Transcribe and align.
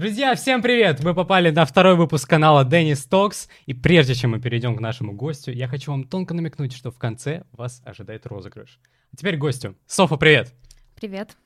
Друзья, 0.00 0.34
всем 0.34 0.62
привет! 0.62 1.00
Вы 1.00 1.12
попали 1.12 1.50
на 1.50 1.66
второй 1.66 1.94
выпуск 1.94 2.26
канала 2.26 2.64
Деннис 2.64 3.04
Токс. 3.04 3.50
И 3.66 3.74
прежде 3.74 4.14
чем 4.14 4.30
мы 4.30 4.40
перейдем 4.40 4.74
к 4.74 4.80
нашему 4.80 5.12
гостю, 5.12 5.52
я 5.52 5.68
хочу 5.68 5.90
вам 5.90 6.04
тонко 6.04 6.32
намекнуть, 6.32 6.74
что 6.74 6.90
в 6.90 6.96
конце 6.96 7.44
вас 7.52 7.82
ожидает 7.84 8.24
розыгрыш. 8.24 8.80
А 9.12 9.16
теперь 9.18 9.36
гостю. 9.36 9.76
Софа, 9.86 10.16
привет! 10.16 10.54
Привет. 10.98 11.36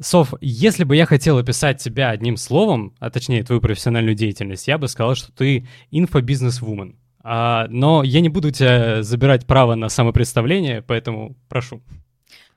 Соф, 0.00 0.34
если 0.40 0.82
бы 0.82 0.96
я 0.96 1.06
хотел 1.06 1.38
описать 1.38 1.80
тебя 1.80 2.10
одним 2.10 2.36
словом, 2.36 2.96
а 2.98 3.10
точнее 3.10 3.44
твою 3.44 3.60
профессиональную 3.60 4.16
деятельность, 4.16 4.66
я 4.66 4.76
бы 4.76 4.88
сказал, 4.88 5.14
что 5.14 5.30
ты 5.30 5.68
инфобизнес-вумен. 5.92 6.98
А, 7.20 7.68
но 7.68 8.02
я 8.02 8.22
не 8.22 8.28
буду 8.28 8.50
тебя 8.50 9.04
забирать 9.04 9.46
право 9.46 9.76
на 9.76 9.88
самопредставление, 9.88 10.82
поэтому 10.82 11.36
прошу. 11.48 11.80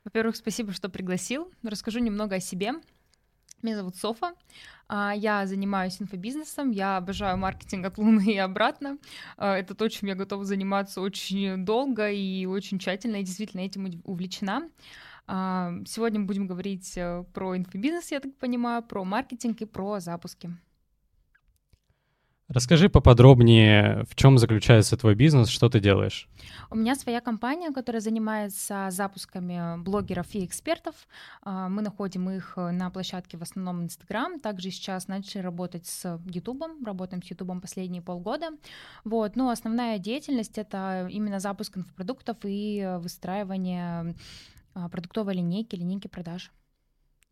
Во-первых, 0.03 0.35
спасибо, 0.35 0.73
что 0.73 0.89
пригласил. 0.89 1.51
Расскажу 1.61 1.99
немного 1.99 2.37
о 2.37 2.39
себе. 2.39 2.71
Меня 3.61 3.75
зовут 3.75 3.95
Софа. 3.95 4.33
А, 4.87 5.13
я 5.15 5.45
занимаюсь 5.45 6.01
инфобизнесом, 6.01 6.71
я 6.71 6.97
обожаю 6.97 7.37
маркетинг 7.37 7.85
от 7.85 7.97
Луны 7.97 8.33
и 8.33 8.37
обратно. 8.37 8.97
А, 9.37 9.57
это 9.57 9.75
то, 9.75 9.87
чем 9.89 10.09
я 10.09 10.15
готова 10.15 10.45
заниматься 10.45 11.01
очень 11.01 11.65
долго 11.65 12.09
и 12.09 12.45
очень 12.45 12.79
тщательно, 12.79 13.17
и 13.17 13.23
действительно 13.23 13.61
этим 13.61 14.01
увлечена. 14.05 14.69
А, 15.27 15.73
сегодня 15.85 16.21
мы 16.21 16.25
будем 16.25 16.47
говорить 16.47 16.97
э, 16.97 17.23
про 17.33 17.55
инфобизнес, 17.55 18.11
я 18.11 18.19
так 18.19 18.35
понимаю, 18.37 18.81
про 18.81 19.03
маркетинг 19.03 19.61
и 19.61 19.65
про 19.65 19.99
запуски. 19.99 20.49
Расскажи 22.49 22.89
поподробнее, 22.89 24.05
в 24.09 24.15
чем 24.15 24.39
заключается 24.39 24.97
твой 24.97 25.13
бизнес, 25.13 25.49
что 25.49 25.69
ты 25.69 25.79
делаешь? 25.79 26.27
У 26.71 26.75
меня 26.75 26.95
своя 26.95 27.21
компания, 27.21 27.71
которая 27.71 28.01
занимается 28.01 28.87
запусками 28.89 29.79
блогеров 29.83 30.33
и 30.33 30.43
экспертов. 30.43 30.95
А, 31.43 31.69
мы 31.69 31.83
находим 31.83 32.27
их 32.31 32.53
на 32.57 32.89
площадке 32.89 33.37
в 33.37 33.43
основном 33.43 33.83
Инстаграм. 33.83 34.39
Также 34.39 34.71
сейчас 34.71 35.07
начали 35.07 35.43
работать 35.43 35.85
с 35.85 36.19
Ютубом, 36.25 36.83
работаем 36.83 37.21
с 37.21 37.27
Ютубом 37.27 37.61
последние 37.61 38.01
полгода. 38.01 38.47
Вот. 39.03 39.35
Но 39.35 39.51
основная 39.51 39.99
деятельность— 39.99 40.57
это 40.57 41.07
именно 41.07 41.39
запуск 41.39 41.77
инфопродуктов 41.77 42.37
и 42.45 42.97
выстраивание 42.97 44.15
а, 44.73 44.89
продуктовой 44.89 45.35
линейки, 45.35 45.75
линейки 45.75 46.07
продаж. 46.07 46.51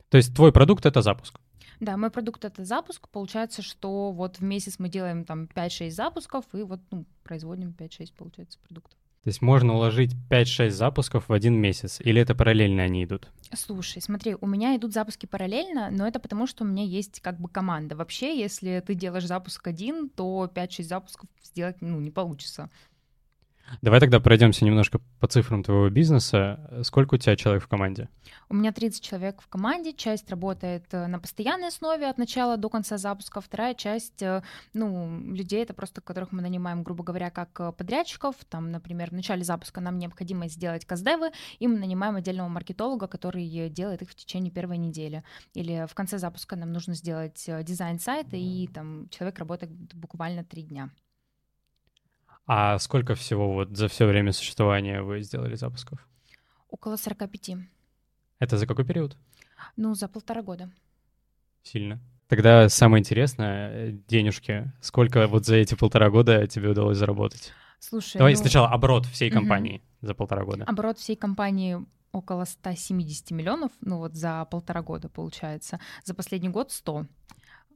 То 0.09 0.17
есть 0.17 0.35
твой 0.35 0.51
продукт— 0.51 0.85
это 0.85 1.01
запуск? 1.01 1.39
Да, 1.79 1.97
мой 1.97 2.09
продукт 2.09 2.45
это 2.45 2.65
запуск. 2.65 3.07
Получается, 3.09 3.61
что 3.61 4.11
вот 4.11 4.37
в 4.37 4.43
месяц 4.43 4.79
мы 4.79 4.89
делаем 4.89 5.25
там 5.25 5.45
5-6 5.45 5.89
запусков 5.91 6.45
и 6.53 6.63
вот 6.63 6.79
ну, 6.91 7.05
производим 7.23 7.75
5-6, 7.77 8.13
получается, 8.15 8.59
продуктов. 8.59 8.97
То 9.27 9.29
есть 9.29 9.41
можно 9.41 9.73
уложить 9.73 10.15
5-6 10.29 10.69
запусков 10.69 11.27
в 11.27 11.33
один 11.33 11.55
месяц, 11.55 11.99
или 11.99 12.21
это 12.21 12.33
параллельно 12.33 12.83
они 12.83 13.03
идут? 13.03 13.29
Слушай, 13.53 14.01
смотри, 14.01 14.37
у 14.39 14.47
меня 14.47 14.73
идут 14.77 14.93
запуски 14.93 15.25
параллельно, 15.25 15.89
но 15.91 16.07
это 16.07 16.19
потому, 16.19 16.47
что 16.47 16.63
у 16.63 16.67
меня 16.67 16.85
есть 16.85 17.19
как 17.19 17.37
бы 17.37 17.49
команда. 17.49 17.97
Вообще, 17.97 18.39
если 18.39 18.81
ты 18.87 18.95
делаешь 18.95 19.27
запуск 19.27 19.67
один, 19.67 20.07
то 20.07 20.49
5-6 20.53 20.83
запусков 20.83 21.29
сделать 21.43 21.81
ну, 21.81 21.99
не 21.99 22.09
получится. 22.09 22.69
Давай 23.81 23.99
тогда 23.99 24.19
пройдемся 24.19 24.65
немножко 24.65 24.99
по 25.19 25.27
цифрам 25.27 25.63
твоего 25.63 25.89
бизнеса. 25.89 26.81
Сколько 26.83 27.15
у 27.15 27.17
тебя 27.17 27.35
человек 27.35 27.63
в 27.63 27.67
команде? 27.67 28.09
У 28.49 28.55
меня 28.55 28.71
30 28.71 29.03
человек 29.03 29.41
в 29.41 29.47
команде. 29.47 29.93
Часть 29.93 30.29
работает 30.29 30.85
э, 30.93 31.07
на 31.07 31.19
постоянной 31.19 31.67
основе 31.67 32.07
от 32.07 32.17
начала 32.17 32.57
до 32.57 32.69
конца 32.69 32.97
запуска. 32.97 33.41
Вторая 33.41 33.73
часть, 33.73 34.21
э, 34.21 34.41
ну, 34.73 35.19
людей, 35.33 35.63
это 35.63 35.73
просто 35.73 36.01
которых 36.01 36.31
мы 36.31 36.41
нанимаем, 36.41 36.83
грубо 36.83 37.03
говоря, 37.03 37.29
как 37.29 37.59
э, 37.59 37.71
подрядчиков. 37.71 38.35
Там, 38.49 38.71
например, 38.71 39.09
в 39.09 39.13
начале 39.13 39.43
запуска 39.43 39.81
нам 39.81 39.97
необходимо 39.97 40.47
сделать 40.47 40.85
каздевы, 40.85 41.31
и 41.59 41.67
мы 41.67 41.77
нанимаем 41.77 42.15
отдельного 42.15 42.47
маркетолога, 42.47 43.07
который 43.07 43.69
делает 43.69 44.01
их 44.01 44.09
в 44.09 44.15
течение 44.15 44.51
первой 44.51 44.77
недели. 44.77 45.23
Или 45.53 45.85
в 45.89 45.93
конце 45.93 46.17
запуска 46.17 46.55
нам 46.55 46.71
нужно 46.71 46.93
сделать 46.93 47.43
дизайн 47.63 47.99
сайта, 47.99 48.37
и 48.37 48.67
там 48.67 49.09
человек 49.09 49.39
работает 49.39 49.71
буквально 49.93 50.43
три 50.43 50.63
дня. 50.63 50.89
А 52.47 52.79
сколько 52.79 53.13
всего 53.13 53.53
вот 53.53 53.75
за 53.75 53.89
все 53.89 54.05
время 54.05 54.31
существования 54.31 55.01
вы 55.01 55.21
сделали 55.21 55.55
запусков? 55.55 56.07
Около 56.69 56.95
45. 56.95 57.57
Это 58.39 58.57
за 58.57 58.65
какой 58.65 58.85
период? 58.85 59.17
Ну, 59.75 59.93
за 59.95 60.07
полтора 60.07 60.41
года. 60.41 60.71
Сильно. 61.63 61.99
Тогда 62.29 62.69
самое 62.69 63.01
интересное, 63.01 63.69
э, 63.71 63.91
денежки. 64.07 64.71
Сколько 64.81 65.27
вот 65.27 65.45
за 65.45 65.55
эти 65.55 65.75
полтора 65.75 66.09
года 66.09 66.47
тебе 66.47 66.69
удалось 66.69 66.97
заработать? 66.97 67.51
Слушай, 67.79 68.17
Давай 68.17 68.33
ну... 68.33 68.39
сначала 68.39 68.69
оборот 68.69 69.05
всей 69.05 69.29
компании 69.29 69.77
угу. 69.77 70.07
за 70.07 70.13
полтора 70.13 70.43
года. 70.43 70.63
Оборот 70.65 70.97
всей 70.97 71.15
компании 71.15 71.85
около 72.11 72.45
170 72.45 73.31
миллионов, 73.31 73.71
ну 73.81 73.97
вот 73.97 74.15
за 74.15 74.45
полтора 74.45 74.81
года 74.81 75.09
получается. 75.09 75.79
За 76.03 76.13
последний 76.13 76.49
год 76.49 76.71
100. 76.71 77.05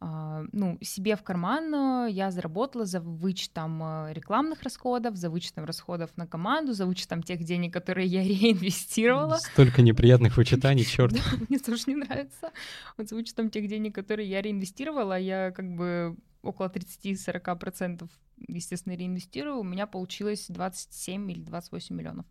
А, 0.04 0.44
ну, 0.52 0.80
себе 0.82 1.16
в 1.16 1.22
карман 1.22 2.08
э, 2.08 2.12
я 2.12 2.32
заработала 2.32 2.86
за 2.86 3.00
вычетом 3.00 3.84
э, 3.84 4.14
рекламных 4.14 4.64
расходов, 4.64 5.16
за 5.16 5.30
вычетом 5.30 5.66
расходов 5.66 6.10
на 6.18 6.26
команду, 6.26 6.74
за 6.74 6.88
вычетом 6.88 7.22
тех 7.22 7.44
денег, 7.44 7.72
которые 7.72 8.08
я 8.08 8.24
реинвестировала. 8.24 9.38
Столько 9.38 9.84
неприятных 9.84 10.38
вычитаний, 10.38 10.84
черт. 10.86 11.14
Мне 11.48 11.60
тоже 11.60 11.84
не 11.86 11.96
нравится. 11.98 12.50
Вот 12.98 13.10
за 13.10 13.16
вычетом 13.16 13.52
тех 13.52 13.68
денег, 13.68 13.94
которые 13.94 14.28
я 14.28 14.42
реинвестировала, 14.42 15.20
я 15.20 15.52
как 15.52 15.72
бы 15.76 16.18
около 16.42 16.68
30-40% 16.68 18.10
естественно, 18.48 18.96
реинвестирую, 18.96 19.60
у 19.60 19.64
меня 19.64 19.88
получилось 19.88 20.48
27 20.50 21.32
или 21.32 21.42
28 21.42 21.96
миллионов. 21.96 22.26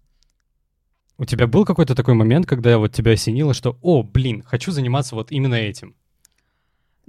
У 1.18 1.24
тебя 1.24 1.46
был 1.46 1.64
какой-то 1.64 1.94
такой 1.94 2.14
момент, 2.14 2.46
когда 2.46 2.78
вот 2.78 2.92
тебя 2.92 3.12
осенило, 3.12 3.52
что, 3.54 3.78
о, 3.82 4.02
блин, 4.02 4.42
хочу 4.42 4.72
заниматься 4.72 5.14
вот 5.14 5.30
именно 5.30 5.54
этим? 5.54 5.94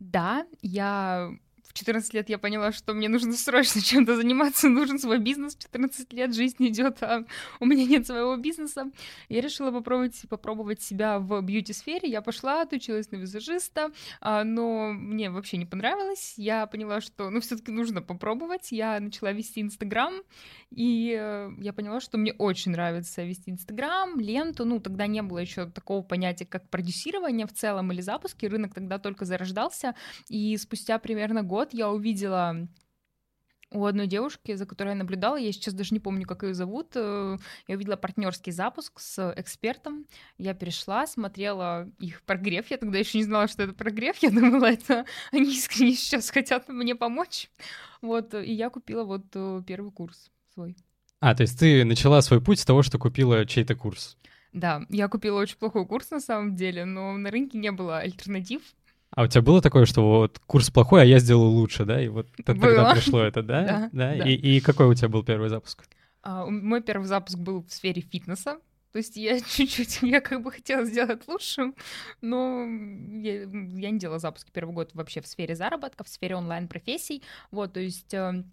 Да, 0.01 0.47
я 0.63 1.31
в 1.71 1.73
14 1.73 2.13
лет 2.15 2.27
я 2.27 2.39
поняла, 2.39 2.71
что 2.71 2.93
мне 2.93 3.07
нужно 3.07 3.33
срочно 3.33 3.81
чем-то 3.83 4.15
заниматься, 4.15 4.67
нужен 4.67 4.97
свой 4.97 5.19
бизнес. 5.19 5.55
В 5.55 5.59
14 5.59 6.11
лет 6.11 6.33
жизнь 6.33 6.67
идет, 6.67 7.03
а 7.03 7.23
у 7.59 7.65
меня 7.65 7.85
нет 7.85 8.07
своего 8.07 8.35
бизнеса. 8.35 8.91
Я 9.29 9.41
решила 9.41 9.71
попробовать, 9.71 10.19
попробовать 10.27 10.81
себя 10.81 11.19
в 11.19 11.39
бьюти-сфере. 11.41 12.09
Я 12.09 12.23
пошла, 12.23 12.63
отучилась 12.63 13.11
на 13.11 13.17
визажиста, 13.17 13.91
а, 14.19 14.43
но 14.43 14.91
мне 14.91 15.29
вообще 15.29 15.57
не 15.57 15.67
понравилось. 15.67 16.33
Я 16.35 16.65
поняла, 16.65 16.99
что 16.99 17.29
ну 17.29 17.39
все-таки 17.39 17.71
нужно 17.71 18.01
попробовать. 18.01 18.71
Я 18.71 18.99
начала 18.99 19.31
вести 19.31 19.61
Инстаграм, 19.61 20.15
и 20.71 21.17
э, 21.19 21.51
я 21.59 21.73
поняла, 21.73 21.99
что 21.99 22.17
мне 22.17 22.33
очень 22.33 22.71
нравится 22.71 23.23
вести 23.23 23.51
Инстаграм, 23.51 24.17
ленту. 24.19 24.63
Ну, 24.63 24.79
тогда 24.79 25.05
не 25.05 25.21
было 25.21 25.39
еще 25.39 25.69
такого 25.69 26.01
понятия, 26.01 26.45
как 26.45 26.69
продюсирование 26.69 27.45
в 27.45 27.53
целом 27.53 27.91
или 27.91 27.99
запуски. 27.99 28.45
Рынок 28.45 28.73
тогда 28.73 28.97
только 28.97 29.25
зарождался. 29.25 29.95
И 30.29 30.55
спустя 30.55 30.97
примерно 30.97 31.43
год 31.43 31.73
я 31.73 31.89
увидела 31.89 32.69
у 33.73 33.85
одной 33.85 34.07
девушки, 34.07 34.53
за 34.55 34.65
которой 34.65 34.89
я 34.89 34.95
наблюдала, 34.95 35.37
я 35.37 35.51
сейчас 35.53 35.73
даже 35.73 35.93
не 35.93 36.01
помню, 36.01 36.27
как 36.27 36.43
ее 36.43 36.53
зовут, 36.53 36.91
э, 36.95 37.37
я 37.67 37.75
увидела 37.75 37.95
партнерский 37.95 38.51
запуск 38.51 38.99
с 38.99 39.33
экспертом, 39.37 40.07
я 40.37 40.53
перешла, 40.53 41.07
смотрела 41.07 41.89
их 41.97 42.21
прогрев, 42.23 42.69
я 42.69 42.75
тогда 42.75 42.97
еще 42.97 43.17
не 43.17 43.23
знала, 43.23 43.47
что 43.47 43.63
это 43.63 43.73
прогрев, 43.73 44.17
я 44.17 44.29
думала, 44.29 44.65
это 44.65 45.05
они 45.31 45.53
искренне 45.53 45.93
сейчас 45.93 46.31
хотят 46.31 46.67
мне 46.67 46.95
помочь, 46.95 47.49
вот, 48.01 48.33
и 48.33 48.51
я 48.51 48.69
купила 48.69 49.05
вот 49.05 49.27
э, 49.35 49.61
первый 49.65 49.93
курс 49.93 50.29
свой. 50.53 50.75
А, 51.19 51.35
то 51.35 51.41
есть 51.41 51.59
ты 51.59 51.85
начала 51.85 52.21
свой 52.21 52.41
путь 52.41 52.59
с 52.59 52.65
того, 52.65 52.81
что 52.83 52.97
купила 52.97 53.45
чей-то 53.45 53.75
курс? 53.75 54.17
Да, 54.53 54.81
я 54.89 55.07
купила 55.07 55.39
очень 55.39 55.57
плохой 55.57 55.85
курс 55.85 56.09
на 56.11 56.19
самом 56.19 56.55
деле, 56.55 56.85
но 56.85 57.15
на 57.17 57.31
рынке 57.31 57.57
не 57.57 57.71
было 57.71 57.99
альтернатив, 57.99 58.61
а 59.13 59.23
у 59.23 59.27
тебя 59.27 59.41
было 59.41 59.61
такое, 59.61 59.85
что 59.85 60.07
вот 60.07 60.39
курс 60.39 60.69
плохой, 60.69 61.01
а 61.01 61.05
я 61.05 61.19
сделал 61.19 61.49
лучше, 61.49 61.83
да? 61.83 62.01
И 62.01 62.07
вот 62.07 62.27
было. 62.37 62.45
тогда 62.45 62.93
пришло 62.93 63.21
это, 63.21 63.43
да? 63.43 63.89
да, 63.91 64.15
да. 64.15 64.27
И, 64.27 64.33
и 64.35 64.61
какой 64.61 64.87
у 64.87 64.93
тебя 64.93 65.09
был 65.09 65.23
первый 65.23 65.49
запуск? 65.49 65.83
А, 66.23 66.45
мой 66.45 66.81
первый 66.81 67.05
запуск 67.05 67.37
был 67.37 67.63
в 67.63 67.73
сфере 67.73 68.01
фитнеса. 68.01 68.59
То 68.93 68.97
есть 68.97 69.17
я 69.17 69.39
чуть-чуть, 69.41 69.99
я 70.01 70.21
как 70.21 70.41
бы 70.41 70.51
хотела 70.51 70.85
сделать 70.85 71.27
лучшим, 71.27 71.75
но 72.21 72.65
я, 73.21 73.41
я 73.41 73.91
не 73.91 73.99
делала 73.99 74.19
запуски 74.19 74.49
первый 74.53 74.73
год 74.73 74.91
вообще 74.93 75.19
в 75.19 75.27
сфере 75.27 75.55
заработка, 75.55 76.05
в 76.05 76.09
сфере 76.09 76.35
онлайн-профессий. 76.37 77.21
Вот, 77.51 77.73
то 77.73 77.81
есть 77.81 78.13
э, 78.13 78.45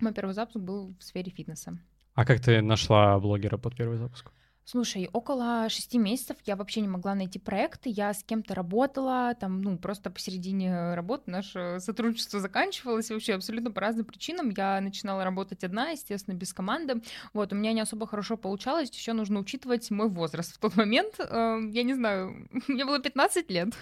мой 0.00 0.12
первый 0.12 0.32
запуск 0.32 0.58
был 0.58 0.94
в 0.98 1.02
сфере 1.02 1.30
фитнеса. 1.30 1.78
А 2.14 2.24
как 2.24 2.40
ты 2.40 2.60
нашла 2.62 3.18
блогера 3.18 3.58
под 3.58 3.76
первый 3.76 3.96
запуск? 3.96 4.30
Слушай, 4.70 5.08
около 5.14 5.66
шести 5.70 5.96
месяцев 5.96 6.36
я 6.44 6.54
вообще 6.54 6.82
не 6.82 6.88
могла 6.88 7.14
найти 7.14 7.38
проекты, 7.38 7.88
я 7.88 8.12
с 8.12 8.22
кем-то 8.22 8.54
работала, 8.54 9.34
там, 9.34 9.62
ну, 9.62 9.78
просто 9.78 10.10
посередине 10.10 10.94
работы 10.94 11.30
наше 11.30 11.78
сотрудничество 11.80 12.38
заканчивалось 12.38 13.08
вообще 13.08 13.32
абсолютно 13.32 13.70
по 13.70 13.80
разным 13.80 14.04
причинам. 14.04 14.50
Я 14.50 14.78
начинала 14.82 15.24
работать 15.24 15.64
одна, 15.64 15.88
естественно, 15.88 16.34
без 16.34 16.52
команды. 16.52 17.00
Вот, 17.32 17.50
у 17.54 17.56
меня 17.56 17.72
не 17.72 17.80
особо 17.80 18.06
хорошо 18.06 18.36
получалось, 18.36 18.90
еще 18.90 19.14
нужно 19.14 19.40
учитывать 19.40 19.90
мой 19.90 20.10
возраст 20.10 20.54
в 20.54 20.58
тот 20.58 20.76
момент. 20.76 21.14
Эм, 21.18 21.70
я 21.70 21.82
не 21.82 21.94
знаю, 21.94 22.46
мне 22.68 22.84
было 22.84 22.98
15 22.98 23.50
лет. 23.50 23.68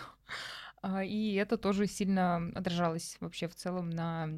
А, 0.83 1.03
и 1.03 1.35
это 1.35 1.57
тоже 1.57 1.89
сильно 1.89 2.53
отражалось 2.55 3.17
вообще 3.19 3.49
в 3.49 3.57
целом 3.57 3.91
на 3.91 4.29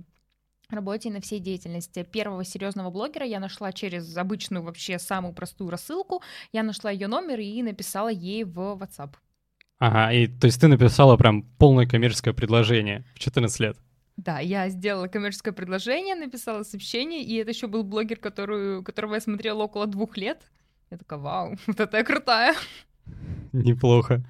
работе 0.75 1.09
и 1.09 1.12
на 1.12 1.20
всей 1.20 1.41
деятельности. 1.41 2.03
Первого 2.05 2.44
серьезного 2.44 2.91
блогера 2.91 3.25
я 3.25 3.41
нашла 3.41 3.73
через 3.73 4.17
обычную 4.17 4.62
вообще 4.62 4.99
самую 4.99 5.35
простую 5.35 5.70
рассылку. 5.70 6.23
Я 6.53 6.62
нашла 6.62 6.91
ее 6.91 7.09
номер 7.09 7.41
и 7.41 7.62
написала 7.62 8.09
ей 8.09 8.44
в 8.44 8.59
WhatsApp. 8.59 9.15
Ага, 9.79 10.12
и 10.12 10.26
то 10.26 10.47
есть 10.47 10.61
ты 10.61 10.69
написала 10.69 11.17
прям 11.17 11.43
полное 11.43 11.87
коммерческое 11.87 12.35
предложение 12.35 13.05
в 13.15 13.19
14 13.19 13.61
лет. 13.61 13.76
Да, 14.17 14.41
я 14.41 14.69
сделала 14.69 15.06
коммерческое 15.06 15.55
предложение, 15.55 16.17
написала 16.17 16.65
сообщение, 16.65 17.23
и 17.23 17.37
это 17.37 17.50
еще 17.50 17.69
был 17.69 17.85
блогер, 17.85 18.19
который, 18.19 18.82
которого 18.82 19.15
я 19.15 19.20
смотрела 19.20 19.62
около 19.62 19.87
двух 19.87 20.17
лет. 20.17 20.43
Я 20.91 20.99
такая, 20.99 21.20
вау, 21.20 21.56
вот 21.67 21.79
это 21.79 21.97
я 21.97 22.05
крутая. 22.05 22.55
Неплохо. 23.53 24.25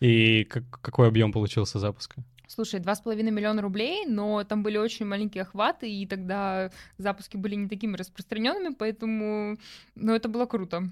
И 0.00 0.44
как, 0.44 0.64
какой 0.80 1.08
объем 1.08 1.32
получился 1.32 1.78
запуска? 1.78 2.22
Слушай, 2.48 2.80
два 2.80 2.94
с 2.94 3.00
половиной 3.00 3.30
миллиона 3.30 3.60
рублей, 3.60 4.06
но 4.06 4.42
там 4.42 4.62
были 4.62 4.78
очень 4.78 5.04
маленькие 5.04 5.42
охваты, 5.42 5.88
и 5.90 6.06
тогда 6.06 6.70
запуски 6.96 7.36
были 7.36 7.54
не 7.54 7.68
такими 7.68 7.94
распространенными, 7.94 8.74
поэтому, 8.74 9.58
ну, 9.94 10.14
это 10.14 10.28
было 10.28 10.46
круто. 10.46 10.88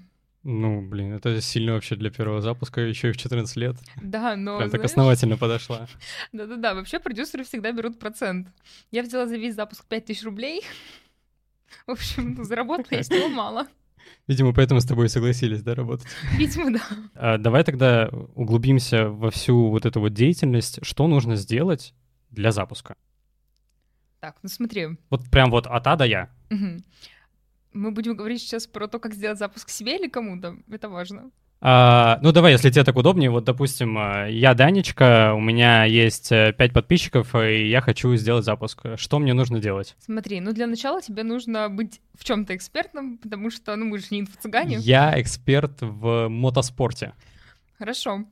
Ну, 0.49 0.81
блин, 0.81 1.15
это 1.15 1.41
сильно 1.41 1.73
вообще 1.73 1.97
для 1.97 2.11
первого 2.11 2.41
запуска, 2.41 2.83
еще 2.83 3.09
и 3.09 3.13
в 3.13 3.17
14 3.17 3.57
лет. 3.57 3.77
Да, 4.01 4.37
но... 4.37 4.59
Прям 4.59 4.71
так 4.71 4.85
основательно 4.85 5.39
подошла. 5.39 5.89
Да-да-да, 6.33 6.75
вообще 6.75 7.01
продюсеры 7.01 7.43
всегда 7.43 7.73
берут 7.73 7.99
процент. 7.99 8.49
Я 8.93 9.03
взяла 9.03 9.27
за 9.27 9.37
весь 9.39 9.55
запуск 9.55 9.85
5000 9.87 10.23
рублей. 10.25 10.63
В 11.87 11.93
общем, 11.93 12.45
заработала 12.45 12.97
я 12.97 13.03
с 13.03 13.11
него 13.11 13.29
мало. 13.29 13.67
Видимо, 14.27 14.53
поэтому 14.53 14.81
с 14.81 14.85
тобой 14.85 15.09
согласились, 15.09 15.63
да, 15.63 15.75
работать? 15.75 16.07
Видимо, 16.37 16.73
да. 16.73 16.83
А, 17.15 17.39
давай 17.39 17.65
тогда 17.65 18.09
углубимся 18.35 19.09
во 19.09 19.31
всю 19.31 19.69
вот 19.69 19.87
эту 19.87 20.01
вот 20.01 20.13
деятельность. 20.13 20.79
Что 20.83 21.07
нужно 21.07 21.37
сделать 21.37 21.95
для 22.31 22.53
запуска? 22.53 22.97
Так, 24.21 24.37
ну 24.43 24.49
смотри. 24.49 24.89
Вот 25.11 25.31
прям 25.31 25.51
вот 25.51 25.67
от 25.67 25.87
А 25.87 25.97
до 25.97 26.05
Я. 26.05 26.31
Угу. 26.51 26.83
Мы 27.75 27.91
будем 27.91 28.17
говорить 28.17 28.41
сейчас 28.41 28.67
про 28.67 28.89
то, 28.89 28.99
как 28.99 29.15
сделать 29.15 29.39
запуск 29.39 29.69
себе 29.69 29.97
или 29.99 30.09
кому-то. 30.09 30.57
Это 30.71 30.89
важно. 30.89 31.31
А, 31.61 32.19
ну 32.23 32.33
давай, 32.33 32.53
если 32.53 32.71
тебе 32.71 32.85
так 32.85 32.97
удобнее, 32.97 33.31
вот, 33.31 33.45
допустим, 33.45 33.97
а, 33.99 34.27
я 34.27 34.55
Данечка, 34.55 35.33
у 35.35 35.41
меня 35.41 35.85
есть 35.85 36.29
5 36.29 36.61
э, 36.61 36.71
подписчиков, 36.71 37.35
и 37.35 37.69
я 37.69 37.81
хочу 37.81 38.15
сделать 38.17 38.45
запуск. 38.45 38.83
Что 38.97 39.19
мне 39.19 39.33
нужно 39.33 39.59
делать? 39.59 39.97
Смотри, 39.99 40.41
ну 40.41 40.53
для 40.53 40.67
начала 40.67 41.01
тебе 41.01 41.23
нужно 41.23 41.69
быть 41.71 42.01
в 42.15 42.25
чем-то 42.25 42.55
экспертом, 42.55 43.19
потому 43.19 43.51
что, 43.51 43.75
ну 43.77 43.87
мы 43.87 43.99
же 43.99 44.07
не 44.11 44.21
инфо-цыгане. 44.21 44.77
Я 44.81 45.21
эксперт 45.21 45.79
в 45.81 46.29
мотоспорте. 46.29 47.15
Хорошо. 47.79 48.25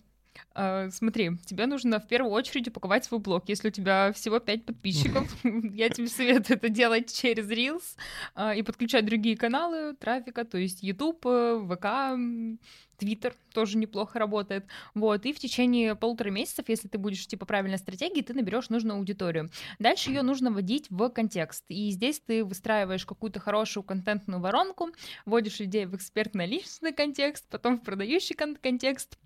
Uh, 0.54 0.88
смотри, 0.90 1.36
тебе 1.46 1.66
нужно 1.66 1.98
в 1.98 2.06
первую 2.06 2.32
очередь 2.32 2.68
упаковать 2.68 3.04
свой 3.04 3.20
блог. 3.20 3.48
Если 3.48 3.68
у 3.68 3.70
тебя 3.72 4.12
всего 4.12 4.38
5 4.38 4.64
подписчиков, 4.64 5.28
я 5.42 5.88
тебе 5.88 6.06
советую 6.06 6.58
это 6.58 6.68
делать 6.68 7.12
через 7.12 7.50
Reels 7.50 7.96
uh, 8.36 8.56
и 8.56 8.62
подключать 8.62 9.04
другие 9.04 9.36
каналы 9.36 9.94
трафика, 9.94 10.44
то 10.44 10.56
есть 10.56 10.82
YouTube, 10.82 11.22
ВК, 11.22 11.86
Твиттер 12.98 13.34
тоже 13.52 13.76
неплохо 13.78 14.18
работает. 14.18 14.66
Вот, 14.94 15.26
и 15.26 15.32
в 15.32 15.38
течение 15.38 15.96
полутора 15.96 16.30
месяцев, 16.30 16.68
если 16.68 16.88
ты 16.88 16.98
будешь 16.98 17.26
типа 17.26 17.46
правильной 17.46 17.78
стратегии, 17.78 18.22
ты 18.22 18.34
наберешь 18.34 18.68
нужную 18.68 18.98
аудиторию. 18.98 19.50
Дальше 19.78 20.10
ее 20.10 20.22
нужно 20.22 20.50
вводить 20.50 20.86
в 20.90 21.08
контекст. 21.10 21.64
И 21.68 21.90
здесь 21.90 22.20
ты 22.20 22.44
выстраиваешь 22.44 23.04
какую-то 23.04 23.40
хорошую 23.40 23.82
контентную 23.82 24.40
воронку, 24.40 24.90
вводишь 25.26 25.58
людей 25.58 25.86
в 25.86 25.96
экспертно-личностный 25.96 26.92
контекст, 26.92 27.46
потом 27.50 27.78
в 27.78 27.82
продающий 27.82 28.36
кон- 28.36 28.56
контекст, 28.56 29.18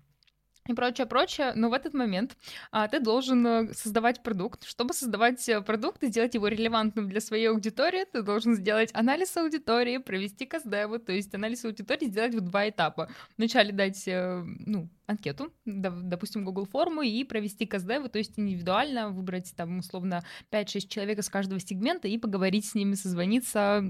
и 0.67 0.73
прочее, 0.73 1.07
прочее. 1.07 1.53
Но 1.55 1.69
в 1.69 1.73
этот 1.73 1.93
момент 1.93 2.37
а, 2.71 2.87
ты 2.87 2.99
должен 2.99 3.45
э, 3.45 3.73
создавать 3.73 4.21
продукт. 4.21 4.65
Чтобы 4.65 4.93
создавать 4.93 5.47
э, 5.49 5.61
продукт 5.61 6.03
и 6.03 6.07
сделать 6.07 6.35
его 6.35 6.47
релевантным 6.47 7.09
для 7.09 7.21
своей 7.21 7.49
аудитории, 7.49 8.05
ты 8.05 8.21
должен 8.21 8.55
сделать 8.55 8.91
анализ 8.93 9.35
аудитории, 9.37 9.97
провести 9.97 10.45
каздеву, 10.45 10.99
то 10.99 11.11
есть 11.11 11.33
анализ 11.33 11.65
аудитории 11.65 12.05
сделать 12.05 12.35
в 12.35 12.41
два 12.41 12.69
этапа. 12.69 13.09
Вначале 13.37 13.71
дать, 13.71 14.07
э, 14.07 14.43
ну, 14.43 14.89
анкету, 15.07 15.51
допустим, 15.65 16.45
Google 16.45 16.65
форму, 16.65 17.01
и 17.01 17.23
провести 17.23 17.65
каздеву, 17.65 18.09
то 18.09 18.19
есть 18.19 18.37
индивидуально 18.37 19.09
выбрать 19.09 19.53
там 19.55 19.79
условно 19.79 20.23
5-6 20.51 20.87
человек 20.87 21.19
из 21.19 21.29
каждого 21.29 21.59
сегмента 21.59 22.07
и 22.07 22.17
поговорить 22.19 22.65
с 22.65 22.75
ними, 22.75 22.93
созвониться 22.93 23.83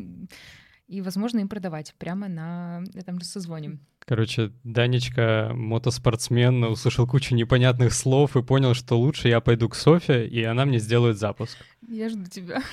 и, 0.90 1.02
возможно, 1.02 1.40
им 1.40 1.48
продавать 1.48 1.94
прямо 1.98 2.28
на 2.28 2.84
этом 2.96 3.20
же 3.20 3.26
созвоне. 3.26 3.78
Короче, 4.00 4.52
Данечка, 4.64 5.52
мотоспортсмен, 5.54 6.64
услышал 6.64 7.06
кучу 7.06 7.36
непонятных 7.36 7.94
слов 7.94 8.36
и 8.36 8.42
понял, 8.42 8.74
что 8.74 9.00
лучше 9.00 9.28
я 9.28 9.40
пойду 9.40 9.70
к 9.70 9.76
Софе, 9.76 10.26
и 10.28 10.44
она 10.44 10.66
мне 10.66 10.80
сделает 10.80 11.20
запуск. 11.20 11.58
Я 11.88 12.10
жду 12.10 12.26
тебя. 12.26 12.64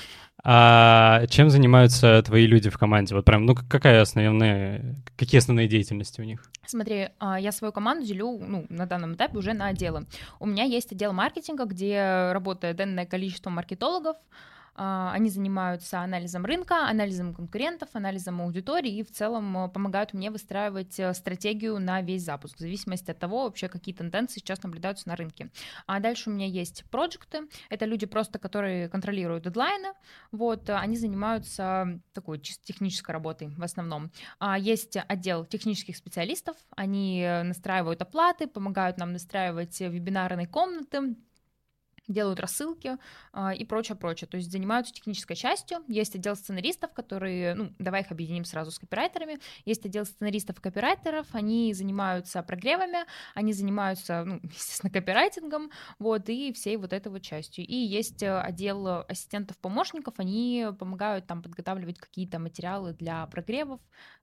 А 0.43 1.27
чем 1.27 1.49
занимаются 1.49 2.21
твои 2.23 2.47
люди 2.47 2.69
в 2.69 2.77
команде? 2.77 3.13
Вот 3.13 3.25
прям, 3.25 3.45
ну 3.45 3.53
какая 3.53 4.01
основная, 4.01 4.95
какие 5.15 5.39
основные 5.39 5.67
деятельности 5.67 6.21
у 6.21 6.23
них? 6.23 6.49
Смотри, 6.65 7.09
а, 7.19 7.39
я 7.39 7.51
свою 7.51 7.71
команду 7.71 8.05
делю 8.05 8.39
ну, 8.39 8.65
на 8.69 8.85
данном 8.85 9.13
этапе 9.13 9.37
уже 9.37 9.53
на 9.53 9.67
отделы. 9.67 10.05
У 10.39 10.45
меня 10.45 10.63
есть 10.63 10.91
отдел 10.91 11.13
маркетинга, 11.13 11.65
где 11.65 12.31
работает 12.33 12.79
энное 12.79 13.05
количество 13.05 13.49
маркетологов, 13.49 14.17
они 14.77 15.29
занимаются 15.29 16.01
анализом 16.01 16.45
рынка, 16.45 16.87
анализом 16.87 17.33
конкурентов, 17.33 17.89
анализом 17.93 18.41
аудитории 18.41 18.97
и 18.97 19.03
в 19.03 19.11
целом 19.11 19.57
э, 19.57 19.69
помогают 19.69 20.13
мне 20.13 20.29
выстраивать 20.29 20.99
э, 20.99 21.13
стратегию 21.13 21.79
на 21.79 22.01
весь 22.01 22.23
запуск, 22.23 22.57
в 22.57 22.59
зависимости 22.59 23.09
от 23.09 23.17
того, 23.17 23.43
вообще 23.45 23.69
какие 23.69 23.95
тенденции 23.95 24.39
сейчас 24.39 24.61
наблюдаются 24.61 25.07
на 25.07 25.15
рынке. 25.15 25.49
А 25.87 25.99
дальше 25.99 26.29
у 26.29 26.33
меня 26.33 26.45
есть 26.45 26.83
проекты, 26.91 27.47
это 27.69 27.85
люди 27.85 28.05
просто, 28.05 28.37
которые 28.37 28.87
контролируют 28.89 29.45
дедлайны, 29.45 29.93
вот, 30.31 30.69
они 30.69 30.95
занимаются 30.95 31.99
такой 32.13 32.39
чисто 32.39 32.65
технической 32.65 33.13
работой 33.13 33.49
в 33.49 33.63
основном. 33.63 34.11
А 34.39 34.59
есть 34.59 34.97
отдел 35.07 35.45
технических 35.45 35.97
специалистов, 35.97 36.55
они 36.75 37.21
э, 37.21 37.43
настраивают 37.43 38.01
оплаты, 38.01 38.47
помогают 38.47 38.97
нам 38.97 39.11
настраивать 39.13 39.79
вебинарные 39.79 40.47
комнаты, 40.47 41.15
делают 42.07 42.39
рассылки 42.39 42.97
э, 43.33 43.55
и 43.55 43.65
прочее, 43.65 43.95
прочее. 43.95 44.27
То 44.27 44.37
есть 44.37 44.51
занимаются 44.51 44.93
технической 44.93 45.35
частью. 45.35 45.79
Есть 45.87 46.15
отдел 46.15 46.35
сценаристов, 46.35 46.93
которые, 46.93 47.53
ну, 47.53 47.73
давай 47.79 48.01
их 48.01 48.11
объединим 48.11 48.45
сразу 48.45 48.71
с 48.71 48.79
копирайтерами. 48.79 49.39
Есть 49.65 49.85
отдел 49.85 50.05
сценаристов 50.05 50.59
и 50.59 50.61
копирайтеров, 50.61 51.27
они 51.33 51.73
занимаются 51.73 52.41
прогревами, 52.43 52.99
они 53.33 53.53
занимаются, 53.53 54.23
ну, 54.25 54.39
естественно, 54.43 54.91
копирайтингом, 54.91 55.71
вот, 55.99 56.29
и 56.29 56.53
всей 56.53 56.77
вот 56.77 56.93
этой 56.93 57.11
вот 57.11 57.21
частью. 57.21 57.65
И 57.65 57.75
есть 57.75 58.23
э, 58.23 58.39
отдел 58.39 59.05
ассистентов-помощников, 59.07 60.15
они 60.17 60.67
помогают 60.79 61.27
там 61.27 61.41
подготавливать 61.41 61.99
какие-то 61.99 62.39
материалы 62.39 62.93
для 62.93 63.25
прогревов, 63.27 63.79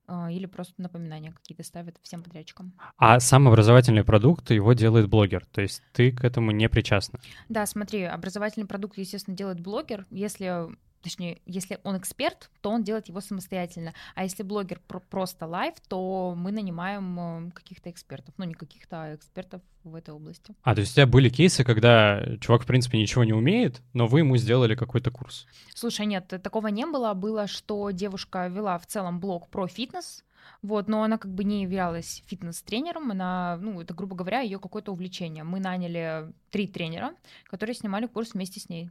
а, 0.07 0.31
или 0.31 0.45
просто 0.45 0.81
напоминания 0.81 1.31
какие-то 1.31 1.63
ставят 1.63 1.97
всем 2.03 2.21
подрядчикам. 2.21 2.73
А 2.97 3.19
сам 3.19 3.47
образовательный 3.47 4.03
продукт 4.03 4.51
его 4.51 4.73
делает 4.73 5.09
блогер, 5.09 5.45
то 5.45 5.61
есть 5.61 5.81
ты 5.93 6.11
к 6.11 6.23
этому 6.23 6.51
не 6.51 6.69
причастна? 6.69 7.19
Да, 7.49 7.65
смотри, 7.75 8.03
образовательный 8.03 8.65
продукт, 8.65 8.97
естественно, 8.97 9.35
делает 9.35 9.59
блогер, 9.59 10.05
если 10.09 10.69
точнее, 11.01 11.39
если 11.45 11.77
он 11.83 11.97
эксперт, 11.99 12.49
то 12.61 12.71
он 12.71 12.83
делает 12.83 13.09
его 13.09 13.21
самостоятельно. 13.21 13.93
А 14.15 14.23
если 14.23 14.41
блогер 14.41 14.79
про- 14.87 14.99
просто 14.99 15.45
life, 15.45 15.75
то 15.87 16.33
мы 16.35 16.51
нанимаем 16.51 17.19
э, 17.19 17.51
каких-то 17.51 17.91
экспертов. 17.91 18.33
Ну, 18.37 18.45
не 18.45 18.55
каких-то, 18.55 19.03
а 19.03 19.15
экспертов 19.15 19.61
в 19.83 19.93
этой 19.93 20.15
области. 20.15 20.55
А, 20.63 20.73
то 20.73 20.81
есть 20.81 20.93
у 20.93 20.95
тебя 20.95 21.05
были 21.05 21.29
кейсы, 21.29 21.63
когда 21.63 22.25
чувак, 22.41 22.63
в 22.63 22.65
принципе, 22.65 22.97
ничего 22.97 23.23
не 23.23 23.33
умеет, 23.33 23.83
но 23.93 24.07
вы 24.07 24.19
ему 24.21 24.35
сделали 24.37 24.73
какой-то 24.73 25.11
курс? 25.11 25.45
Слушай, 25.75 26.07
нет, 26.07 26.27
такого 26.41 26.69
не 26.69 26.87
было. 26.87 27.13
Было, 27.13 27.45
что 27.45 27.91
девушка 27.91 28.47
вела 28.47 28.79
в 28.79 28.87
целом 28.87 29.19
блог 29.19 29.49
про 29.49 29.67
фитнес, 29.67 30.24
вот, 30.61 30.87
но 30.87 31.03
она 31.03 31.17
как 31.17 31.33
бы 31.33 31.43
не 31.43 31.63
являлась 31.63 32.23
фитнес-тренером, 32.27 33.11
она, 33.11 33.57
ну, 33.61 33.81
это, 33.81 33.93
грубо 33.93 34.15
говоря, 34.15 34.41
ее 34.41 34.59
какое-то 34.59 34.91
увлечение. 34.91 35.43
Мы 35.43 35.59
наняли 35.59 36.33
три 36.51 36.67
тренера, 36.67 37.13
которые 37.45 37.75
снимали 37.75 38.07
курс 38.07 38.33
вместе 38.33 38.59
с 38.59 38.69
ней. 38.69 38.89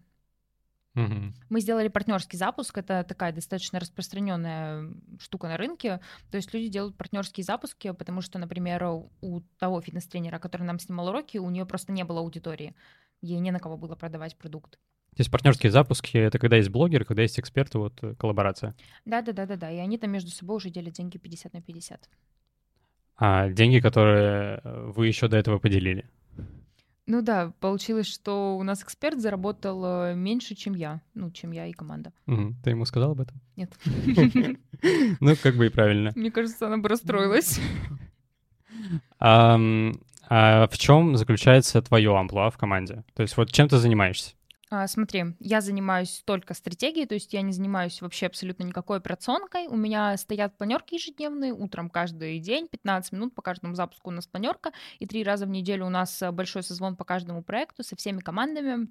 Угу. 0.97 1.33
Мы 1.51 1.61
сделали 1.61 1.89
партнерский 1.89 2.37
запуск. 2.37 2.79
Это 2.79 3.03
такая 3.03 3.33
достаточно 3.33 3.81
распространенная 3.81 4.93
штука 5.19 5.49
на 5.49 5.57
рынке. 5.57 6.01
То 6.31 6.37
есть 6.37 6.55
люди 6.55 6.69
делают 6.69 6.97
партнерские 6.97 7.45
запуски, 7.45 7.91
потому 7.93 8.21
что, 8.21 8.39
например, 8.39 8.85
у 9.21 9.41
того 9.59 9.81
фитнес-тренера, 9.81 10.39
который 10.39 10.63
нам 10.63 10.79
снимал 10.79 11.09
уроки, 11.09 11.39
у 11.39 11.51
нее 11.51 11.67
просто 11.67 11.93
не 11.93 12.05
было 12.05 12.21
аудитории. 12.21 12.77
Ей 13.23 13.41
не 13.41 13.51
на 13.51 13.59
кого 13.59 13.77
было 13.77 13.97
продавать 13.97 14.37
продукт. 14.37 14.79
То 15.17 15.21
есть 15.21 15.31
партнерские 15.31 15.71
запуски— 15.71 16.17
это 16.19 16.41
когда 16.41 16.57
есть 16.57 16.71
блогеры, 16.71 17.05
когда 17.05 17.23
есть 17.23 17.39
эксперты, 17.39 17.79
вот 17.79 18.03
э, 18.03 18.15
коллаборация. 18.17 18.75
Да-да-да-да-да. 19.05 19.71
И 19.71 19.77
они 19.77 19.97
там 19.97 20.11
между 20.11 20.31
собой 20.31 20.57
уже 20.57 20.71
делят 20.71 20.95
деньги 20.95 21.19
50 21.19 21.53
на 21.53 21.63
50. 21.63 22.11
А 23.17 23.49
деньги, 23.49 23.79
которые 23.79 24.61
э, 24.65 24.91
вы 24.95 25.07
еще 25.07 25.29
до 25.29 25.37
этого 25.37 25.61
поделили? 25.61 26.11
Ну 27.07 27.23
да, 27.23 27.53
получилось, 27.61 28.07
что 28.07 28.57
у 28.57 28.63
нас 28.65 28.83
эксперт 28.83 29.21
заработал 29.21 29.85
э, 29.85 30.15
меньше, 30.17 30.57
чем 30.57 30.75
я. 30.75 31.01
Ну, 31.15 31.31
чем 31.31 31.53
я 31.53 31.67
и 31.67 31.73
команда. 31.73 32.13
Угу. 32.27 32.57
Ты 32.65 32.71
ему 32.71 32.85
сказал 32.85 33.13
об 33.13 33.21
этом? 33.21 33.41
Нет. 33.57 33.73
Ну, 35.21 35.35
как 35.43 35.57
бы 35.57 35.67
и 35.67 35.71
правильно. 35.71 36.13
Мне 36.15 36.31
кажется, 36.31 36.67
она 36.67 36.77
бы 36.77 36.89
расстроилась. 36.89 37.61
А 39.21 40.67
в 40.67 40.79
чем 40.79 41.17
заключается 41.17 41.83
твое 41.83 42.17
амплуа 42.17 42.51
в 42.51 42.57
команде? 42.57 43.05
То 43.15 43.23
есть 43.23 43.37
вот 43.37 43.53
чем 43.53 43.69
ты 43.69 43.79
занимаешься? 43.79 44.35
А, 44.77 44.89
смотри, 44.89 45.37
я 45.39 45.61
занимаюсь 45.61 46.23
только 46.27 46.53
стратегией, 46.53 47.07
то 47.07 47.15
есть 47.15 47.33
я 47.33 47.43
не 47.43 47.53
занимаюсь 47.53 48.03
вообще 48.03 48.27
абсолютно 48.27 48.65
никакой 48.65 48.97
операционкой. 48.97 49.69
У 49.69 49.77
меня 49.77 50.17
стоят 50.17 50.59
планерки 50.59 50.95
ежедневные, 50.95 51.53
утром 51.53 51.89
каждый 51.89 52.41
день, 52.41 52.67
15 52.67 53.13
минут 53.13 53.37
по 53.37 53.43
каждому 53.43 53.77
запуску 53.77 54.11
у 54.11 54.13
нас 54.13 54.27
планерка, 54.27 54.73
и 54.99 55.07
три 55.07 55.23
раза 55.23 55.47
в 55.47 55.49
неделю 55.49 55.87
у 55.87 55.91
нас 55.91 56.21
большой 56.33 56.65
созвон 56.65 56.97
по 56.97 57.05
каждому 57.05 57.45
проекту 57.45 57.85
со 57.85 57.95
всеми 57.95 58.19
командами 58.19 58.89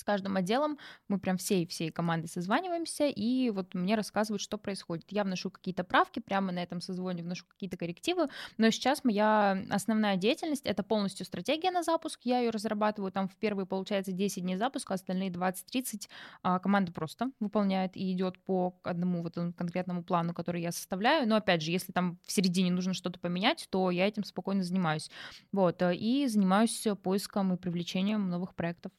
с 0.00 0.04
каждым 0.04 0.36
отделом 0.36 0.78
мы 1.08 1.18
прям 1.18 1.36
всей 1.36 1.66
всей 1.66 1.90
командой 1.90 2.26
созваниваемся, 2.26 3.06
и 3.06 3.50
вот 3.50 3.74
мне 3.74 3.94
рассказывают, 3.94 4.42
что 4.42 4.58
происходит. 4.58 5.06
Я 5.10 5.24
вношу 5.24 5.50
какие-то 5.50 5.84
правки, 5.84 6.20
прямо 6.20 6.52
на 6.52 6.62
этом 6.62 6.80
созвоне 6.80 7.22
вношу 7.22 7.44
какие-то 7.46 7.76
коррективы, 7.76 8.28
но 8.58 8.70
сейчас 8.70 9.04
моя 9.04 9.62
основная 9.70 10.16
деятельность— 10.16 10.62
это 10.66 10.82
полностью 10.82 11.24
стратегия 11.26 11.70
на 11.70 11.82
запуск, 11.82 12.20
я 12.24 12.40
ее 12.40 12.50
разрабатываю, 12.50 13.12
там 13.12 13.28
в 13.28 13.36
первые, 13.36 13.66
получается, 13.66 14.12
10 14.12 14.42
дней 14.42 14.56
запуска, 14.56 14.94
остальные 14.94 15.30
20-30 15.30 16.08
а, 16.42 16.58
команда 16.58 16.92
просто 16.92 17.30
выполняет 17.38 17.96
и 17.96 18.12
идет 18.12 18.38
по 18.44 18.78
одному 18.82 19.22
вот 19.22 19.34
конкретному 19.56 20.02
плану, 20.02 20.34
который 20.34 20.62
я 20.62 20.72
составляю, 20.72 21.28
но 21.28 21.36
опять 21.36 21.62
же, 21.62 21.70
если 21.70 21.92
там 21.92 22.18
в 22.24 22.32
середине 22.32 22.70
нужно 22.70 22.94
что-то 22.94 23.18
поменять, 23.20 23.68
то 23.70 23.90
я 23.90 24.08
этим 24.08 24.24
спокойно 24.24 24.62
занимаюсь. 24.62 25.10
Вот, 25.52 25.82
э, 25.82 25.94
и 25.94 26.26
занимаюсь 26.26 26.86
поиском 27.02 27.52
и 27.54 27.56
привлечением 27.56 28.28
новых 28.28 28.54
проектов 28.54 28.92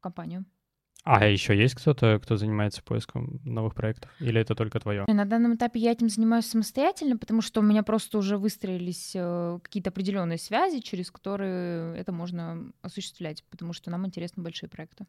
в 0.00 0.02
компанию. 0.02 0.44
А 1.04 1.26
еще 1.26 1.56
есть 1.56 1.74
кто-то, 1.74 2.18
кто 2.22 2.36
занимается 2.36 2.82
поиском 2.82 3.40
новых 3.44 3.74
проектов? 3.74 4.10
Или 4.20 4.40
это 4.40 4.54
только 4.54 4.80
твое? 4.80 5.04
На 5.08 5.24
данном 5.24 5.54
этапе 5.54 5.80
я 5.80 5.92
этим 5.92 6.10
занимаюсь 6.10 6.46
самостоятельно, 6.46 7.16
потому 7.16 7.40
что 7.40 7.60
у 7.60 7.62
меня 7.62 7.82
просто 7.82 8.18
уже 8.18 8.36
выстроились 8.36 9.12
э, 9.14 9.58
какие-то 9.62 9.90
определенные 9.90 10.36
связи, 10.36 10.80
через 10.80 11.10
которые 11.10 11.96
это 11.96 12.12
можно 12.12 12.70
осуществлять, 12.82 13.44
потому 13.50 13.72
что 13.72 13.90
нам 13.90 14.06
интересны 14.06 14.42
большие 14.42 14.68
проекты. 14.68 15.06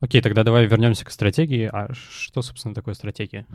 Окей, 0.00 0.22
тогда 0.22 0.44
давай 0.44 0.66
вернемся 0.66 1.04
к 1.04 1.10
стратегии. 1.10 1.68
А 1.72 1.92
что, 1.92 2.40
собственно, 2.40 2.72
такое 2.72 2.94
стратегия? 2.94 3.46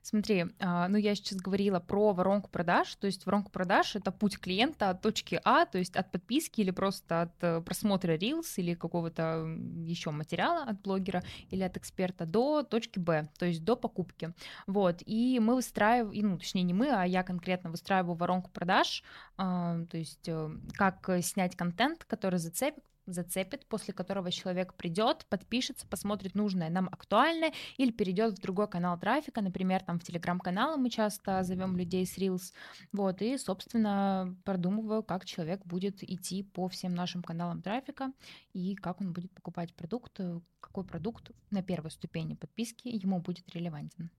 Смотри, 0.00 0.46
а, 0.60 0.86
ну 0.86 0.96
я 0.96 1.16
сейчас 1.16 1.38
говорила 1.38 1.80
про 1.80 2.12
воронку 2.12 2.48
продаж, 2.50 2.94
то 2.94 3.08
есть 3.08 3.26
воронка 3.26 3.50
продаж— 3.50 3.94
это 3.96 4.12
путь 4.12 4.38
клиента 4.38 4.90
от 4.90 5.02
точки 5.02 5.40
А, 5.44 5.66
то 5.66 5.76
есть 5.76 5.96
от 5.96 6.12
подписки 6.12 6.60
или 6.60 6.70
просто 6.70 7.22
от 7.22 7.32
э, 7.42 7.60
просмотра 7.62 8.16
Reels 8.16 8.46
или 8.58 8.74
какого-то 8.74 9.44
еще 9.84 10.12
материала 10.12 10.62
от 10.62 10.80
блогера 10.82 11.24
или 11.50 11.62
от 11.64 11.76
эксперта 11.76 12.26
до 12.26 12.62
точки 12.62 13.00
Б, 13.00 13.28
то 13.36 13.46
есть 13.46 13.64
до 13.64 13.74
покупки. 13.74 14.32
Вот, 14.68 15.02
и 15.04 15.40
мы 15.40 15.56
выстраиваем, 15.56 16.30
ну, 16.30 16.38
точнее 16.38 16.62
не 16.62 16.74
мы, 16.74 16.90
а 16.90 17.04
я 17.04 17.24
конкретно 17.24 17.70
выстраиваю 17.70 18.14
воронку 18.14 18.50
продаж, 18.50 19.02
а, 19.36 19.84
то 19.90 19.98
есть 19.98 20.28
э, 20.28 20.48
как 20.74 21.10
снять 21.22 21.56
контент, 21.56 22.04
который 22.04 22.38
зацепит, 22.38 22.84
зацепит, 23.08 23.66
после 23.66 23.94
которого 23.94 24.30
человек 24.30 24.74
придет, 24.74 25.26
подпишется, 25.28 25.86
посмотрит 25.86 26.34
нужное 26.34 26.70
нам 26.70 26.88
актуальное 26.92 27.52
или 27.76 27.90
перейдет 27.90 28.38
в 28.38 28.40
другой 28.40 28.68
канал 28.68 28.98
трафика, 28.98 29.40
например, 29.40 29.82
там 29.82 29.98
в 29.98 30.04
телеграм-каналы 30.04 30.76
мы 30.76 30.90
часто 30.90 31.42
зовем 31.42 31.76
людей 31.76 32.06
с 32.06 32.18
Reels, 32.18 32.52
вот, 32.92 33.22
и, 33.22 33.36
собственно, 33.38 34.36
продумываю, 34.44 35.02
как 35.02 35.24
человек 35.24 35.64
будет 35.64 36.02
идти 36.02 36.42
по 36.42 36.68
всем 36.68 36.94
нашим 36.94 37.22
каналам 37.22 37.62
трафика 37.62 38.12
и 38.52 38.74
как 38.74 39.00
он 39.00 39.12
будет 39.12 39.32
покупать 39.32 39.74
продукт, 39.74 40.20
какой 40.60 40.84
продукт 40.84 41.30
на 41.50 41.62
первой 41.62 41.90
ступени 41.90 42.34
подписки 42.34 42.88
ему 42.88 43.20
будет 43.20 43.48
релевантен. 43.54 44.10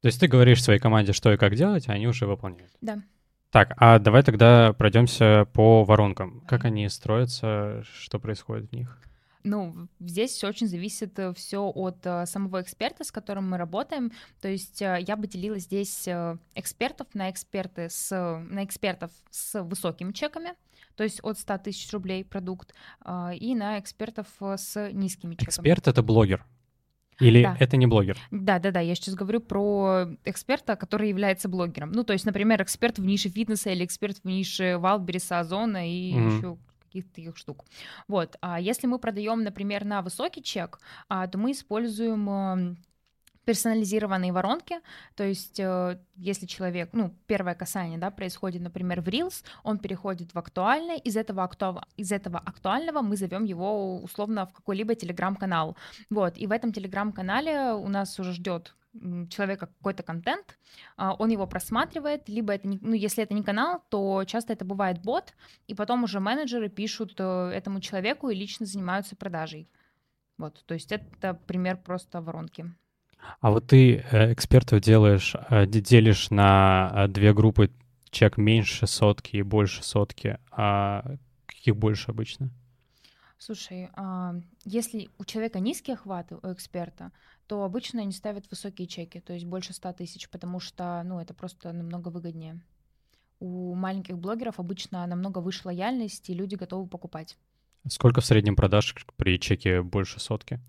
То 0.00 0.08
есть 0.08 0.20
ты 0.20 0.28
говоришь 0.28 0.62
своей 0.62 0.78
команде, 0.78 1.14
что 1.14 1.32
и 1.32 1.38
как 1.38 1.54
делать, 1.54 1.88
а 1.88 1.92
они 1.92 2.06
уже 2.06 2.26
выполняют? 2.26 2.72
Да. 2.82 3.02
Так, 3.54 3.72
а 3.76 4.00
давай 4.00 4.24
тогда 4.24 4.72
пройдемся 4.72 5.46
по 5.52 5.84
воронкам. 5.84 6.40
Как 6.40 6.64
они 6.64 6.88
строятся, 6.88 7.84
что 7.84 8.18
происходит 8.18 8.68
в 8.68 8.72
них? 8.72 8.98
Ну, 9.44 9.86
здесь 10.00 10.32
все 10.32 10.48
очень 10.48 10.66
зависит 10.66 11.16
э, 11.20 11.32
все 11.34 11.60
от 11.72 12.04
э, 12.04 12.26
самого 12.26 12.62
эксперта, 12.62 13.04
с 13.04 13.12
которым 13.12 13.48
мы 13.48 13.56
работаем. 13.56 14.10
То 14.40 14.48
есть 14.48 14.82
э, 14.82 14.98
я 15.06 15.14
бы 15.14 15.28
делила 15.28 15.60
здесь 15.60 16.08
экспертов 16.56 17.06
на 17.14 17.30
эксперты 17.30 17.88
с 17.90 18.10
на 18.10 18.64
экспертов 18.64 19.12
с 19.30 19.62
высокими 19.62 20.10
чеками, 20.10 20.54
то 20.96 21.04
есть 21.04 21.20
от 21.22 21.38
100 21.38 21.58
тысяч 21.58 21.92
рублей 21.92 22.24
продукт, 22.24 22.74
и 23.38 23.54
на 23.54 23.78
экспертов 23.78 24.26
с 24.40 24.90
низкими 24.90 25.36
чеками. 25.36 25.50
Эксперт— 25.50 25.86
это 25.86 26.02
блогер. 26.02 26.44
Или 27.20 27.42
да. 27.42 27.56
это 27.60 27.76
не 27.76 27.86
блогер? 27.86 28.18
Да, 28.30 28.58
да, 28.58 28.70
да. 28.70 28.80
Я 28.80 28.94
сейчас 28.94 29.14
говорю 29.14 29.40
про 29.40 30.08
эксперта, 30.24 30.76
который 30.76 31.08
является 31.08 31.48
блогером. 31.48 31.92
Ну, 31.92 32.04
то 32.04 32.12
есть, 32.12 32.26
например, 32.26 32.62
эксперт 32.62 32.98
в 32.98 33.04
нише 33.04 33.28
фитнеса 33.28 33.70
или 33.70 33.84
эксперт 33.84 34.18
в 34.18 34.24
нише 34.24 34.78
Валбериса, 34.78 35.40
Озона 35.40 35.88
и 35.88 36.12
mm-hmm. 36.12 36.36
еще 36.36 36.58
каких-то 36.84 37.14
таких 37.14 37.36
штук. 37.36 37.64
Вот. 38.08 38.36
А 38.40 38.60
если 38.60 38.86
мы 38.86 38.98
продаем, 38.98 39.42
например, 39.42 39.84
на 39.84 40.02
высокий 40.02 40.42
чек, 40.42 40.78
а, 41.08 41.26
то 41.26 41.38
мы 41.38 41.52
используем 41.52 42.76
персонализированные 43.44 44.32
воронки, 44.32 44.76
то 45.14 45.24
есть 45.24 45.60
э, 45.60 45.98
если 46.16 46.46
человек, 46.46 46.90
ну, 46.92 47.14
первое 47.26 47.54
касание, 47.54 47.98
да, 47.98 48.10
происходит, 48.10 48.62
например, 48.62 49.00
в 49.00 49.08
Reels, 49.08 49.44
он 49.62 49.78
переходит 49.78 50.34
в 50.34 50.38
актуальное, 50.38 50.96
из 50.96 51.16
этого, 51.16 51.42
акту... 51.42 51.80
из 51.96 52.12
этого 52.12 52.38
актуального 52.38 53.02
мы 53.02 53.16
зовем 53.16 53.44
его 53.44 53.96
условно 54.02 54.46
в 54.46 54.52
какой-либо 54.52 54.94
телеграм-канал, 54.94 55.76
вот, 56.10 56.38
и 56.38 56.46
в 56.46 56.52
этом 56.52 56.72
телеграм-канале 56.72 57.72
у 57.72 57.88
нас 57.88 58.18
уже 58.18 58.32
ждет 58.32 58.74
человека 59.28 59.66
какой-то 59.66 60.02
контент, 60.02 60.58
а, 60.96 61.14
он 61.14 61.30
его 61.30 61.46
просматривает, 61.46 62.28
либо 62.28 62.52
это, 62.52 62.68
не, 62.68 62.78
ну, 62.80 62.94
если 62.94 63.24
это 63.24 63.34
не 63.34 63.42
канал, 63.42 63.82
то 63.88 64.24
часто 64.24 64.52
это 64.52 64.64
бывает 64.64 65.02
бот, 65.02 65.34
и 65.66 65.74
потом 65.74 66.04
уже 66.04 66.20
менеджеры 66.20 66.68
пишут 66.68 67.14
э, 67.18 67.50
этому 67.52 67.80
человеку 67.80 68.30
и 68.30 68.36
лично 68.36 68.66
занимаются 68.66 69.16
продажей. 69.16 69.68
Вот, 70.38 70.64
то 70.66 70.74
есть 70.74 70.92
это 70.92 71.34
пример 71.34 71.76
просто 71.76 72.20
воронки. 72.20 72.72
А 73.40 73.50
вот 73.50 73.66
ты 73.66 73.96
э, 73.96 74.32
экспертов 74.32 74.80
делаешь, 74.80 75.34
э, 75.50 75.66
делишь 75.66 76.30
на 76.30 76.90
э, 76.94 77.08
две 77.08 77.34
группы 77.34 77.70
чек 78.10 78.36
меньше 78.38 78.86
сотки 78.86 79.36
и 79.36 79.42
больше 79.42 79.82
сотки, 79.82 80.38
а 80.50 81.16
каких 81.46 81.76
больше 81.76 82.10
обычно? 82.10 82.50
Слушай, 83.38 83.90
а, 83.94 84.36
если 84.64 85.10
у 85.18 85.24
человека 85.24 85.60
низкие 85.60 85.94
охваты, 85.94 86.36
у 86.36 86.52
эксперта, 86.52 87.12
то 87.46 87.64
обычно 87.64 88.00
они 88.00 88.12
ставят 88.12 88.48
высокие 88.50 88.86
чеки, 88.86 89.20
то 89.20 89.34
есть 89.34 89.44
больше 89.44 89.74
100 89.74 89.92
тысяч, 89.94 90.30
потому 90.30 90.60
что 90.60 91.02
ну, 91.04 91.20
это 91.20 91.34
просто 91.34 91.72
намного 91.72 92.08
выгоднее. 92.08 92.60
У 93.40 93.74
маленьких 93.74 94.16
блогеров 94.16 94.58
обычно 94.58 95.06
намного 95.06 95.40
выше 95.40 95.62
лояльность, 95.64 96.30
и 96.30 96.34
люди 96.34 96.54
готовы 96.54 96.86
покупать. 96.86 97.36
Сколько 97.88 98.22
в 98.22 98.24
среднем 98.24 98.56
продаж 98.56 98.94
при 99.16 99.38
чеке 99.38 99.82
больше 99.82 100.20
сотки? 100.20 100.60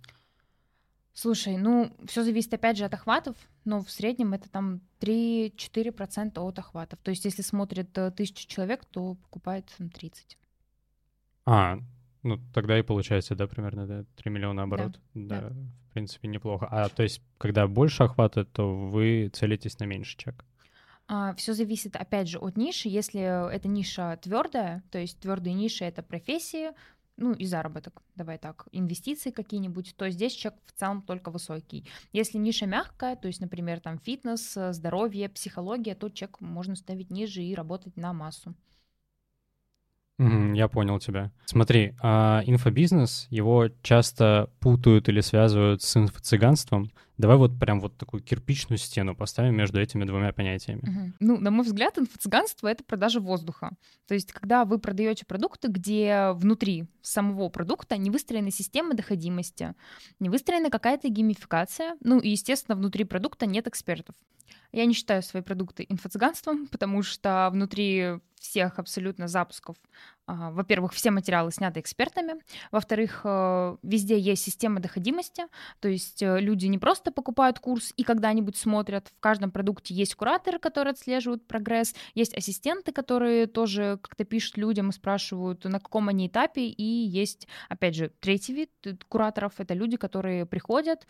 Слушай, 1.15 1.55
ну, 1.55 1.95
все 2.05 2.23
зависит 2.23 2.53
опять 2.53 2.77
же 2.77 2.83
от 2.83 2.93
охватов, 2.93 3.37
но 3.63 3.81
в 3.81 3.89
среднем 3.89 4.33
это 4.33 4.49
там 4.49 4.81
3-4% 4.99 6.37
от 6.41 6.59
охватов. 6.59 6.99
То 7.01 7.09
есть 7.09 7.23
если 7.23 7.41
смотрит 7.41 7.97
э, 7.97 8.11
тысячу 8.11 8.45
человек, 8.49 8.83
то 8.83 9.15
покупает 9.15 9.73
там, 9.77 9.89
30. 9.89 10.37
А, 11.45 11.79
ну 12.21 12.37
тогда 12.53 12.77
и 12.77 12.81
получается, 12.81 13.33
да, 13.33 13.47
примерно 13.47 13.87
да, 13.87 14.05
3 14.17 14.29
миллиона 14.29 14.63
оборот. 14.63 14.99
Да, 15.13 15.39
да, 15.39 15.49
да, 15.49 15.55
в 15.89 15.93
принципе, 15.93 16.27
неплохо. 16.27 16.67
А 16.69 16.89
то 16.89 17.01
есть, 17.01 17.21
когда 17.37 17.65
больше 17.65 18.03
охвата, 18.03 18.43
то 18.43 18.75
вы 18.75 19.29
целитесь 19.31 19.79
на 19.79 19.85
меньший 19.85 20.17
чек? 20.17 20.43
А, 21.07 21.33
все 21.35 21.53
зависит, 21.53 21.95
опять 21.95 22.27
же, 22.27 22.39
от 22.39 22.57
ниши. 22.57 22.89
Если 22.89 23.21
эта 23.53 23.69
ниша 23.69 24.17
твердая, 24.21 24.83
то 24.91 24.97
есть 24.97 25.19
твердые 25.19 25.53
ниши 25.53 25.85
это 25.85 26.03
профессии, 26.03 26.71
ну 27.17 27.33
и 27.33 27.45
заработок, 27.45 28.01
давай 28.15 28.37
так, 28.37 28.67
инвестиции 28.71 29.31
какие-нибудь, 29.31 29.95
то 29.95 30.09
здесь 30.09 30.33
чек 30.33 30.53
в 30.65 30.71
целом 30.73 31.01
только 31.01 31.31
высокий. 31.31 31.87
Если 32.13 32.37
ниша 32.37 32.65
мягкая, 32.65 33.15
то 33.15 33.27
есть, 33.27 33.41
например, 33.41 33.79
там 33.79 33.99
фитнес, 33.99 34.57
здоровье, 34.71 35.29
психология, 35.29 35.95
то 35.95 36.09
чек 36.09 36.41
можно 36.41 36.75
ставить 36.75 37.09
ниже 37.09 37.41
и 37.41 37.55
работать 37.55 37.95
на 37.97 38.13
массу. 38.13 38.53
Я 40.17 40.67
понял 40.69 40.99
тебя. 40.99 41.31
Смотри, 41.45 41.93
а 42.01 42.41
инфобизнес, 42.45 43.27
его 43.29 43.69
часто 43.81 44.49
путают 44.59 45.09
или 45.09 45.19
связывают 45.19 45.81
с 45.81 45.97
инфо-цыганством. 45.97 46.91
Давай 47.17 47.37
вот 47.37 47.57
прям 47.59 47.81
вот 47.81 47.97
такую 47.97 48.23
кирпичную 48.23 48.77
стену 48.77 49.15
поставим 49.15 49.55
между 49.55 49.79
этими 49.79 50.03
двумя 50.05 50.31
понятиями. 50.33 50.81
Угу. 50.81 51.13
Ну, 51.19 51.37
на 51.37 51.51
мой 51.51 51.65
взгляд, 51.65 51.97
инфо-цыганство— 51.97 52.67
это 52.69 52.83
продажа 52.83 53.19
воздуха. 53.19 53.71
То 54.07 54.13
есть, 54.13 54.31
когда 54.31 54.65
вы 54.65 54.79
продаете 54.79 55.25
продукты, 55.25 55.67
где 55.69 56.31
внутри 56.33 56.85
самого 57.01 57.49
продукта 57.49 57.97
не 57.97 58.09
выстроена 58.09 58.51
система 58.51 58.95
доходимости, 58.95 59.75
не 60.19 60.29
выстроена 60.29 60.69
какая-то 60.69 61.09
геймификация, 61.09 61.95
ну 62.01 62.19
и, 62.19 62.29
естественно, 62.29 62.75
внутри 62.75 63.03
продукта 63.03 63.45
нет 63.45 63.67
экспертов. 63.67 64.15
Я 64.71 64.85
не 64.85 64.93
считаю 64.93 65.23
свои 65.23 65.41
продукты 65.41 65.85
инфо-цыганством, 65.87 66.67
потому 66.71 67.01
что 67.01 67.49
внутри 67.51 68.19
всех 68.45 68.79
абсолютно 68.79 69.27
запусков, 69.27 69.75
а, 70.27 70.51
во-первых, 70.51 70.93
все 70.93 71.11
материалы 71.11 71.51
сняты 71.51 71.79
экспертами, 71.79 72.35
во-вторых, 72.71 73.21
э, 73.23 73.77
везде 73.83 74.17
есть 74.17 74.43
система 74.43 74.79
доходимости, 74.79 75.43
то 75.79 75.87
есть 75.87 76.23
э, 76.23 76.39
люди 76.39 76.65
не 76.65 76.79
просто 76.79 77.11
покупают 77.11 77.59
курс 77.59 77.93
и 77.95 78.03
когда-нибудь 78.03 78.57
смотрят, 78.57 79.07
в 79.15 79.19
каждом 79.19 79.51
продукте 79.51 79.93
есть 79.93 80.15
кураторы, 80.15 80.57
которые 80.57 80.93
отслеживают 80.93 81.47
прогресс, 81.47 81.93
есть 82.15 82.35
ассистенты, 82.35 82.91
которые 82.91 83.45
тоже 83.45 83.99
как-то 84.01 84.25
пишут 84.25 84.57
людям 84.57 84.89
и 84.89 84.93
спрашивают, 84.93 85.63
на 85.65 85.79
каком 85.79 86.09
они 86.09 86.27
этапе, 86.27 86.65
и 86.67 86.83
есть, 86.83 87.47
опять 87.69 87.95
же, 87.95 88.11
третий 88.19 88.53
вид 88.53 88.71
кураторов, 89.07 89.53
это 89.59 89.73
люди, 89.73 89.97
которые 89.97 90.45
приходят, 90.45 91.07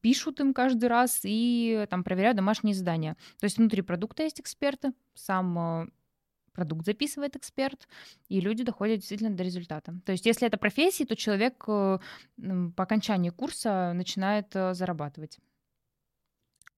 пишут 0.00 0.40
им 0.40 0.52
каждый 0.52 0.86
раз 0.86 1.20
и 1.24 1.86
там 1.90 2.02
проверяют 2.04 2.36
домашние 2.36 2.74
задания. 2.74 3.16
То 3.38 3.44
есть 3.44 3.58
внутри 3.58 3.82
продукта 3.82 4.24
есть 4.24 4.40
эксперты, 4.40 4.92
сам 5.14 5.58
э, 5.58 5.86
продукт 6.52 6.84
записывает 6.84 7.36
эксперт, 7.36 7.88
и 8.28 8.40
люди 8.40 8.64
доходят 8.64 8.98
действительно 9.00 9.34
до 9.36 9.42
результата. 9.42 9.94
То 10.04 10.12
есть 10.12 10.26
если 10.26 10.46
это 10.46 10.56
профессия, 10.58 11.04
то 11.04 11.16
человек 11.16 11.64
э, 11.66 11.98
по 12.76 12.82
окончании 12.82 13.30
курса 13.30 13.92
начинает 13.94 14.54
э, 14.54 14.74
зарабатывать. 14.74 15.38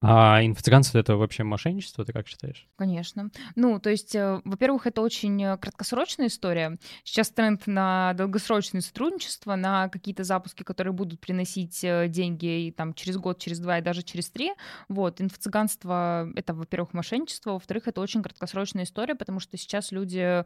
А 0.04 0.44
инфо-цыганство— 0.44 0.98
это 1.00 1.16
вообще 1.16 1.44
мошенничество, 1.44 2.04
ты 2.04 2.12
как 2.12 2.26
считаешь? 2.26 2.66
Конечно. 2.74 3.30
Ну, 3.54 3.78
то 3.78 3.88
есть, 3.88 4.16
э, 4.16 4.40
во-первых, 4.44 4.88
это 4.88 5.00
очень 5.00 5.40
э, 5.40 5.56
краткосрочная 5.56 6.26
история. 6.26 6.76
Сейчас 7.04 7.30
тренд 7.30 7.68
на 7.68 8.12
долгосрочное 8.14 8.80
сотрудничество, 8.80 9.54
на 9.54 9.88
какие-то 9.88 10.24
запуски, 10.24 10.64
которые 10.64 10.92
будут 10.92 11.20
приносить 11.20 11.84
э, 11.84 12.08
деньги 12.08 12.66
и, 12.66 12.72
там, 12.72 12.94
через 12.94 13.16
год, 13.16 13.38
через 13.38 13.60
два 13.60 13.78
и 13.78 13.82
даже 13.82 14.02
через 14.02 14.28
три. 14.28 14.50
Вот, 14.88 15.20
инфо-цыганство— 15.20 16.28
это, 16.34 16.52
во-первых, 16.52 16.94
мошенничество, 16.94 17.52
во-вторых, 17.52 17.86
это 17.86 18.00
очень 18.00 18.24
краткосрочная 18.24 18.82
история, 18.82 19.14
потому 19.14 19.38
что 19.38 19.56
сейчас 19.56 19.92
люди 19.92 20.18
э, 20.18 20.44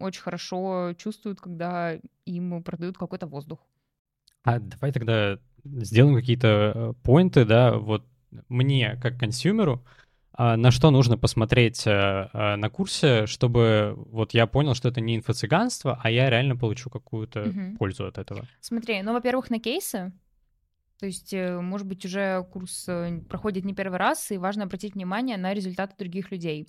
очень 0.00 0.22
хорошо 0.22 0.94
чувствуют, 0.96 1.38
когда 1.38 1.98
им 2.24 2.62
продают 2.62 2.96
какой-то 2.96 3.26
воздух. 3.26 3.58
А 4.42 4.58
давай 4.58 4.90
тогда 4.90 5.38
сделаем 5.64 6.16
какие-то 6.16 6.94
поинты, 7.02 7.44
да, 7.44 7.76
вот 7.76 8.06
мне, 8.48 8.98
как 9.02 9.18
консюмеру, 9.18 9.84
а, 10.36 10.56
на 10.56 10.72
что 10.72 10.90
нужно 10.90 11.16
посмотреть 11.16 11.86
э, 11.86 11.90
э, 12.32 12.56
на 12.56 12.68
курсе, 12.68 13.26
чтобы 13.26 13.94
вот 13.96 14.34
я 14.34 14.48
понял, 14.48 14.74
что 14.74 14.88
это 14.88 15.00
не 15.00 15.16
инфо-цыганство, 15.16 16.00
а 16.02 16.10
я 16.10 16.28
реально 16.28 16.56
получу 16.56 16.90
какую-то 16.90 17.42
угу. 17.42 17.76
пользу 17.78 18.06
от 18.06 18.18
этого? 18.18 18.48
Смотри, 18.60 19.00
ну, 19.02 19.12
во-первых, 19.12 19.50
на 19.50 19.60
кейсы. 19.60 20.12
То 20.98 21.06
есть, 21.06 21.32
э, 21.32 21.60
может 21.60 21.86
быть, 21.86 22.04
уже 22.04 22.44
курс 22.52 22.88
проходит 23.28 23.64
не 23.64 23.74
первый 23.74 23.98
раз, 23.98 24.32
и 24.32 24.38
важно 24.38 24.64
обратить 24.64 24.94
внимание 24.94 25.36
на 25.36 25.54
результаты 25.54 25.94
других 25.96 26.32
людей. 26.32 26.68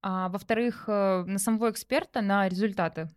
А, 0.00 0.30
во-вторых, 0.30 0.88
на 0.88 1.38
самого 1.38 1.70
эксперта, 1.70 2.22
на 2.22 2.48
результаты 2.48 3.10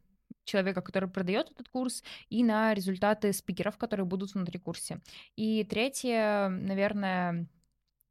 человека, 0.43 0.81
который 0.81 1.09
продает 1.09 1.51
этот 1.51 1.69
курс, 1.69 2.03
и 2.29 2.43
на 2.43 2.73
результаты 2.73 3.31
спикеров, 3.33 3.77
которые 3.77 4.05
будут 4.05 4.33
внутри 4.33 4.59
курса. 4.59 5.01
И 5.35 5.63
третье, 5.63 6.49
наверное, 6.49 7.47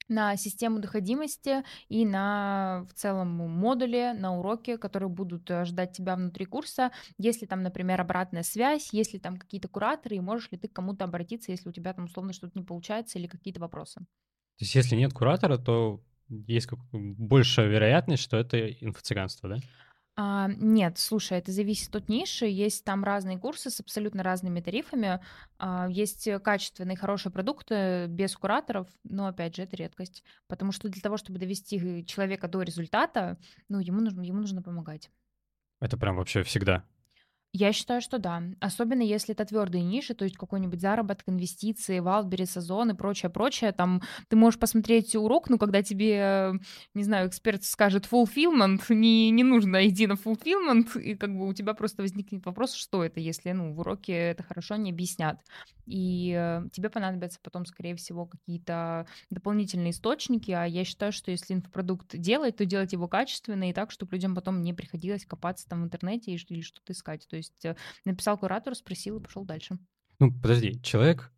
на 0.08 0.36
систему 0.36 0.78
доходимости 0.78 1.62
и 1.88 2.04
на 2.04 2.86
в 2.88 2.94
целом 2.94 3.28
модуле, 3.28 4.12
на 4.12 4.36
уроки, 4.36 4.76
которые 4.76 5.08
будут 5.08 5.50
э, 5.50 5.64
ждать 5.64 5.92
тебя 5.92 6.16
внутри 6.16 6.44
курса. 6.44 6.90
Если 7.18 7.46
там, 7.46 7.62
например, 7.62 8.00
обратная 8.00 8.42
связь, 8.42 8.90
если 8.92 9.18
там 9.18 9.36
какие-то 9.36 9.68
кураторы, 9.68 10.16
и 10.16 10.20
можешь 10.20 10.50
ли 10.50 10.58
ты 10.58 10.68
к 10.68 10.72
кому-то 10.72 11.04
обратиться, 11.04 11.52
если 11.52 11.68
у 11.68 11.72
тебя 11.72 11.92
там 11.94 12.04
условно 12.04 12.32
что-то 12.32 12.58
не 12.58 12.64
получается 12.64 13.18
или 13.18 13.26
какие-то 13.26 13.60
вопросы. 13.60 14.00
То 14.00 14.64
есть 14.64 14.74
если 14.74 14.96
нет 14.96 15.12
куратора, 15.12 15.58
то 15.58 16.02
есть 16.28 16.68
большая 16.92 17.68
вероятность, 17.68 18.22
что 18.22 18.36
это 18.36 18.70
инфо-цыганство, 18.70 19.48
да? 19.48 19.56
А, 20.16 20.48
нет, 20.48 20.96
слушай, 20.98 21.38
это 21.38 21.50
зависит 21.50 21.94
от 21.96 22.08
ниши. 22.08 22.46
Есть 22.46 22.84
там 22.84 23.02
разные 23.02 23.38
курсы 23.38 23.70
с 23.70 23.80
абсолютно 23.80 24.22
разными 24.22 24.60
тарифами. 24.60 25.20
А, 25.58 25.88
есть 25.88 26.28
качественные, 26.42 26.96
хорошие 26.96 27.32
продукты 27.32 28.06
без 28.06 28.36
кураторов, 28.36 28.86
но, 29.02 29.26
опять 29.26 29.56
же, 29.56 29.62
это 29.62 29.76
редкость. 29.76 30.22
Потому 30.46 30.70
что 30.70 30.88
для 30.88 31.02
того, 31.02 31.16
чтобы 31.16 31.38
довести 31.38 32.04
человека 32.06 32.46
до 32.46 32.62
результата, 32.62 33.38
ну, 33.68 33.80
ему 33.80 34.00
нужно, 34.00 34.22
ему 34.22 34.40
нужно 34.40 34.62
помогать. 34.62 35.10
Это 35.80 35.96
прям 35.96 36.16
вообще 36.16 36.44
всегда. 36.44 36.84
Я 37.56 37.72
считаю, 37.72 38.00
что 38.00 38.18
да. 38.18 38.42
Особенно 38.58 39.02
если 39.02 39.32
это 39.32 39.44
твердые 39.44 39.84
ниши, 39.84 40.12
то 40.14 40.24
есть 40.24 40.36
какой-нибудь 40.36 40.80
заработок, 40.80 41.28
инвестиции, 41.28 42.00
Валбери, 42.00 42.46
сезон 42.46 42.90
и 42.90 42.94
прочее, 42.94 43.30
прочее. 43.30 43.70
Там 43.70 44.02
ты 44.28 44.34
можешь 44.34 44.58
посмотреть 44.58 45.14
урок, 45.14 45.48
но 45.48 45.56
когда 45.56 45.80
тебе, 45.80 46.54
не 46.94 47.04
знаю, 47.04 47.28
эксперт 47.28 47.62
скажет 47.62 48.08
fulfillment, 48.10 48.80
не, 48.92 49.30
не 49.30 49.44
нужно 49.44 49.88
идти 49.88 50.08
на 50.08 50.14
fulfillment, 50.14 51.00
и 51.00 51.14
как 51.14 51.30
бы 51.38 51.46
у 51.46 51.52
тебя 51.54 51.74
просто 51.74 52.02
возникнет 52.02 52.44
вопрос, 52.44 52.72
что 52.74 53.04
это, 53.04 53.20
если, 53.20 53.52
ну, 53.52 53.72
в 53.72 53.78
уроке 53.78 54.12
это 54.14 54.42
хорошо 54.42 54.74
не 54.74 54.90
объяснят. 54.90 55.38
И 55.86 56.34
э, 56.34 56.62
тебе 56.72 56.88
понадобятся 56.88 57.38
потом, 57.42 57.66
скорее 57.66 57.94
всего, 57.94 58.26
какие-то 58.26 59.06
дополнительные 59.30 59.90
источники, 59.90 60.50
а 60.50 60.64
я 60.64 60.82
считаю, 60.84 61.12
что 61.12 61.30
если 61.30 61.54
инфопродукт 61.54 62.16
делать, 62.16 62.56
то 62.56 62.64
делать 62.64 62.92
его 62.94 63.06
качественно 63.06 63.68
и 63.68 63.72
так, 63.74 63.90
чтобы 63.90 64.12
людям 64.16 64.34
потом 64.34 64.62
не 64.62 64.72
приходилось 64.72 65.26
копаться 65.26 65.68
там 65.68 65.82
в 65.82 65.84
интернете 65.84 66.32
или 66.32 66.62
что-то 66.62 66.92
искать. 66.94 67.26
То 67.28 67.36
есть 67.36 67.43
есть 67.44 67.64
э, 67.64 67.76
написал 68.04 68.38
куратору, 68.38 68.74
спросил 68.74 69.18
и 69.18 69.22
пошел 69.22 69.44
дальше. 69.44 69.78
Ну, 70.18 70.32
подожди, 70.32 70.80
человек 70.82 71.32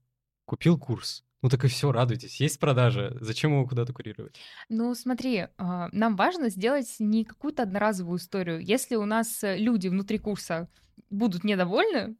купил 0.44 0.78
курс, 0.78 1.24
ну 1.42 1.48
так 1.48 1.64
и 1.64 1.68
все, 1.68 1.92
радуйтесь. 1.92 2.40
Есть 2.40 2.58
продажа, 2.58 3.16
зачем 3.20 3.52
его 3.52 3.66
куда-то 3.66 3.92
курировать? 3.92 4.36
Ну 4.68 4.94
смотри, 4.94 5.48
а, 5.58 5.88
нам 5.92 6.16
важно 6.16 6.48
сделать 6.48 6.96
не 6.98 7.24
какую-то 7.24 7.62
одноразовую 7.62 8.18
историю. 8.18 8.60
Если 8.60 8.96
у 8.96 9.04
нас 9.04 9.42
э, 9.44 9.56
люди 9.56 9.88
внутри 9.88 10.18
курса 10.18 10.68
будут 11.10 11.44
недовольны, 11.44 12.16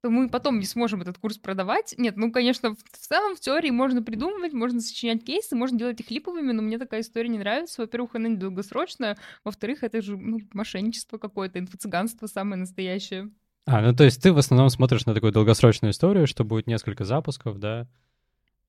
то 0.00 0.10
мы 0.10 0.28
потом 0.28 0.60
не 0.60 0.66
сможем 0.66 1.02
этот 1.02 1.18
курс 1.18 1.38
продавать. 1.38 1.94
Нет, 1.98 2.16
ну, 2.16 2.30
конечно, 2.30 2.74
в, 2.74 2.78
в 2.78 2.98
целом 2.98 3.34
в 3.34 3.40
теории 3.40 3.70
можно 3.70 4.02
придумывать, 4.02 4.52
можно 4.52 4.80
сочинять 4.80 5.24
кейсы, 5.24 5.56
можно 5.56 5.78
делать 5.78 6.00
их 6.00 6.10
липовыми, 6.10 6.52
но 6.52 6.62
мне 6.62 6.78
такая 6.78 7.00
история 7.00 7.28
не 7.28 7.38
нравится. 7.38 7.82
Во-первых, 7.82 8.14
она 8.14 8.28
недолгосрочная, 8.28 9.16
во-вторых, 9.44 9.82
это 9.82 10.00
же 10.00 10.16
ну, 10.16 10.40
мошенничество 10.52 11.18
какое-то, 11.18 11.58
инфо-цыганство 11.58 12.26
самое 12.26 12.60
настоящее. 12.60 13.30
А, 13.66 13.82
ну 13.82 13.94
то 13.94 14.04
есть 14.04 14.22
ты 14.22 14.32
в 14.32 14.38
основном 14.38 14.70
смотришь 14.70 15.04
на 15.04 15.14
такую 15.14 15.32
долгосрочную 15.32 15.92
историю, 15.92 16.26
что 16.26 16.44
будет 16.44 16.66
несколько 16.66 17.04
запусков, 17.04 17.58
да, 17.58 17.86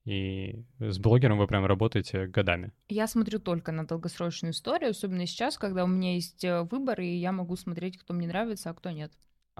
и 0.04 0.64
с 0.78 0.98
блогером 0.98 1.38
вы 1.38 1.46
прям 1.46 1.64
работаете 1.64 2.26
годами. 2.26 2.72
Я 2.88 3.06
смотрю 3.06 3.38
только 3.38 3.70
на 3.70 3.86
долгосрочную 3.86 4.52
историю, 4.52 4.90
особенно 4.90 5.26
сейчас, 5.26 5.56
когда 5.56 5.84
у 5.84 5.86
меня 5.86 6.14
есть 6.14 6.42
э, 6.44 6.62
выбор, 6.62 7.00
и 7.00 7.06
я 7.06 7.32
могу 7.32 7.56
смотреть, 7.56 7.98
кто 7.98 8.14
мне 8.14 8.26
нравится, 8.26 8.70
а 8.70 8.74
кто 8.74 8.90
нет. 8.90 9.12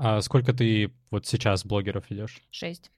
А 0.03 0.23
сколько 0.23 0.55
ты 0.55 0.95
вот 1.11 1.27
сейчас 1.27 1.67
блогеров 1.67 2.09
ведешь? 2.09 2.41
Шесть. 2.51 2.91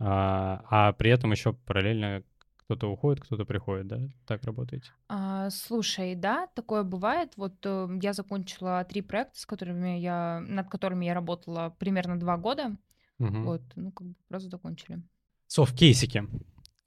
А, 0.00 0.64
а 0.68 0.92
при 0.92 1.10
этом 1.10 1.30
еще 1.30 1.52
параллельно 1.52 2.24
кто-то 2.56 2.90
уходит, 2.90 3.22
кто-то 3.22 3.44
приходит, 3.44 3.86
да? 3.86 4.00
Так 4.26 4.42
работаете? 4.42 4.90
А, 5.08 5.50
слушай, 5.50 6.16
да, 6.16 6.48
такое 6.48 6.82
бывает. 6.82 7.34
Вот 7.36 7.64
э, 7.64 7.88
я 8.02 8.12
закончила 8.12 8.84
три 8.84 9.02
проекта, 9.02 9.38
с 9.38 9.46
которыми 9.46 10.00
я, 10.00 10.40
над 10.40 10.68
которыми 10.68 11.04
я 11.04 11.14
работала 11.14 11.76
примерно 11.78 12.18
два 12.18 12.36
года. 12.36 12.76
Угу. 13.20 13.42
Вот, 13.42 13.62
ну 13.76 13.92
как 13.92 14.08
бы 14.08 14.14
сразу 14.26 14.50
закончили. 14.50 15.00
Соф, 15.46 15.72
кейсики. 15.76 16.24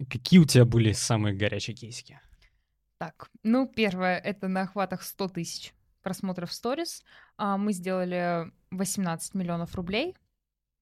Какие 0.10 0.42
у 0.42 0.46
тебя 0.46 0.66
были 0.66 0.92
самые 0.92 1.34
горячие 1.34 1.78
кейсики? 1.78 2.20
Так, 2.98 3.30
ну 3.44 3.70
первое, 3.74 4.18
это 4.18 4.50
на 4.50 4.64
охватах 4.64 5.02
100 5.02 5.30
тысяч 5.30 5.74
просмотров 6.02 6.52
сторис. 6.52 7.06
А, 7.38 7.58
мы 7.58 7.72
сделали 7.72 8.52
18 8.72 9.34
миллионов 9.36 9.76
рублей. 9.76 10.16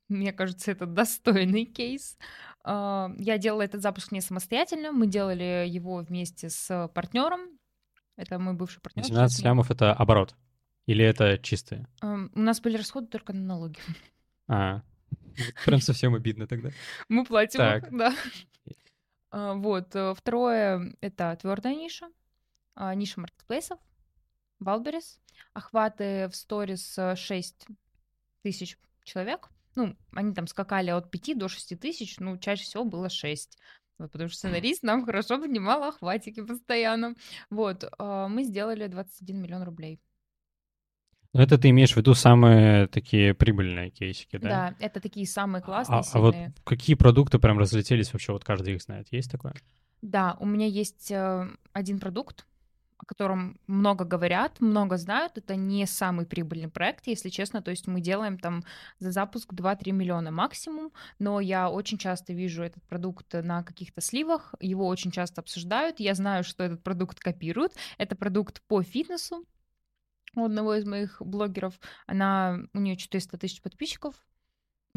Мне 0.10 0.32
кажется, 0.32 0.72
это 0.72 0.86
достойный 0.86 1.66
кейс. 1.66 2.18
А, 2.64 3.10
я 3.18 3.38
делала 3.38 3.62
этот 3.62 3.82
запуск 3.82 4.12
не 4.12 4.22
самостоятельно, 4.22 4.92
мы 4.92 5.08
делали 5.08 5.66
его 5.68 5.98
вместе 5.98 6.50
с 6.50 6.90
партнером. 6.94 7.60
Это 8.16 8.40
мой 8.40 8.54
бывший 8.54 8.82
партнер. 8.82 9.06
17 9.06 9.44
лямов— 9.44 9.70
это 9.72 9.94
оборот? 9.94 10.36
Или 10.86 11.04
это 11.04 11.38
чистые? 11.38 11.88
У 12.02 12.40
нас 12.40 12.62
были 12.62 12.78
расходы 12.78 13.08
только 13.08 13.34
на 13.34 13.42
налоги. 13.42 13.80
А, 14.48 14.82
прям 15.66 15.82
совсем 15.82 16.16
обидно 16.16 16.48
тогда. 16.48 16.70
Мы 17.10 17.26
платим, 17.26 17.60
так. 17.60 17.96
да. 17.96 18.16
А, 19.30 19.54
вот. 19.56 19.94
Э, 19.94 20.14
второе— 20.16 20.96
это 21.02 21.38
твердая 21.42 21.76
ниша, 21.76 22.08
ниша 22.96 23.20
маркетплейсов. 23.20 23.78
Валберис. 24.60 25.20
Охваты 25.54 26.28
в 26.30 26.36
сторис 26.36 26.98
6 27.16 27.66
э, 27.70 27.74
тысяч 28.44 28.78
человек. 29.04 29.50
Ну, 29.76 29.96
они 30.14 30.34
там 30.34 30.48
скакали 30.48 30.90
от 30.90 31.12
5 31.12 31.38
до 31.38 31.48
6 31.48 31.80
тысяч, 31.80 32.20
ну, 32.20 32.38
чаще 32.38 32.64
всего 32.64 32.84
было 32.84 33.10
6. 33.10 33.58
Вот, 34.00 34.12
потому 34.12 34.30
что 34.30 34.38
сценарист 34.38 34.84
нам 34.84 35.06
хорошо 35.06 35.40
поднимал 35.40 35.84
охватики 35.84 36.42
постоянно. 36.42 37.16
Вот, 37.50 37.84
э, 37.84 38.28
мы 38.30 38.44
сделали 38.44 38.88
21 38.88 39.42
миллион 39.42 39.64
рублей. 39.64 40.00
Ну, 41.34 41.42
это 41.42 41.58
ты 41.58 41.70
имеешь 41.70 41.94
в 41.94 41.98
виду 41.98 42.14
самые 42.14 42.88
такие 42.88 43.34
прибыльные 43.34 43.92
кейсики, 43.92 44.38
да? 44.38 44.50
Да, 44.50 44.76
это 44.80 45.00
такие 45.00 45.28
самые 45.28 45.62
классные, 45.62 46.00
а, 46.00 46.04
а 46.12 46.20
вот 46.20 46.36
какие 46.64 46.96
продукты 46.96 47.38
прям 47.38 47.60
разлетелись 47.60 48.14
вообще, 48.14 48.32
вот 48.32 48.44
каждый 48.44 48.76
их 48.76 48.82
знает, 48.82 49.08
есть 49.12 49.30
такое? 49.30 49.54
Да, 50.02 50.38
у 50.40 50.46
меня 50.46 50.66
есть 50.68 51.12
э, 51.12 51.48
один 51.74 52.00
продукт, 52.00 52.46
о 52.98 53.06
котором 53.06 53.60
много 53.68 54.06
говорят, 54.06 54.60
много 54.60 54.98
знают. 54.98 55.38
Это 55.38 55.56
не 55.56 55.86
самый 55.86 56.26
прибыльный 56.26 56.70
проект, 56.70 57.08
если 57.08 57.30
честно. 57.30 57.62
То 57.62 57.72
есть 57.72 57.88
мы 57.88 58.02
делаем 58.02 58.38
там 58.38 58.64
за 59.00 59.12
запуск 59.12 59.54
2-3 59.54 59.92
миллиона 59.92 60.32
максимум, 60.32 60.92
но 61.20 61.40
я 61.40 61.70
очень 61.70 61.98
часто 61.98 62.34
вижу 62.34 62.64
этот 62.64 62.84
продукт 62.84 63.34
на 63.34 63.64
каких-то 63.64 64.02
сливах, 64.02 64.56
его 64.60 64.88
очень 64.88 65.12
часто 65.12 65.42
обсуждают. 65.42 66.00
Я 66.00 66.16
знаю, 66.16 66.44
что 66.44 66.64
этот 66.64 66.84
продукт 66.84 67.20
копируют. 67.20 67.74
Это 67.98 68.16
продукт 68.16 68.62
по 68.68 68.82
фитнесу, 68.82 69.46
у 70.36 70.46
одного 70.46 70.76
из 70.76 70.86
моих 70.86 71.22
блогеров, 71.22 71.80
она, 72.06 72.60
у 72.74 72.80
нее 72.80 72.96
400 72.96 73.38
тысяч 73.38 73.62
подписчиков, 73.62 74.16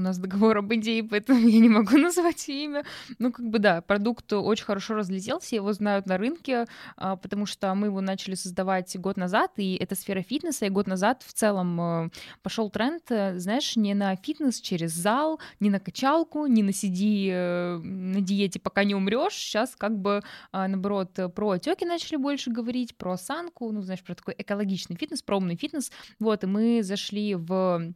у 0.00 0.02
нас 0.02 0.18
договор 0.18 0.58
об 0.58 0.72
идее, 0.74 1.04
поэтому 1.04 1.38
я 1.48 1.60
не 1.60 1.68
могу 1.68 1.96
назвать 1.98 2.48
имя. 2.48 2.84
Ну, 3.18 3.30
как 3.30 3.46
бы 3.46 3.58
да, 3.58 3.82
продукт 3.82 4.32
очень 4.32 4.64
хорошо 4.64 4.94
разлетелся, 4.94 5.54
его 5.54 5.72
знают 5.72 6.06
на 6.06 6.18
рынке, 6.18 6.66
а, 6.96 7.16
потому 7.16 7.46
что 7.46 7.74
мы 7.74 7.88
его 7.88 8.00
начали 8.00 8.34
создавать 8.34 8.98
год 8.98 9.16
назад, 9.16 9.52
и 9.56 9.76
это 9.76 9.94
сфера 9.94 10.22
фитнеса, 10.22 10.66
и 10.66 10.70
год 10.70 10.86
назад 10.86 11.22
в 11.22 11.32
целом 11.32 11.80
э, 11.80 12.10
пошел 12.42 12.70
тренд, 12.70 13.02
э, 13.10 13.38
знаешь, 13.38 13.76
не 13.76 13.94
на 13.94 14.16
фитнес 14.16 14.60
через 14.60 14.92
зал, 14.92 15.38
не 15.60 15.70
на 15.70 15.80
качалку, 15.80 16.46
не 16.46 16.62
на 16.62 16.72
сиди 16.72 17.28
э, 17.30 17.76
на 17.78 18.20
диете, 18.20 18.58
пока 18.58 18.84
не 18.84 18.94
умрешь. 18.94 19.34
Сейчас 19.34 19.76
как 19.76 19.98
бы 19.98 20.22
а, 20.52 20.66
наоборот 20.68 21.18
про 21.34 21.50
отеки 21.50 21.84
начали 21.84 22.16
больше 22.16 22.50
говорить, 22.50 22.96
про 22.96 23.12
осанку, 23.12 23.70
ну, 23.70 23.82
знаешь, 23.82 24.02
про 24.02 24.14
такой 24.14 24.34
экологичный 24.38 24.96
фитнес, 24.96 25.22
про 25.22 25.36
умный 25.36 25.56
фитнес. 25.56 25.90
Вот, 26.18 26.44
и 26.44 26.46
мы 26.46 26.82
зашли 26.82 27.34
в 27.34 27.92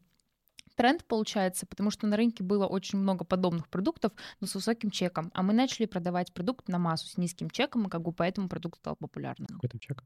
тренд 0.74 1.04
получается, 1.04 1.66
потому 1.66 1.90
что 1.90 2.06
на 2.06 2.16
рынке 2.16 2.42
было 2.42 2.66
очень 2.66 2.98
много 2.98 3.24
подобных 3.24 3.68
продуктов, 3.68 4.12
но 4.40 4.46
с 4.46 4.54
высоким 4.54 4.90
чеком. 4.90 5.30
А 5.34 5.42
мы 5.42 5.52
начали 5.52 5.86
продавать 5.86 6.32
продукт 6.32 6.68
на 6.68 6.78
массу 6.78 7.08
с 7.08 7.16
низким 7.16 7.50
чеком, 7.50 7.86
и 7.86 7.90
как 7.90 8.02
бы 8.02 8.12
поэтому 8.12 8.48
продукт 8.48 8.78
стал 8.78 8.96
популярным. 8.96 9.48
Какой 9.48 9.68
там 9.70 9.80
чек? 9.80 10.04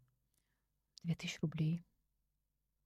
2000 1.04 1.38
рублей. 1.42 1.84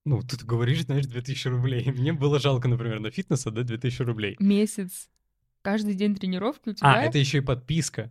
Ну, 0.05 0.21
ты 0.23 0.37
говоришь, 0.45 0.85
знаешь, 0.85 1.07
2000 1.07 1.49
рублей. 1.49 1.91
Мне 1.93 2.13
было 2.13 2.41
жалко, 2.41 2.69
например, 2.69 3.01
на 3.01 3.11
фитнес 3.11 3.47
отдать 3.47 3.67
2000 3.67 4.03
рублей. 4.03 4.37
Месяц. 4.41 5.09
Каждый 5.63 5.95
день 5.95 6.17
тренировки 6.17 6.71
у 6.71 6.75
тебя... 6.75 6.93
А, 6.93 7.03
это 7.03 7.19
еще 7.19 7.39
и 7.39 7.41
подписка. 7.41 8.11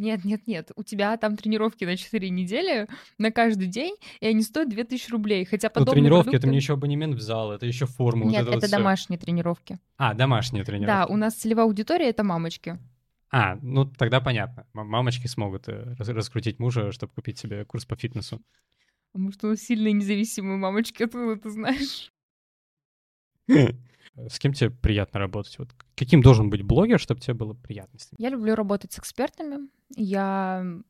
Нет, 0.00 0.24
нет, 0.24 0.46
нет. 0.46 0.70
У 0.76 0.82
тебя 0.82 1.16
там 1.16 1.36
тренировки 1.36 1.84
на 1.84 1.96
4 1.96 2.30
недели 2.30 2.88
на 3.18 3.30
каждый 3.30 3.68
день, 3.68 3.96
и 4.20 4.26
они 4.26 4.42
стоят 4.42 4.70
2000 4.70 5.10
рублей. 5.10 5.44
Хотя 5.44 5.68
Ну, 5.68 5.74
подобные 5.74 5.94
тренировки, 6.02 6.24
продукты... 6.24 6.36
это 6.38 6.46
мне 6.48 6.56
еще 6.56 6.72
абонемент 6.72 7.14
в 7.14 7.20
зал, 7.20 7.52
это 7.52 7.66
еще 7.66 7.86
форма. 7.86 8.24
вот 8.24 8.32
Нет, 8.32 8.42
это, 8.42 8.50
вот 8.50 8.58
это 8.58 8.66
всё. 8.66 8.76
домашние 8.76 9.18
тренировки. 9.18 9.78
А, 9.96 10.14
домашние 10.14 10.64
тренировки. 10.64 10.86
Да, 10.86 11.06
у 11.06 11.16
нас 11.16 11.34
целевая 11.34 11.66
аудитория— 11.66 12.08
это 12.10 12.24
мамочки. 12.24 12.78
А, 13.30 13.58
ну 13.62 13.84
тогда 13.84 14.20
понятно. 14.20 14.66
Мамочки 14.72 15.26
смогут 15.28 15.68
э, 15.68 15.94
рас- 15.98 16.08
раскрутить 16.08 16.58
мужа, 16.58 16.90
чтобы 16.92 17.12
купить 17.12 17.38
себе 17.38 17.64
курс 17.64 17.84
по 17.84 17.94
фитнесу. 17.94 18.40
Потому 19.12 19.32
что 19.32 19.48
у 19.48 19.56
сильные 19.56 19.92
независимые 19.92 20.56
мамочки, 20.56 21.02
откуда 21.02 21.36
ты 21.36 21.50
знаешь? 21.50 22.10
С 24.28 24.38
кем 24.38 24.52
тебе 24.52 24.70
приятно 24.70 25.20
работать? 25.20 25.58
Вот 25.58 25.70
каким 25.96 26.22
должен 26.22 26.50
быть 26.50 26.62
блогер, 26.62 26.98
чтобы 26.98 27.20
тебе 27.20 27.34
было 27.34 27.54
приятно 27.54 27.98
с 27.98 28.10
ним? 28.10 28.16
Я 28.18 28.30
люблю 28.30 28.54
работать 28.54 28.92
с 28.92 28.98
экспертами. 28.98 29.68
Я 29.96 30.82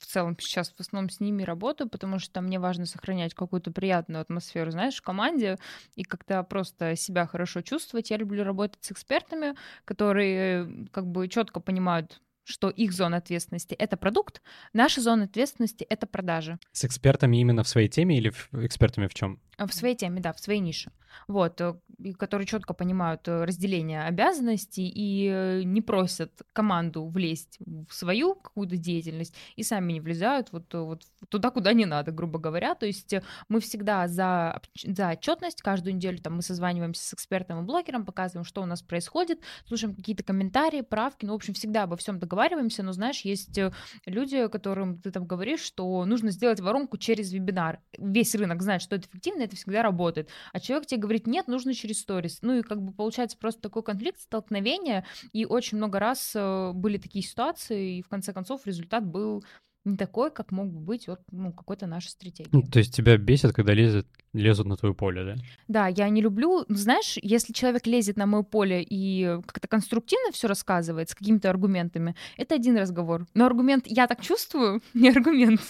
в 0.00 0.06
целом 0.06 0.36
сейчас 0.40 0.70
в 0.70 0.80
основном 0.80 1.10
с 1.10 1.20
ними 1.20 1.42
работаю, 1.42 1.88
потому 1.88 2.18
что 2.18 2.40
мне 2.40 2.58
важно 2.58 2.86
сохранять 2.86 3.34
какую-то 3.34 3.70
приятную 3.70 4.22
атмосферу, 4.22 4.70
знаешь, 4.70 4.96
в 4.96 5.02
команде 5.02 5.58
и 5.94 6.04
как-то 6.04 6.42
просто 6.42 6.96
себя 6.96 7.26
хорошо 7.26 7.60
чувствовать. 7.60 8.10
Я 8.10 8.16
люблю 8.16 8.42
работать 8.42 8.82
с 8.82 8.92
экспертами, 8.92 9.54
которые 9.84 10.64
э, 10.64 10.86
как 10.90 11.06
бы 11.06 11.28
четко 11.28 11.60
понимают, 11.60 12.20
что 12.44 12.70
их 12.70 12.92
зона 12.92 13.18
ответственности— 13.18 13.74
это 13.78 13.96
продукт, 13.96 14.42
наша 14.72 15.00
зона 15.00 15.24
ответственности— 15.24 15.84
это 15.88 16.06
продажи. 16.06 16.58
С 16.72 16.84
экспертами 16.84 17.36
именно 17.36 17.62
в 17.62 17.68
своей 17.68 17.88
теме 17.88 18.16
или 18.16 18.32
экспертами 18.52 19.06
в 19.06 19.14
чем? 19.14 19.38
А 19.60 19.66
В 19.66 19.74
своей 19.74 19.94
теме, 19.94 20.22
да, 20.22 20.32
в 20.32 20.40
своей 20.40 20.58
нише. 20.58 20.90
Вот, 21.28 21.60
э, 21.60 21.74
которые 22.18 22.46
четко 22.46 22.72
понимают 22.72 23.28
э, 23.28 23.44
разделение 23.44 24.04
обязанностей 24.04 24.88
и 24.88 25.28
э, 25.28 25.62
не 25.64 25.82
просят 25.82 26.32
команду 26.54 27.04
влезть 27.06 27.58
в 27.60 27.92
свою 27.92 28.36
какую-то 28.36 28.78
деятельность 28.78 29.34
и 29.56 29.62
сами 29.62 29.92
не 29.92 30.00
влезают 30.00 30.50
вот, 30.52 30.74
э, 30.74 30.78
вот 30.78 31.02
туда, 31.28 31.50
куда 31.50 31.74
не 31.74 31.84
надо, 31.84 32.10
грубо 32.10 32.38
говоря. 32.38 32.74
То 32.74 32.86
есть 32.86 33.12
э, 33.12 33.22
мы 33.48 33.60
всегда 33.60 34.08
за, 34.08 34.62
за 34.82 35.10
отчетность, 35.10 35.60
каждую 35.60 35.96
неделю 35.96 36.18
там 36.20 36.36
мы 36.36 36.42
созваниваемся 36.42 37.06
с 37.06 37.12
экспертом 37.12 37.60
и 37.60 37.66
блогером, 37.66 38.06
показываем, 38.06 38.46
что 38.46 38.62
у 38.62 38.66
нас 38.66 38.80
происходит, 38.80 39.40
слушаем 39.66 39.94
какие-то 39.94 40.22
комментарии, 40.22 40.80
правки, 40.80 41.26
ну, 41.26 41.32
в 41.32 41.36
общем, 41.36 41.52
всегда 41.52 41.82
обо 41.82 41.98
всем 41.98 42.18
договариваемся, 42.18 42.82
но, 42.82 42.92
знаешь, 42.92 43.20
есть 43.22 43.58
э, 43.58 43.72
люди, 44.06 44.48
которым 44.48 44.98
ты 44.98 45.10
там 45.10 45.26
говоришь, 45.26 45.60
что 45.60 46.02
нужно 46.06 46.30
сделать 46.30 46.60
воронку 46.60 46.96
через 46.96 47.30
вебинар. 47.30 47.80
Весь 47.98 48.34
рынок 48.34 48.62
знает, 48.62 48.80
что 48.80 48.96
это 48.96 49.06
эффективно, 49.06 49.49
это 49.50 49.56
всегда 49.56 49.82
работает. 49.82 50.30
А 50.52 50.60
человек 50.60 50.86
тебе 50.86 51.00
говорит, 51.00 51.26
нет, 51.26 51.48
нужно 51.48 51.74
через 51.74 52.00
сторис. 52.00 52.38
Ну 52.42 52.58
и 52.58 52.62
как 52.62 52.80
бы 52.80 52.92
получается 52.92 53.36
просто 53.36 53.60
такой 53.60 53.82
конфликт, 53.82 54.20
столкновение, 54.20 55.04
и 55.32 55.44
очень 55.44 55.76
много 55.76 55.98
раз 55.98 56.32
э, 56.34 56.72
были 56.72 56.96
такие 56.96 57.24
ситуации, 57.24 57.98
и 57.98 58.02
в 58.02 58.08
конце 58.08 58.32
концов 58.32 58.66
результат 58.66 59.04
был 59.04 59.44
не 59.84 59.96
такой, 59.96 60.30
как 60.30 60.52
мог 60.52 60.70
бы 60.70 60.78
быть 60.78 61.08
от 61.08 61.20
ну, 61.30 61.52
какой-то 61.52 61.86
нашей 61.86 62.08
стратегии. 62.08 62.50
Ну, 62.52 62.62
то 62.62 62.78
есть 62.78 62.94
тебя 62.94 63.16
бесит, 63.16 63.54
когда 63.54 63.72
лезет, 63.72 64.06
лезут 64.32 64.66
на 64.66 64.76
твое 64.76 64.94
поле, 64.94 65.24
да? 65.24 65.42
Да, 65.68 65.86
я 65.88 66.08
не 66.10 66.20
люблю, 66.20 66.64
ну, 66.68 66.76
знаешь, 66.76 67.16
если 67.22 67.52
человек 67.52 67.86
лезет 67.86 68.16
на 68.16 68.26
мое 68.26 68.42
поле 68.42 68.86
и 68.88 69.38
как-то 69.46 69.68
конструктивно 69.68 70.32
все 70.32 70.48
рассказывает 70.48 71.08
с 71.10 71.14
какими-то 71.14 71.48
аргументами, 71.48 72.14
это 72.36 72.54
один 72.54 72.76
разговор. 72.76 73.26
Но 73.34 73.46
аргумент 73.46 73.86
«я 73.86 74.06
так 74.06 74.20
чувствую»— 74.20 74.82
не 74.94 75.10
аргумент. 75.10 75.60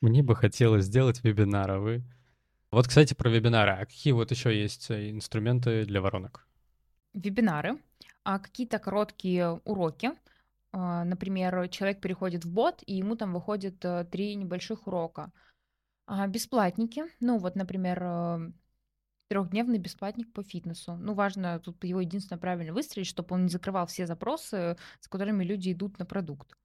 Мне 0.00 0.22
бы 0.22 0.36
хотелось 0.36 0.84
сделать 0.84 1.24
вебинар, 1.24 1.70
а 1.70 1.78
вы... 1.80 2.04
Вот, 2.70 2.86
кстати, 2.86 3.14
про 3.14 3.30
вебинары. 3.30 3.72
А 3.72 3.86
какие 3.86 4.12
вот 4.12 4.30
еще 4.30 4.58
есть 4.58 4.90
э, 4.90 5.10
инструменты 5.10 5.84
для 5.86 6.00
воронок? 6.00 6.46
Вебинары, 7.14 7.78
а 8.24 8.38
какие-то 8.38 8.78
короткие 8.78 9.60
уроки. 9.64 10.12
А, 10.72 11.04
Например, 11.04 11.68
человек 11.68 12.00
переходит 12.00 12.44
в 12.44 12.52
бот, 12.52 12.82
и 12.86 12.94
ему 12.94 13.16
там 13.16 13.32
выходит 13.32 13.84
э, 13.84 14.04
три 14.04 14.34
небольших 14.34 14.86
урока. 14.86 15.32
А, 16.06 16.26
Бесплатники, 16.26 17.04
ну 17.20 17.38
вот, 17.38 17.56
например, 17.56 18.02
э, 18.02 18.52
трехдневный 19.28 19.78
бесплатник 19.78 20.32
по 20.32 20.42
фитнесу. 20.42 20.96
Ну, 20.96 21.14
важно 21.14 21.60
тут 21.60 21.84
его 21.84 22.00
единственное 22.00 22.40
правильно 22.40 22.72
выстроить, 22.74 23.06
чтобы 23.06 23.34
он 23.34 23.44
не 23.44 23.48
закрывал 23.48 23.86
все 23.86 24.06
запросы, 24.06 24.76
с 25.00 25.08
которыми 25.08 25.44
люди 25.44 25.72
идут 25.72 25.98
на 25.98 26.06
продукт. 26.06 26.56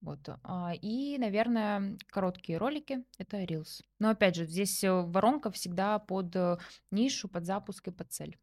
Вот. 0.00 0.20
а, 0.42 0.72
И, 0.80 1.18
наверное, 1.18 1.98
короткие 2.08 2.58
ролики— 2.58 3.04
это 3.18 3.42
Reels. 3.44 3.82
Но, 3.98 4.10
опять 4.10 4.34
же, 4.36 4.46
здесь 4.46 4.82
э, 4.82 4.90
воронка 4.90 5.50
всегда 5.50 5.98
под 5.98 6.34
э, 6.34 6.56
нишу, 6.90 7.28
под 7.28 7.44
запуск 7.44 7.88
и 7.88 7.90
под 7.90 8.10
цель. 8.10 8.38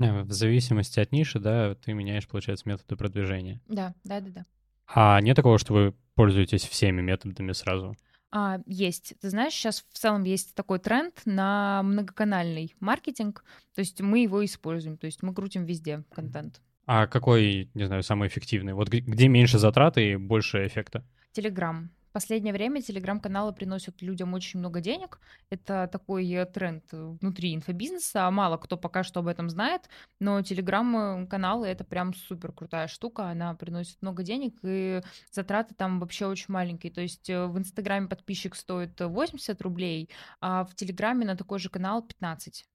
Э, 0.00 0.22
В 0.22 0.32
зависимости 0.32 1.00
от 1.00 1.12
ниши, 1.12 1.38
да, 1.38 1.74
ты 1.74 1.92
меняешь, 1.92 2.26
получается, 2.26 2.68
методы 2.68 2.96
продвижения. 2.96 3.60
Да, 3.68 3.94
да, 4.04 4.20
да, 4.20 4.30
да. 4.30 4.46
А 4.86 5.20
нет 5.20 5.36
такого, 5.36 5.58
что 5.58 5.74
вы 5.74 5.94
пользуетесь 6.14 6.64
всеми 6.64 7.02
методами 7.02 7.52
сразу? 7.52 7.94
А, 8.30 8.60
есть. 8.66 9.14
Ты 9.20 9.28
знаешь, 9.28 9.52
сейчас 9.52 9.84
в 9.90 9.98
целом 9.98 10.24
есть 10.24 10.54
такой 10.54 10.78
тренд 10.78 11.20
на 11.26 11.82
многоканальный 11.82 12.74
маркетинг. 12.80 13.44
То 13.74 13.80
есть 13.80 14.00
мы 14.00 14.20
его 14.20 14.42
используем. 14.42 14.96
То 14.96 15.04
есть 15.06 15.22
мы 15.22 15.34
крутим 15.34 15.66
везде 15.66 16.04
контент. 16.10 16.62
А 16.86 17.06
какой, 17.06 17.70
не 17.74 17.84
знаю, 17.84 18.02
самый 18.02 18.28
эффективный? 18.28 18.72
Вот 18.72 18.88
где 18.88 19.28
меньше 19.28 19.58
затраты 19.58 20.12
и 20.12 20.16
больше 20.16 20.66
эффекта? 20.66 21.04
Телеграм. 21.32 21.90
В 22.10 22.12
последнее 22.12 22.52
время 22.52 22.82
телеграм-каналы 22.82 23.54
приносят 23.54 24.02
людям 24.02 24.34
очень 24.34 24.58
много 24.58 24.80
денег. 24.80 25.18
Это 25.48 25.88
такой 25.90 26.30
э, 26.30 26.44
тренд 26.44 26.84
э, 26.92 27.16
внутри 27.22 27.54
инфобизнеса. 27.54 28.30
Мало 28.30 28.58
кто 28.58 28.76
пока 28.76 29.02
что 29.02 29.20
об 29.20 29.28
этом 29.28 29.48
знает, 29.48 29.88
но 30.20 30.42
телеграм-каналы— 30.42 31.66
это 31.68 31.84
прям 31.84 32.12
супер 32.12 32.52
крутая 32.52 32.86
штука. 32.86 33.30
Она 33.30 33.54
приносит 33.54 33.96
много 34.02 34.24
денег, 34.24 34.58
и 34.62 35.00
затраты 35.30 35.74
там 35.74 36.00
вообще 36.00 36.26
очень 36.26 36.52
маленькие. 36.52 36.92
То 36.92 37.00
есть 37.00 37.30
э, 37.30 37.46
в 37.46 37.56
Инстаграме 37.56 38.08
подписчик 38.08 38.56
стоит 38.56 39.00
э, 39.00 39.06
80 39.06 39.62
рублей, 39.62 40.10
а 40.42 40.64
в 40.64 40.74
Телеграме 40.74 41.24
на 41.24 41.34
такой 41.34 41.60
же 41.60 41.70
канал 41.70 42.02
15. 42.02 42.66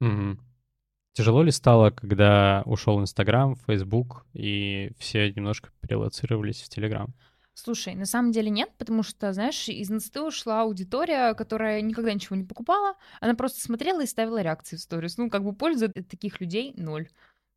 Мгм. 0.00 0.40
Тяжело 1.14 1.44
ли 1.44 1.52
стало, 1.52 1.90
когда 1.90 2.62
ушел 2.66 3.00
Инстаграм, 3.00 3.54
Фейсбук, 3.66 4.26
и 4.32 4.90
все 4.98 5.32
немножко 5.32 5.70
перелоцировались 5.80 6.60
в 6.60 6.68
Телеграм? 6.68 7.14
Слушай, 7.54 7.94
на 7.94 8.04
самом 8.04 8.32
деле 8.32 8.50
нет, 8.50 8.70
потому 8.78 9.04
что, 9.04 9.32
знаешь, 9.32 9.68
из 9.68 9.88
инсты 9.88 10.20
ушла 10.20 10.62
аудитория, 10.62 11.34
которая 11.34 11.80
никогда 11.82 12.12
ничего 12.12 12.34
не 12.34 12.42
покупала, 12.42 12.94
она 13.20 13.34
просто 13.36 13.60
смотрела 13.60 14.02
и 14.02 14.06
ставила 14.06 14.42
реакции 14.42 14.74
в 14.74 14.80
сторис. 14.80 15.16
Ну, 15.16 15.30
как 15.30 15.44
бы 15.44 15.54
пользы 15.54 15.86
от 15.86 16.08
таких 16.08 16.40
людей 16.40 16.74
ноль. 16.76 17.08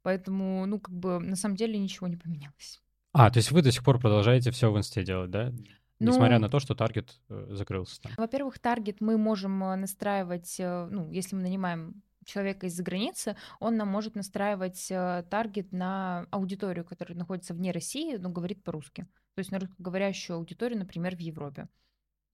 Поэтому, 0.04 0.68
ну, 0.68 0.80
как 0.80 0.94
бы, 0.94 1.20
на 1.20 1.36
самом 1.36 1.56
деле 1.56 1.80
ничего 1.80 2.08
не 2.08 2.16
поменялось. 2.16 2.80
А, 3.12 3.32
то 3.32 3.38
есть 3.38 3.52
вы 3.52 3.64
до 3.64 3.72
сих 3.72 3.84
пор 3.84 4.00
продолжаете 4.00 4.52
все 4.52 4.72
в 4.72 4.78
Инсте 4.78 5.04
делать, 5.04 5.32
да? 5.32 5.52
Несмотря 6.00 6.36
Ну, 6.38 6.44
на 6.44 6.50
то, 6.50 6.60
что 6.60 6.76
таргет 6.76 7.20
э, 7.30 7.48
закрылся 7.50 8.00
там. 8.00 8.12
Во-первых, 8.18 8.60
таргет 8.60 9.02
мы 9.02 9.18
можем 9.18 9.64
э, 9.64 9.76
настраивать, 9.78 10.58
э, 10.60 10.88
ну, 10.92 11.12
если 11.12 11.36
мы 11.36 11.42
нанимаем 11.42 12.04
человека 12.28 12.68
из-за 12.68 12.84
границы, 12.84 13.36
он 13.60 13.78
нам 13.78 13.88
может 13.88 14.16
настраивать 14.16 14.92
э, 14.92 15.24
таргет 15.30 15.72
на 15.72 16.28
аудиторию, 16.30 16.86
которая 16.86 17.18
находится 17.18 17.54
вне 17.54 17.72
России, 17.72 18.18
но 18.18 18.30
говорит 18.30 18.64
по-русски. 18.64 19.08
То 19.36 19.40
есть 19.40 19.52
на 19.52 19.60
русскоговорящую 19.60 20.38
аудиторию, 20.38 20.80
например, 20.80 21.16
в 21.16 21.20
Европе. 21.20 21.68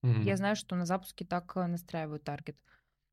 Mm-hmm. 0.03 0.23
Я 0.23 0.37
знаю, 0.37 0.55
что 0.55 0.75
на 0.75 0.85
запуске 0.85 1.25
так 1.25 1.55
э, 1.55 1.65
настраивают 1.65 2.23
таргет. 2.23 2.57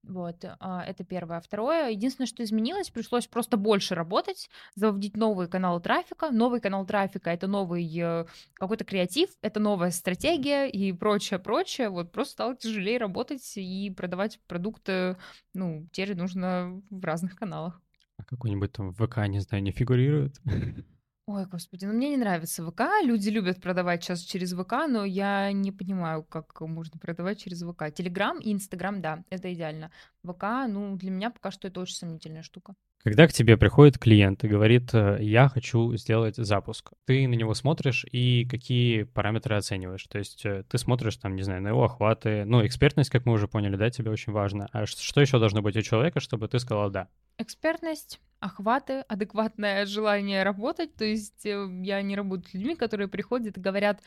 Вот, 0.02 0.44
а, 0.44 0.82
это 0.84 1.04
первое. 1.04 1.40
Второе, 1.40 1.90
единственное, 1.90 2.26
что 2.26 2.42
изменилось, 2.42 2.90
пришлось 2.90 3.26
просто 3.26 3.56
больше 3.56 3.94
работать, 3.94 4.48
заводить 4.74 5.16
новые 5.16 5.46
каналы 5.46 5.80
трафика. 5.80 6.30
Новый 6.30 6.60
канал 6.60 6.86
трафика— 6.86 7.30
это 7.32 7.46
новый 7.46 7.86
э, 7.98 8.24
какой-то 8.54 8.84
креатив, 8.84 9.30
это 9.42 9.60
новая 9.60 9.90
стратегия 9.90 10.66
и 10.68 10.92
прочее, 10.92 11.38
прочее. 11.38 11.90
Вот 11.90 12.12
просто 12.12 12.32
стало 12.32 12.56
тяжелее 12.56 12.98
работать 12.98 13.56
и 13.56 13.90
продавать 13.90 14.40
продукты, 14.46 15.16
ну, 15.54 15.86
теперь 15.92 16.16
нужно 16.16 16.82
в 16.88 17.04
разных 17.04 17.36
каналах. 17.36 17.80
А 18.16 18.24
какой-нибудь 18.24 18.72
там 18.72 18.92
ВК, 18.92 19.18
не 19.28 19.40
знаю, 19.40 19.62
не 19.62 19.72
фигурирует? 19.72 20.40
Ой, 21.32 21.46
господи, 21.46 21.84
ну 21.84 21.92
мне 21.92 22.08
не 22.10 22.16
нравится 22.16 22.68
ВК. 22.68 22.80
Люди 23.04 23.28
любят 23.28 23.60
продавать 23.60 24.02
сейчас 24.02 24.20
через 24.20 24.52
ВК, 24.52 24.88
но 24.88 25.04
я 25.04 25.52
не 25.52 25.70
понимаю, 25.70 26.24
как 26.24 26.60
можно 26.60 26.98
продавать 26.98 27.38
через 27.38 27.62
ВК. 27.62 27.94
Телеграм 27.94 28.40
и 28.40 28.52
Инстаграм, 28.52 29.00
да, 29.00 29.22
это 29.30 29.52
идеально. 29.54 29.92
ВК, 30.22 30.44
ну, 30.68 30.96
для 30.96 31.10
меня 31.10 31.30
пока 31.30 31.50
что 31.50 31.68
это 31.68 31.80
очень 31.80 31.96
сомнительная 31.96 32.42
штука. 32.42 32.74
Когда 33.02 33.26
к 33.26 33.32
тебе 33.32 33.56
приходит 33.56 33.98
клиент 33.98 34.44
и 34.44 34.48
говорит, 34.48 34.92
э, 34.92 35.18
я 35.20 35.48
хочу 35.48 35.96
сделать 35.96 36.36
запуск, 36.36 36.92
ты 37.06 37.26
на 37.26 37.34
него 37.34 37.54
смотришь 37.54 38.04
и 38.12 38.44
какие 38.44 39.04
параметры 39.04 39.56
оцениваешь? 39.56 40.04
То 40.06 40.18
есть 40.18 40.44
э, 40.44 40.64
ты 40.68 40.76
смотришь 40.76 41.16
там, 41.16 41.34
не 41.34 41.42
знаю, 41.42 41.62
на 41.62 41.68
его 41.68 41.84
охваты, 41.84 42.44
ну, 42.44 42.64
экспертность, 42.66 43.08
как 43.08 43.24
мы 43.24 43.32
уже 43.32 43.48
поняли, 43.48 43.76
да, 43.76 43.88
тебе 43.88 44.10
очень 44.10 44.34
важно. 44.34 44.68
А 44.72 44.84
что 44.84 45.22
еще 45.22 45.38
должно 45.38 45.62
быть 45.62 45.76
у 45.76 45.82
человека, 45.82 46.20
чтобы 46.20 46.46
ты 46.48 46.58
сказал 46.58 46.90
«да»? 46.90 47.08
Экспертность, 47.38 48.20
охваты, 48.38 49.00
адекватное 49.08 49.86
желание 49.86 50.42
работать. 50.42 50.94
То 50.94 51.06
есть 51.06 51.46
э, 51.46 51.68
я 51.82 52.02
не 52.02 52.16
работаю 52.16 52.50
с 52.50 52.54
людьми, 52.54 52.76
которые 52.76 53.08
приходят 53.08 53.56
и 53.56 53.60
говорят, 53.60 54.02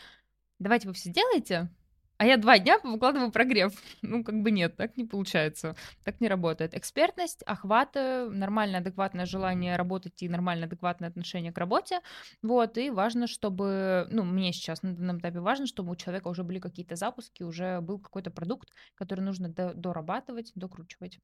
давайте 0.60 0.88
вы 0.88 0.94
все 0.94 1.10
сделаете, 1.10 1.70
а 2.18 2.26
я 2.26 2.38
два 2.38 2.60
дня 2.60 2.80
выкладываю 2.84 3.32
прогрев. 3.32 3.74
Ну, 4.02 4.24
как 4.24 4.42
бы 4.42 4.52
нет, 4.52 4.76
так 4.76 4.98
не 4.98 5.06
получается. 5.06 5.76
Так 6.04 6.22
не 6.22 6.28
работает. 6.28 6.76
Экспертность, 6.76 7.42
охваты, 7.44 8.30
нормальное, 8.30 8.80
адекватное 8.80 9.26
желание 9.26 9.76
работать 9.76 10.22
и 10.22 10.30
нормальное, 10.30 10.68
адекватное 10.68 11.10
отношение 11.10 11.52
к 11.52 11.58
работе. 11.58 12.00
Вот, 12.42 12.78
и 12.78 12.90
важно, 12.90 13.28
чтобы, 13.28 14.08
ну, 14.12 14.24
мне 14.24 14.54
сейчас 14.54 14.84
на 14.84 14.96
данном 14.96 15.20
этапе 15.20 15.40
важно, 15.40 15.66
чтобы 15.66 15.92
у 15.92 15.96
человека 15.96 16.28
уже 16.28 16.44
были 16.44 16.60
какие-то 16.60 16.96
запуски, 16.96 17.44
уже 17.44 17.82
был 17.82 18.00
какой-то 18.00 18.30
продукт, 18.30 18.70
который 18.96 19.22
нужно 19.22 19.50
дорабатывать, 19.50 20.52
докручивать. 20.56 21.20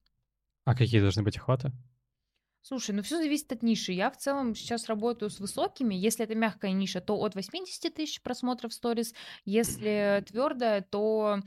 А 0.65 0.75
какие 0.75 1.02
должны 1.02 1.23
быть 1.23 1.38
охваты? 1.38 1.71
Слушай, 2.62 2.91
ну 2.91 3.02
все 3.02 3.17
зависит 3.17 3.52
от 3.52 3.63
ниши. 3.63 3.93
Я 3.93 4.12
в 4.12 4.17
целом 4.17 4.54
сейчас 4.54 4.88
работаю 4.88 5.30
с 5.30 5.39
высокими. 5.39 5.95
Если 5.95 6.26
это 6.26 6.36
мягкая 6.36 6.72
ниша, 6.72 7.02
то 7.02 7.15
от 7.15 7.36
80 7.36 7.93
тысяч 7.93 8.22
просмотров 8.22 8.74
сторис. 8.74 9.13
Если 9.45 10.24
твердая, 10.28 10.82
то 10.82 11.39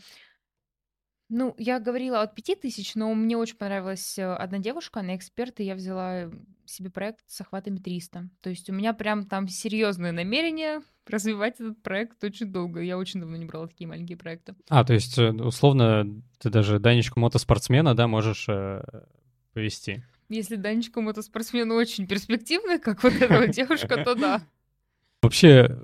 ну, 1.34 1.54
я 1.56 1.80
говорила 1.80 2.20
от 2.20 2.34
5 2.34 2.60
тысяч, 2.60 2.94
но 2.94 3.14
мне 3.14 3.38
очень 3.38 3.56
понравилась 3.56 4.18
э, 4.18 4.34
одна 4.34 4.58
девушка, 4.58 5.00
она 5.00 5.16
эксперт, 5.16 5.60
и 5.60 5.64
я 5.64 5.74
взяла 5.74 6.30
себе 6.66 6.90
проект 6.90 7.20
с 7.26 7.40
охватами 7.40 7.78
300. 7.78 8.28
То 8.42 8.50
есть 8.50 8.68
у 8.68 8.74
меня 8.74 8.92
прям 8.92 9.24
там 9.26 9.48
серьезное 9.48 10.12
намерение 10.12 10.82
развивать 11.06 11.54
этот 11.54 11.82
проект 11.82 12.22
очень 12.22 12.52
долго. 12.52 12.80
Я 12.80 12.98
очень 12.98 13.20
давно 13.20 13.38
не 13.38 13.46
брала 13.46 13.66
такие 13.66 13.88
маленькие 13.88 14.18
проекты. 14.18 14.54
А, 14.68 14.84
то 14.84 14.92
есть, 14.92 15.18
э, 15.18 15.30
условно, 15.30 16.22
ты 16.38 16.50
даже 16.50 16.78
Данечку 16.78 17.18
мотоспортсмена, 17.18 17.94
да, 17.94 18.06
можешь 18.08 18.46
э, 18.50 18.82
повести? 19.54 20.04
Если 20.32 20.56
Данечка 20.56 21.02
мотоспортсмен 21.02 21.70
очень 21.72 22.06
перспективный, 22.06 22.78
как 22.78 23.02
вот 23.02 23.12
эта 23.12 23.46
девушка, 23.48 24.02
то 24.02 24.14
да. 24.14 24.42
Вообще, 25.22 25.78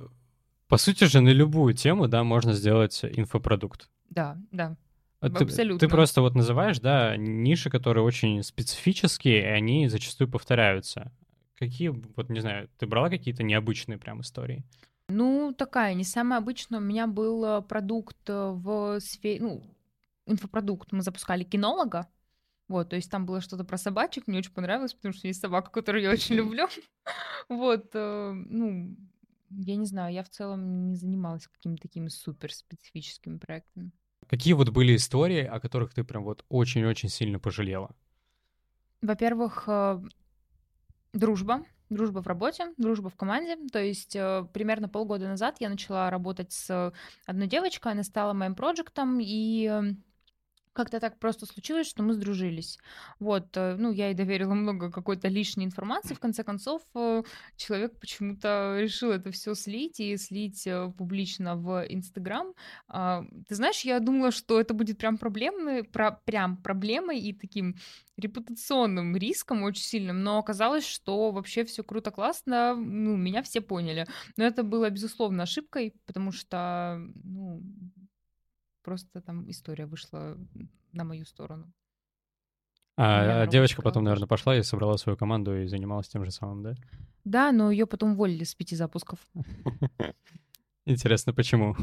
по 0.68 0.78
сути 0.78 1.04
же, 1.04 1.20
на 1.20 1.28
любую 1.28 1.74
тему, 1.74 2.08
да, 2.08 2.24
можно 2.24 2.54
сделать 2.54 3.04
инфопродукт. 3.04 3.90
Да, 4.08 4.38
да. 4.50 4.76
А 5.20 5.28
ты, 5.28 5.44
Абсолютно. 5.44 5.78
Ты 5.78 5.88
просто 5.88 6.22
вот 6.22 6.34
называешь, 6.34 6.80
да, 6.80 7.16
ниши, 7.16 7.70
которые 7.70 8.04
очень 8.04 8.42
специфические, 8.42 9.42
и 9.42 9.46
они 9.46 9.88
зачастую 9.88 10.30
повторяются. 10.30 11.12
Какие, 11.56 11.88
вот 11.88 12.30
не 12.30 12.40
знаю, 12.40 12.70
ты 12.78 12.86
брала 12.86 13.10
какие-то 13.10 13.42
необычные 13.42 13.98
прям 13.98 14.22
истории? 14.22 14.64
Ну, 15.08 15.52
такая, 15.56 15.94
не 15.94 16.04
самая 16.04 16.38
обычная. 16.38 16.78
У 16.78 16.82
меня 16.82 17.06
был 17.06 17.44
э, 17.44 17.62
продукт 17.62 18.16
э, 18.28 18.32
в 18.32 19.00
сфере, 19.00 19.42
ну, 19.42 19.62
инфопродукт. 20.26 20.92
Мы 20.92 21.02
запускали 21.02 21.44
кинолога, 21.44 22.06
вот, 22.68 22.90
то 22.90 22.96
есть 22.96 23.10
там 23.10 23.24
было 23.24 23.40
что-то 23.40 23.64
про 23.64 23.78
собачек, 23.78 24.26
мне 24.26 24.38
очень 24.38 24.52
понравилось, 24.52 24.92
потому 24.92 25.14
что 25.14 25.26
есть 25.26 25.40
собака, 25.40 25.70
которую 25.70 26.02
я 26.02 26.10
очень 26.10 26.36
люблю. 26.36 26.66
Вот, 27.48 27.90
э, 27.94 28.32
ну, 28.32 28.94
я 29.50 29.76
не 29.76 29.86
знаю, 29.86 30.12
я 30.12 30.22
в 30.22 30.28
целом 30.28 30.88
не 30.88 30.96
занималась 30.96 31.46
какими-то 31.46 31.82
такими 31.82 32.08
супер 32.08 32.52
специфическими 32.52 33.38
проектами. 33.38 33.92
Какие 34.26 34.52
вот 34.52 34.68
были 34.68 34.94
истории, 34.94 35.42
о 35.44 35.58
которых 35.58 35.94
ты 35.94 36.04
прям 36.04 36.24
вот 36.24 36.44
очень-очень 36.50 37.08
сильно 37.08 37.38
пожалела? 37.38 37.94
Во-первых, 39.00 39.64
э, 39.66 40.02
дружба. 41.14 41.64
Дружба 41.88 42.20
в 42.20 42.26
работе, 42.26 42.74
дружба 42.76 43.08
в 43.08 43.16
команде. 43.16 43.56
То 43.72 43.82
есть 43.82 44.14
э, 44.14 44.46
примерно 44.52 44.90
полгода 44.90 45.26
назад 45.26 45.56
я 45.60 45.70
начала 45.70 46.10
работать 46.10 46.52
с 46.52 46.92
одной 47.24 47.46
девочкой, 47.46 47.92
она 47.92 48.02
стала 48.02 48.34
моим 48.34 48.54
проектом, 48.54 49.18
и 49.22 49.94
как-то 50.72 51.00
так 51.00 51.18
просто 51.18 51.46
случилось, 51.46 51.88
что 51.88 52.02
мы 52.02 52.14
сдружились. 52.14 52.78
Вот, 53.20 53.56
э, 53.56 53.76
ну, 53.78 53.92
я 53.92 54.06
ей 54.06 54.14
доверила 54.14 54.54
много 54.54 54.90
какой-то 54.90 55.28
лишней 55.28 55.66
информации. 55.66 56.14
В 56.14 56.20
конце 56.20 56.44
концов, 56.44 56.82
э, 56.94 57.22
человек 57.56 57.98
почему-то 58.00 58.78
решил 58.80 59.10
это 59.10 59.30
все 59.30 59.54
слить 59.54 60.00
и 60.00 60.16
слить 60.16 60.66
э, 60.66 60.92
публично 60.96 61.56
в 61.56 61.84
Инстаграм. 61.88 62.54
А, 62.88 63.24
ты 63.48 63.54
знаешь, 63.54 63.80
я 63.82 64.00
думала, 64.00 64.30
что 64.30 64.60
это 64.60 64.74
будет 64.74 64.98
прям 64.98 65.18
проблемой, 65.18 65.84
про, 65.84 66.12
прям 66.12 66.56
проблемой 66.56 67.18
и 67.18 67.32
таким 67.32 67.76
репутационным 68.18 69.16
риском 69.16 69.62
очень 69.62 69.82
сильным, 69.82 70.22
но 70.22 70.38
оказалось, 70.38 70.84
что 70.84 71.30
вообще 71.30 71.64
все 71.64 71.82
круто, 71.84 72.10
классно, 72.10 72.74
ну, 72.74 73.16
меня 73.16 73.42
все 73.42 73.60
поняли. 73.60 74.06
Но 74.36 74.44
это 74.44 74.62
было, 74.62 74.90
безусловно, 74.90 75.44
ошибкой, 75.44 75.94
потому 76.06 76.32
что, 76.32 77.00
ну, 77.24 77.62
просто 78.88 79.20
там 79.20 79.50
история 79.50 79.84
вышла 79.84 80.38
на 80.92 81.04
мою 81.04 81.26
сторону. 81.26 81.70
А, 82.96 83.42
а 83.42 83.46
девочка 83.46 83.82
потом, 83.82 84.04
наверное, 84.04 84.26
пошла 84.26 84.56
и 84.56 84.62
собрала 84.62 84.96
свою 84.96 85.18
команду 85.18 85.60
и 85.60 85.66
занималась 85.66 86.08
тем 86.08 86.24
же 86.24 86.30
самым, 86.30 86.62
да? 86.62 86.74
Да, 87.22 87.52
но 87.52 87.70
ее 87.70 87.86
потом 87.86 88.12
уволили 88.12 88.44
с 88.44 88.54
пяти 88.54 88.76
запусков. 88.76 89.18
Интересно, 90.86 91.34
почему? 91.34 91.76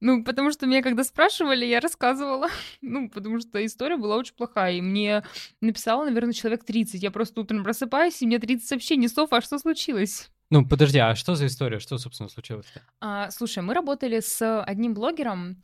Ну, 0.00 0.24
потому 0.24 0.50
что 0.50 0.66
меня 0.66 0.82
когда 0.82 1.04
спрашивали, 1.04 1.64
я 1.64 1.78
рассказывала. 1.78 2.48
Ну, 2.80 3.08
потому 3.08 3.38
что 3.38 3.64
история 3.64 3.96
была 3.96 4.16
очень 4.16 4.34
плохая. 4.34 4.74
И 4.74 4.80
мне 4.80 5.22
написало, 5.60 6.04
наверное, 6.06 6.32
человек 6.32 6.64
30. 6.64 7.00
Я 7.00 7.12
просто 7.12 7.40
утром 7.40 7.62
просыпаюсь, 7.62 8.20
и 8.20 8.26
мне 8.26 8.40
30 8.40 8.66
сообщений. 8.66 9.08
Софа, 9.08 9.36
а 9.36 9.40
что 9.40 9.58
случилось? 9.60 10.28
Ну, 10.50 10.66
подожди, 10.66 10.98
а 10.98 11.14
что 11.14 11.36
за 11.36 11.46
история? 11.46 11.78
Что, 11.78 11.98
собственно, 11.98 12.28
случилось-то? 12.28 12.82
А, 13.00 13.30
слушай, 13.30 13.62
мы 13.62 13.74
работали 13.74 14.18
с 14.18 14.62
одним 14.62 14.94
блогером, 14.94 15.62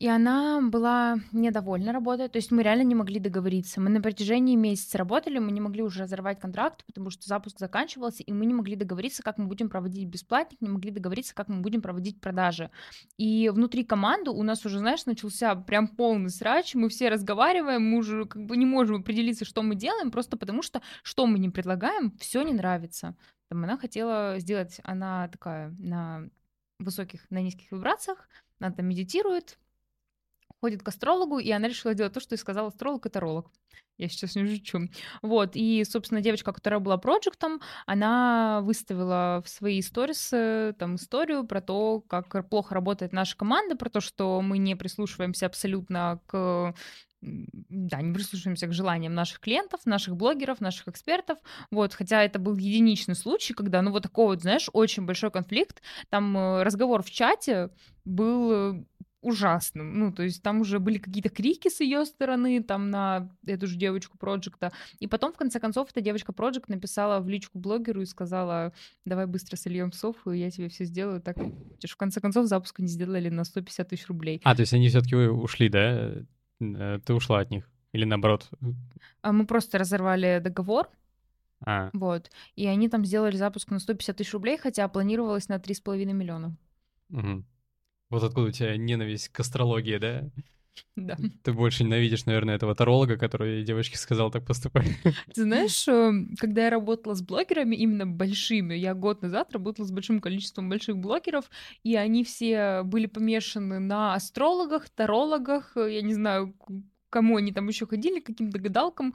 и 0.00 0.08
она 0.08 0.62
была 0.62 1.18
недовольна 1.30 1.92
работой, 1.92 2.30
то 2.30 2.38
есть 2.38 2.50
мы 2.50 2.62
реально 2.62 2.84
не 2.84 2.94
могли 2.94 3.20
договориться. 3.20 3.82
Мы 3.82 3.90
на 3.90 4.00
протяжении 4.00 4.56
месяца 4.56 4.96
работали, 4.96 5.38
мы 5.38 5.52
не 5.52 5.60
могли 5.60 5.82
уже 5.82 6.04
разорвать 6.04 6.40
контракт, 6.40 6.86
потому 6.86 7.10
что 7.10 7.28
запуск 7.28 7.58
заканчивался, 7.58 8.22
и 8.22 8.32
мы 8.32 8.46
не 8.46 8.54
могли 8.54 8.76
договориться, 8.76 9.22
как 9.22 9.36
мы 9.36 9.44
будем 9.44 9.68
проводить 9.68 10.08
бесплатник, 10.08 10.62
не 10.62 10.70
могли 10.70 10.90
договориться, 10.90 11.34
как 11.34 11.48
мы 11.48 11.60
будем 11.60 11.82
проводить 11.82 12.18
продажи. 12.18 12.70
И 13.18 13.50
внутри 13.50 13.84
команды 13.84 14.30
у 14.30 14.42
нас 14.42 14.64
уже, 14.64 14.78
знаешь, 14.78 15.04
начался 15.04 15.54
прям 15.54 15.86
полный 15.86 16.30
срач, 16.30 16.74
мы 16.74 16.88
все 16.88 17.10
разговариваем, 17.10 17.82
мы 17.82 17.98
уже 17.98 18.24
как 18.24 18.42
бы 18.46 18.56
не 18.56 18.64
можем 18.64 19.02
определиться, 19.02 19.44
что 19.44 19.62
мы 19.62 19.74
делаем, 19.74 20.10
просто 20.10 20.38
потому 20.38 20.62
что 20.62 20.80
что 21.02 21.26
мы 21.26 21.38
не 21.38 21.50
предлагаем, 21.50 22.16
все 22.16 22.40
не 22.40 22.54
нравится. 22.54 23.16
Там 23.50 23.64
она 23.64 23.76
хотела 23.76 24.38
сделать, 24.38 24.80
она 24.82 25.28
такая 25.28 25.76
на 25.78 26.30
высоких, 26.78 27.30
на 27.30 27.42
низких 27.42 27.70
вибрациях, 27.70 28.30
она 28.58 28.70
там 28.72 28.86
медитирует, 28.86 29.58
ходит 30.60 30.82
к 30.82 30.88
астрологу, 30.88 31.38
и 31.38 31.50
она 31.50 31.68
решила 31.68 31.94
делать 31.94 32.12
то, 32.12 32.20
что 32.20 32.34
и 32.34 32.38
сказал 32.38 32.66
астролог, 32.66 33.06
это 33.06 33.20
ролог. 33.20 33.50
Я 34.00 34.08
сейчас 34.08 34.34
не 34.34 34.46
жучу. 34.46 34.88
Вот, 35.20 35.50
и, 35.54 35.84
собственно, 35.84 36.22
девочка, 36.22 36.52
которая 36.52 36.80
была 36.80 36.96
проектом, 36.96 37.60
она 37.84 38.60
выставила 38.62 39.42
в 39.44 39.48
свои 39.50 39.82
сторисы 39.82 40.74
там 40.78 40.96
историю 40.96 41.44
про 41.44 41.60
то, 41.60 42.00
как 42.00 42.48
плохо 42.48 42.74
работает 42.74 43.12
наша 43.12 43.36
команда, 43.36 43.76
про 43.76 43.90
то, 43.90 44.00
что 44.00 44.40
мы 44.40 44.56
не 44.56 44.74
прислушиваемся 44.74 45.46
абсолютно 45.46 46.20
к 46.26 46.74
да, 47.22 48.00
не 48.00 48.14
прислушиваемся 48.14 48.66
к 48.66 48.72
желаниям 48.72 49.14
наших 49.14 49.40
клиентов, 49.40 49.84
наших 49.84 50.16
блогеров, 50.16 50.60
наших 50.60 50.88
экспертов, 50.88 51.38
вот, 51.70 51.92
хотя 51.92 52.22
это 52.24 52.38
был 52.38 52.56
единичный 52.56 53.14
случай, 53.14 53.52
когда, 53.52 53.82
ну, 53.82 53.90
вот 53.90 54.02
такой 54.04 54.26
вот, 54.26 54.40
знаешь, 54.40 54.70
очень 54.72 55.04
большой 55.04 55.30
конфликт, 55.30 55.82
там 56.08 56.36
э, 56.36 56.62
разговор 56.62 57.02
в 57.02 57.10
чате 57.10 57.70
был 58.06 58.86
ужасным. 59.22 59.98
Ну, 59.98 60.12
то 60.12 60.22
есть 60.22 60.42
там 60.42 60.60
уже 60.60 60.78
были 60.78 60.98
какие-то 60.98 61.28
крики 61.28 61.68
с 61.68 61.80
ее 61.80 62.04
стороны, 62.04 62.62
там 62.62 62.90
на 62.90 63.30
эту 63.46 63.66
же 63.66 63.76
девочку 63.76 64.18
проекта. 64.18 64.72
И 64.98 65.06
потом, 65.06 65.32
в 65.32 65.36
конце 65.36 65.60
концов, 65.60 65.90
эта 65.90 66.00
девочка 66.00 66.32
проект 66.32 66.68
написала 66.68 67.20
в 67.20 67.28
личку 67.28 67.58
блогеру 67.58 68.02
и 68.02 68.06
сказала, 68.06 68.72
давай 69.04 69.26
быстро 69.26 69.56
сольем 69.56 69.92
софу, 69.92 70.32
и 70.32 70.38
я 70.38 70.50
тебе 70.50 70.68
все 70.68 70.84
сделаю. 70.84 71.20
Так, 71.20 71.36
в 71.36 71.96
конце 71.96 72.20
концов, 72.20 72.46
запуск 72.46 72.78
не 72.78 72.88
сделали 72.88 73.28
на 73.28 73.44
150 73.44 73.88
тысяч 73.88 74.06
рублей. 74.08 74.40
А, 74.44 74.54
то 74.54 74.60
есть 74.60 74.72
они 74.72 74.88
все-таки 74.88 75.16
ушли, 75.16 75.68
да? 75.68 76.14
Э, 76.60 76.98
ты 77.04 77.14
ушла 77.14 77.40
от 77.40 77.50
них? 77.50 77.68
Или 77.92 78.04
наоборот? 78.04 78.48
А 79.22 79.32
мы 79.32 79.46
просто 79.46 79.78
разорвали 79.78 80.40
договор, 80.42 80.88
а. 81.62 81.90
Вот. 81.92 82.30
И 82.56 82.66
они 82.66 82.88
там 82.88 83.04
сделали 83.04 83.36
запуск 83.36 83.70
на 83.70 83.78
150 83.80 84.16
тысяч 84.16 84.32
рублей, 84.32 84.56
хотя 84.56 84.88
планировалось 84.88 85.48
на 85.48 85.58
3,5 85.58 86.04
миллиона. 86.06 86.56
Угу. 87.10 87.44
Вот 88.10 88.22
откуда 88.24 88.48
у 88.48 88.52
тебя 88.52 88.76
ненависть 88.76 89.28
к 89.28 89.40
астрологии, 89.40 89.98
да? 89.98 90.30
Да. 90.96 91.16
Ты 91.42 91.52
больше 91.52 91.84
ненавидишь, 91.84 92.26
наверное, 92.26 92.56
этого 92.56 92.74
таролога, 92.74 93.16
который 93.16 93.62
девочке 93.64 93.96
сказал 93.96 94.30
так 94.30 94.44
поступать. 94.44 94.86
Ты 95.34 95.42
знаешь, 95.42 95.86
эм, 95.88 96.34
когда 96.38 96.64
я 96.64 96.70
работала 96.70 97.14
с 97.14 97.22
блогерами, 97.22 97.76
именно 97.76 98.06
большими, 98.06 98.74
я 98.74 98.94
год 98.94 99.22
назад 99.22 99.52
работала 99.52 99.86
с 99.86 99.90
большим 99.90 100.20
количеством 100.20 100.68
больших 100.68 100.96
блогеров, 100.98 101.50
и 101.82 101.96
они 101.96 102.24
все 102.24 102.82
были 102.84 103.06
помешаны 103.06 103.78
на 103.78 104.14
астрологах, 104.14 104.88
тарологах, 104.90 105.76
э, 105.76 105.94
я 105.94 106.02
не 106.02 106.14
знаю, 106.14 106.54
кому 107.08 107.36
они 107.36 107.52
там 107.52 107.68
еще 107.68 107.86
ходили, 107.86 108.20
каким-то 108.20 108.58
гадалкам. 108.58 109.14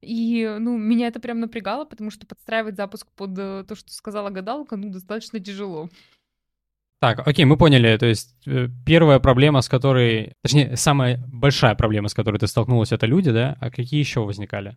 И, 0.00 0.56
ну, 0.60 0.78
меня 0.78 1.08
это 1.08 1.18
прям 1.18 1.40
напрягало, 1.40 1.84
потому 1.84 2.10
что 2.10 2.26
подстраивать 2.26 2.76
запуск 2.76 3.08
под 3.16 3.36
э, 3.36 3.64
то, 3.66 3.74
что 3.74 3.92
сказала 3.92 4.30
гадалка, 4.30 4.76
ну, 4.76 4.90
достаточно 4.90 5.40
тяжело. 5.40 5.88
Так, 7.00 7.26
окей, 7.26 7.44
мы 7.44 7.56
поняли. 7.56 7.96
То 7.96 8.06
есть 8.06 8.36
э, 8.46 8.68
первая 8.84 9.20
проблема, 9.20 9.60
с 9.60 9.68
которой... 9.68 10.32
Точнее, 10.42 10.76
самая 10.76 11.22
большая 11.28 11.74
проблема, 11.74 12.08
с 12.08 12.14
которой 12.14 12.38
ты 12.38 12.46
столкнулась, 12.48 12.92
это 12.92 13.06
люди, 13.06 13.30
да? 13.30 13.56
А 13.60 13.70
какие 13.70 14.00
еще 14.00 14.20
возникали? 14.20 14.76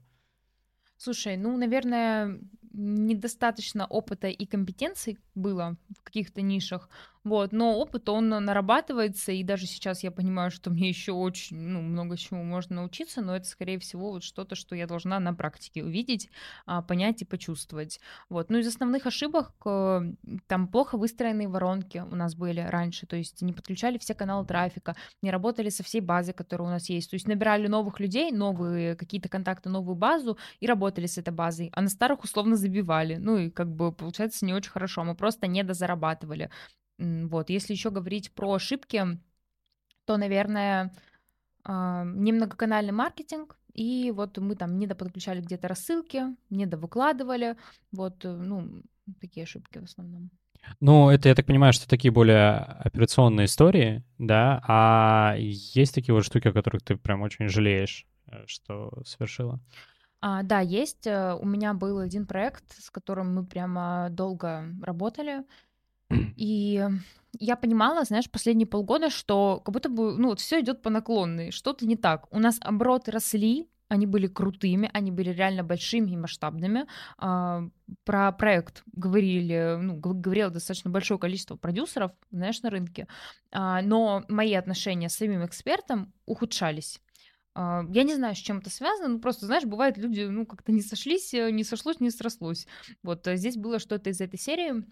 Слушай, 0.98 1.36
ну, 1.36 1.58
наверное, 1.58 2.40
недостаточно 2.74 3.88
опыта 3.88 4.28
и 4.28 4.46
компетенций 4.46 5.18
было 5.34 5.78
в 5.98 6.04
каких-то 6.04 6.42
нишах, 6.42 6.90
вот, 7.24 7.52
но 7.52 7.78
опыт, 7.78 8.10
он 8.10 8.30
нарабатывается, 8.30 9.32
и 9.32 9.44
даже 9.44 9.68
сейчас 9.68 10.04
я 10.04 10.12
понимаю, 10.12 10.52
что 10.52 10.70
мне 10.72 10.90
еще 10.90 11.12
очень, 11.12 11.58
ну, 11.58 11.82
много 11.82 12.18
чему 12.18 12.44
можно 12.44 12.78
научиться, 12.78 13.22
но 13.22 13.36
это, 13.36 13.48
скорее 13.48 13.78
всего, 13.80 14.12
вот 14.12 14.24
что-то, 14.24 14.56
что 14.56 14.76
я 14.76 14.88
должна 14.88 15.20
на 15.20 15.34
практике 15.34 15.84
увидеть, 15.84 16.30
а, 16.66 16.82
понять 16.82 17.22
и 17.22 17.26
почувствовать, 17.26 18.00
вот. 18.30 18.50
Ну, 18.50 18.58
из 18.58 18.68
основных 18.68 19.06
ошибок, 19.06 19.52
э, 19.66 20.02
там 20.48 20.68
плохо 20.68 20.98
выстроенные 20.98 21.48
воронки 21.48 22.04
у 22.12 22.16
нас 22.16 22.36
были 22.36 22.62
раньше, 22.62 23.06
то 23.06 23.16
есть 23.16 23.42
не 23.42 23.54
подключали 23.54 23.98
все 23.98 24.14
каналы 24.16 24.46
трафика, 24.46 24.96
не 25.22 25.32
работали 25.32 25.70
со 25.70 25.84
всей 25.84 26.02
базой, 26.02 26.34
которая 26.34 26.68
у 26.70 26.72
нас 26.72 26.90
есть, 26.90 27.12
то 27.12 27.16
есть 27.16 27.28
набирали 27.28 27.68
новых 27.68 28.00
людей, 28.00 28.32
новые 28.32 28.96
какие-то 28.96 29.30
контакты, 29.30 29.70
новую 29.70 29.96
базу 29.96 30.38
и 30.60 30.66
работали 30.68 31.06
с 31.06 31.18
этой 31.18 31.34
базой, 31.34 31.70
а 31.74 31.82
на 31.82 31.90
старых 31.90 32.24
условно 32.24 32.56
забивали. 32.56 33.16
Ну 33.18 33.38
и 33.38 33.50
как 33.50 33.70
бы 33.74 33.92
получается 33.92 34.46
не 34.46 34.54
очень 34.54 34.72
хорошо. 34.72 35.04
Мы 35.04 35.16
просто 35.16 35.48
недозарабатывали. 35.48 36.50
Вот. 37.02 37.50
Если 37.50 37.74
еще 37.74 37.90
говорить 37.90 38.32
про 38.32 38.54
ошибки, 38.54 39.04
то, 40.06 40.18
наверное, 40.18 40.94
а, 41.64 42.04
немногоканальный 42.06 42.92
маркетинг, 42.92 43.58
и 43.74 44.12
вот 44.12 44.38
мы 44.38 44.56
там 44.56 44.78
недоподключали 44.78 45.42
где-то 45.42 45.68
рассылки, 45.68 46.24
недовыкладывали, 46.50 47.56
вот, 47.92 48.26
э, 48.26 48.32
ну, 48.32 48.84
такие 49.20 49.44
ошибки 49.44 49.78
в 49.78 49.84
основном. 49.84 50.30
Ну, 50.80 51.10
это, 51.10 51.30
я 51.30 51.36
так 51.36 51.46
понимаю, 51.46 51.74
что 51.74 51.88
такие 51.88 52.12
более 52.12 52.58
операционные 52.58 53.46
истории, 53.46 54.04
да, 54.18 54.62
а 54.68 55.36
есть 55.38 55.96
такие 55.96 56.14
вот 56.14 56.26
штуки, 56.26 56.50
о 56.50 56.54
которых 56.54 56.84
ты 56.84 56.98
прям 56.98 57.22
очень 57.22 57.48
жалеешь, 57.48 58.06
э, 58.28 58.44
что 58.46 59.02
совершила? 59.06 59.60
А, 60.22 60.44
да, 60.44 60.60
есть. 60.60 61.08
Э, 61.08 61.34
у 61.34 61.46
меня 61.46 61.74
был 61.74 62.00
один 62.00 62.28
проект, 62.28 62.64
с 62.78 62.90
которым 62.92 63.34
мы 63.34 63.46
прямо 63.46 64.10
долго 64.12 64.66
работали. 64.82 65.44
И 66.38 66.84
я 67.40 67.56
понимала, 67.56 68.04
знаешь, 68.04 68.30
последние 68.30 68.68
полгода, 68.68 69.10
что 69.10 69.62
как 69.64 69.74
будто 69.74 69.90
бы, 69.90 70.18
ну, 70.18 70.30
вот 70.30 70.40
все 70.40 70.60
идет 70.60 70.82
по 70.82 70.90
наклонной, 70.90 71.52
что-то 71.52 71.86
не 71.86 71.96
так. 71.96 72.28
У 72.32 72.40
нас 72.40 72.58
обороты 72.62 73.12
росли, 73.12 73.70
они 73.88 74.06
были 74.06 74.28
крутыми, 74.28 74.90
они 74.94 75.12
были 75.12 75.32
реально 75.32 75.64
большими 75.64 76.12
и 76.12 76.18
масштабными. 76.18 76.86
А, 77.18 77.64
про 78.06 78.32
проект 78.32 78.84
говорили, 78.94 79.78
ну, 79.80 79.96
говорило 79.98 80.50
достаточно 80.50 80.90
большое 80.90 81.20
количество 81.20 81.58
продюсеров, 81.58 82.12
знаешь, 82.32 82.62
на 82.62 82.70
рынке, 82.70 83.08
а, 83.52 83.82
но 83.82 84.24
мои 84.30 84.54
отношения 84.54 85.10
с 85.10 85.16
самим 85.16 85.46
экспертом 85.46 86.14
ухудшались. 86.26 87.02
А, 87.54 87.84
я 87.90 88.04
не 88.04 88.16
знаю, 88.16 88.36
с 88.36 88.40
чем 88.40 88.60
это 88.60 88.70
связано, 88.70 89.10
ну 89.10 89.20
просто, 89.20 89.46
знаешь, 89.46 89.66
бывает, 89.66 89.98
люди, 89.98 90.22
ну, 90.22 90.46
как-то 90.46 90.72
не 90.72 90.82
сошлись, 90.82 91.34
э, 91.34 91.52
не 91.52 91.66
сошлось, 91.66 92.00
не 92.00 92.12
срослось. 92.12 92.68
Вот 93.04 93.28
э, 93.28 93.36
здесь 93.36 93.58
было 93.58 93.80
что-то 93.80 94.10
из 94.10 94.22
этой 94.22 94.40
серии. 94.40 94.86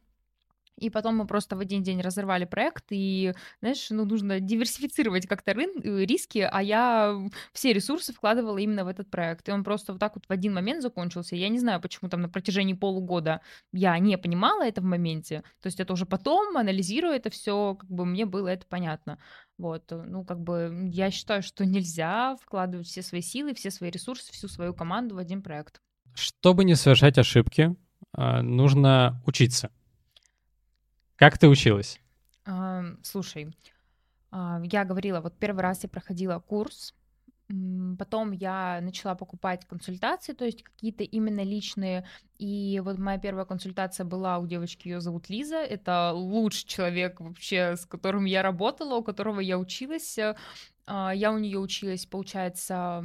И 0.80 0.90
потом 0.90 1.18
мы 1.18 1.28
просто 1.28 1.56
в 1.56 1.60
один 1.60 1.84
день 1.84 2.02
разорвали 2.02 2.46
проект, 2.46 2.86
и, 2.90 3.34
знаешь, 3.62 3.88
ну, 3.90 4.06
нужно 4.06 4.40
диверсифицировать 4.40 5.28
как-то 5.28 5.52
рын- 5.52 5.82
э, 5.84 6.06
риски, 6.06 6.48
а 6.50 6.62
я 6.62 7.16
все 7.54 7.74
ресурсы 7.74 8.14
вкладывала 8.14 8.58
именно 8.58 8.86
в 8.86 8.88
этот 8.88 9.10
проект. 9.10 9.50
И 9.50 9.52
он 9.52 9.64
просто 9.64 9.94
вот 9.94 10.00
так 10.00 10.16
вот 10.16 10.26
в 10.26 10.32
один 10.32 10.54
момент 10.54 10.82
закончился. 10.82 11.36
Я 11.36 11.50
не 11.50 11.60
знаю, 11.60 11.82
почему 11.82 12.10
там 12.10 12.22
на 12.22 12.30
протяжении 12.30 12.74
полугода 12.74 13.42
я 13.74 13.98
не 14.00 14.18
понимала 14.18 14.66
это 14.66 14.82
в 14.82 14.86
моменте. 14.86 15.44
То 15.62 15.68
есть 15.68 15.80
это 15.80 15.94
уже 15.94 16.06
потом, 16.06 16.58
анализируя 16.58 17.18
это 17.18 17.30
все, 17.30 17.76
как 17.76 17.90
бы 17.90 18.06
мне 18.06 18.26
было 18.26 18.48
это 18.48 18.66
понятно. 18.66 19.20
Вот, 19.58 19.92
э, 19.92 20.04
ну, 20.08 20.24
как 20.24 20.40
бы 20.40 20.90
я 20.92 21.12
считаю, 21.12 21.44
что 21.44 21.66
нельзя 21.66 22.38
вкладывать 22.42 22.88
все 22.88 23.02
свои 23.02 23.22
силы, 23.22 23.54
все 23.54 23.72
свои 23.72 23.92
ресурсы, 23.92 24.32
всю 24.32 24.48
свою 24.48 24.74
команду 24.74 25.16
в 25.16 25.18
один 25.18 25.42
проект. 25.42 25.82
Чтобы 26.16 26.64
не 26.64 26.76
совершать 26.76 27.18
ошибки, 27.18 27.76
а, 28.14 28.42
нужно 28.42 29.22
учиться. 29.26 29.72
Как 31.20 31.38
ты 31.38 31.50
училась? 31.50 32.00
Слушай, 33.04 33.54
а, 34.32 34.62
я 34.64 34.86
говорила, 34.86 35.20
вот 35.20 35.38
первый 35.38 35.62
раз 35.62 35.84
я 35.84 35.90
проходила 35.90 36.40
курс, 36.40 36.96
потом 37.98 38.32
я 38.32 38.80
начала 38.82 39.16
покупать 39.16 39.66
консультации, 39.66 40.32
то 40.32 40.46
есть 40.46 40.64
какие-то 40.64 41.04
именно 41.04 41.42
личные. 41.42 42.08
И 42.38 42.82
вот 42.86 42.98
моя 43.00 43.18
первая 43.18 43.44
консультация 43.44 44.06
была 44.06 44.38
у 44.38 44.48
девочки, 44.48 44.88
ее 44.88 45.02
зовут 45.02 45.30
Лиза. 45.30 45.58
Это 45.58 46.14
лучший 46.14 46.68
человек 46.68 47.20
вообще, 47.20 47.76
с 47.76 47.86
которым 47.86 48.24
я 48.24 48.42
работала, 48.42 48.96
у 48.96 49.04
которого 49.04 49.42
я 49.42 49.60
училась. 49.60 50.18
А, 50.88 51.12
я 51.14 51.34
у 51.34 51.38
нее 51.38 51.60
училась, 51.60 52.06
получается, 52.06 53.04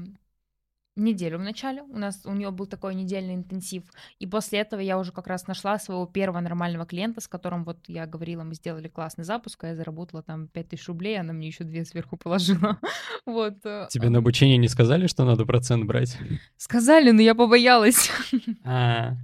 неделю 0.97 1.39
в 1.39 1.43
начале. 1.43 1.83
У 1.83 1.99
нас 1.99 2.21
у 2.25 2.33
нее 2.33 2.51
был 2.51 2.67
такой 2.67 2.95
недельный 2.95 3.35
интенсив. 3.35 3.83
И 4.19 4.27
после 4.27 4.61
этого 4.61 4.81
я 4.81 4.99
уже 4.99 5.13
как 5.13 5.27
раз 5.27 5.47
нашла 5.47 5.79
своего 5.79 6.07
первого 6.07 6.41
нормального 6.41 6.87
клиента, 6.87 7.21
с 7.21 7.29
которым 7.29 7.65
вот 7.65 7.79
я 7.89 8.07
говорила, 8.07 8.45
мы 8.45 8.55
сделали 8.55 8.89
классный 8.89 9.25
запуск, 9.25 9.65
а 9.65 9.69
я 9.69 9.77
заработала 9.77 10.23
там 10.23 10.49
5000 10.49 10.89
рублей, 10.89 11.19
она 11.19 11.33
мне 11.33 11.49
еще 11.49 11.65
две 11.65 11.85
сверху 11.85 12.17
положила. 12.17 12.79
вот. 13.27 13.55
Э, 13.65 13.89
Тебе 13.91 14.09
на 14.09 14.19
обучение 14.19 14.57
не 14.57 14.69
сказали, 14.69 15.07
что 15.07 15.25
надо 15.25 15.45
процент 15.45 15.85
брать? 15.85 16.17
Сказали, 16.57 17.11
но 17.11 17.21
я 17.21 17.35
побоялась. 17.35 18.11
А. 18.65 19.15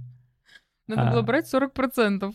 Надо 0.87 1.11
было 1.11 1.19
а. 1.19 1.23
брать 1.23 1.51
40%. 1.51 2.33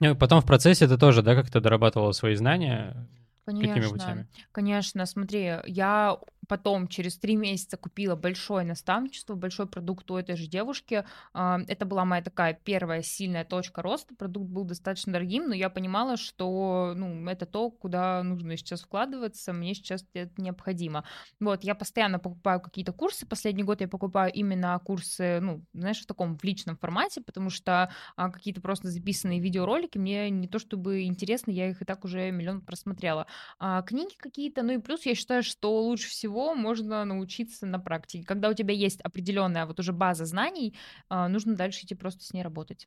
Ну, 0.00 0.16
потом 0.16 0.40
в 0.40 0.46
процессе 0.46 0.88
ты 0.88 0.98
тоже, 0.98 1.22
да, 1.22 1.34
как-то 1.34 1.60
дорабатывала 1.60 2.12
свои 2.12 2.34
знания? 2.34 3.08
Конечно, 3.44 4.26
конечно, 4.52 5.06
смотри, 5.06 5.52
я 5.66 6.16
потом 6.48 6.88
через 6.88 7.16
три 7.18 7.36
месяца 7.36 7.76
купила 7.76 8.16
большое 8.16 8.64
наставничество, 8.64 9.34
большой 9.34 9.66
продукт 9.66 10.10
у 10.10 10.16
этой 10.16 10.36
же 10.36 10.46
девушки. 10.46 11.04
А, 11.32 11.60
это 11.68 11.86
была 11.86 12.04
моя 12.04 12.22
такая 12.22 12.58
первая 12.64 13.02
сильная 13.02 13.44
точка 13.44 13.82
роста. 13.82 14.14
Продукт 14.14 14.48
был 14.50 14.64
достаточно 14.64 15.12
дорогим, 15.12 15.48
но 15.48 15.54
я 15.54 15.70
понимала, 15.70 16.16
что 16.16 16.94
ну, 16.96 17.26
это 17.28 17.46
то, 17.46 17.70
куда 17.70 18.22
нужно 18.22 18.56
сейчас 18.56 18.82
вкладываться, 18.82 19.52
мне 19.52 19.74
сейчас 19.74 20.04
это 20.14 20.40
необходимо. 20.40 21.04
Вот, 21.40 21.64
я 21.64 21.74
постоянно 21.74 22.18
покупаю 22.18 22.60
какие-то 22.60 22.92
курсы. 22.92 23.26
Последний 23.26 23.62
год 23.62 23.80
я 23.80 23.88
покупаю 23.88 24.32
именно 24.32 24.78
курсы, 24.84 25.38
ну, 25.40 25.64
знаешь, 25.72 26.00
в 26.00 26.06
таком 26.06 26.36
в 26.36 26.44
личном 26.44 26.76
формате, 26.76 27.20
потому 27.20 27.50
что 27.50 27.90
а, 28.16 28.30
какие-то 28.30 28.60
просто 28.60 28.88
записанные 28.88 29.40
видеоролики 29.40 29.98
мне 29.98 30.28
не 30.30 30.48
то 30.48 30.58
чтобы 30.58 31.04
интересны, 31.04 31.52
я 31.52 31.70
их 31.70 31.82
и 31.82 31.84
так 31.84 32.04
уже 32.04 32.30
миллион 32.30 32.60
просмотрела. 32.62 33.26
А, 33.58 33.82
книги 33.82 34.14
какие-то, 34.16 34.62
ну 34.62 34.72
и 34.72 34.78
плюс 34.78 35.06
я 35.06 35.14
считаю, 35.14 35.42
что 35.42 35.82
лучше 35.82 36.08
всего 36.08 36.31
всего 36.32 36.54
можно 36.54 37.04
научиться 37.04 37.66
на 37.66 37.78
практике. 37.78 38.24
Когда 38.24 38.48
у 38.48 38.54
тебя 38.54 38.72
есть 38.72 39.00
определенная 39.02 39.66
вот 39.66 39.78
уже 39.78 39.92
база 39.92 40.24
знаний, 40.24 40.74
а, 41.08 41.28
нужно 41.28 41.54
дальше 41.54 41.84
идти 41.84 41.94
просто 41.94 42.24
с 42.24 42.32
ней 42.32 42.42
работать. 42.42 42.86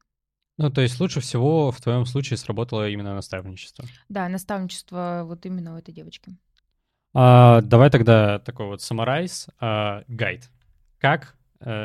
Ну, 0.58 0.72
то 0.72 0.82
есть 0.82 1.00
лучше 1.00 1.20
всего 1.20 1.72
в 1.72 1.80
твоем 1.82 2.06
случае 2.06 2.38
сработало 2.38 2.90
именно 2.90 3.14
наставничество. 3.14 3.86
Да, 4.10 4.28
наставничество 4.30 5.24
вот 5.26 5.46
именно 5.46 5.76
у 5.76 5.78
этой 5.78 5.94
девочки. 5.94 6.36
А, 7.14 7.62
давай 7.62 7.90
тогда 7.92 8.40
такой 8.40 8.66
вот 8.66 8.82
саморайз, 8.82 9.48
а, 9.60 10.04
гайд. 10.08 10.50
Как 10.98 11.36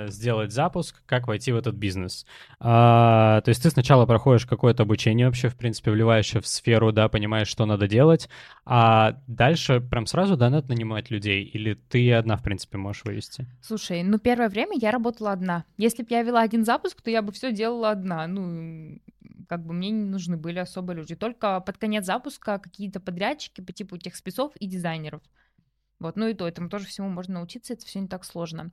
сделать 0.06 0.52
запуск, 0.52 1.02
как 1.06 1.28
войти 1.28 1.52
в 1.52 1.56
этот 1.56 1.74
бизнес. 1.74 2.26
А, 2.58 3.40
то 3.42 3.48
есть 3.48 3.62
ты 3.62 3.70
сначала 3.70 4.04
проходишь 4.04 4.46
какое-то 4.46 4.82
обучение 4.82 5.26
вообще, 5.26 5.48
в 5.48 5.56
принципе, 5.56 5.90
вливаешь 5.90 6.32
в 6.34 6.46
сферу, 6.46 6.92
да, 6.92 7.08
понимаешь, 7.08 7.48
что 7.48 7.66
надо 7.66 7.88
делать, 7.88 8.28
а 8.64 9.20
дальше 9.26 9.80
прям 9.80 10.06
сразу, 10.06 10.36
да, 10.36 10.50
надо 10.50 10.68
нанимать 10.68 11.10
людей, 11.10 11.44
или 11.44 11.74
ты 11.74 12.12
одна, 12.12 12.36
в 12.36 12.42
принципе, 12.42 12.78
можешь 12.78 13.04
вывести? 13.04 13.46
Слушай, 13.62 14.02
ну 14.02 14.18
первое 14.18 14.48
время 14.48 14.76
я 14.80 14.90
работала 14.90 15.32
одна. 15.32 15.64
Если 15.76 16.02
бы 16.02 16.08
я 16.10 16.22
вела 16.22 16.42
один 16.42 16.64
запуск, 16.64 17.00
то 17.00 17.10
я 17.10 17.22
бы 17.22 17.32
все 17.32 17.52
делала 17.52 17.90
одна. 17.90 18.26
Ну, 18.26 19.00
как 19.48 19.64
бы 19.64 19.72
мне 19.72 19.90
не 19.90 20.04
нужны 20.04 20.36
были 20.36 20.58
особо 20.58 20.92
люди. 20.92 21.14
Только 21.14 21.60
под 21.60 21.78
конец 21.78 22.04
запуска 22.04 22.58
какие-то 22.58 23.00
подрядчики 23.00 23.60
по 23.60 23.72
типу 23.72 23.98
тех 23.98 24.14
спецов 24.14 24.54
и 24.56 24.66
дизайнеров. 24.66 25.22
Вот, 25.98 26.16
ну 26.16 26.28
и 26.28 26.34
то, 26.34 26.48
этому 26.48 26.70
тоже 26.70 26.86
всему 26.86 27.08
можно 27.10 27.34
научиться, 27.34 27.74
это 27.74 27.84
все 27.84 28.00
не 28.00 28.08
так 28.08 28.24
сложно. 28.24 28.70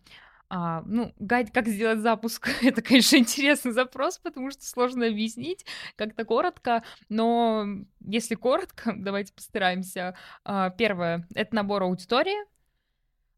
А, 0.50 0.82
ну, 0.86 1.14
гайд, 1.20 1.52
как 1.52 1.68
сделать 1.68 2.00
запуск, 2.00 2.50
это, 2.62 2.82
конечно, 2.82 3.18
интересный 3.18 3.74
запрос, 3.74 4.18
потому 4.18 4.52
что 4.52 4.66
сложно 4.66 5.08
объяснить 5.08 5.66
как-то 5.95 6.24
коротко, 6.24 6.84
но 7.10 7.66
если 8.00 8.36
коротко, 8.36 8.93
давайте 8.98 9.34
постараемся. 9.34 10.16
А, 10.45 10.70
первое— 10.70 11.28
это 11.36 11.54
набор 11.54 11.84
аудитории, 11.84 12.38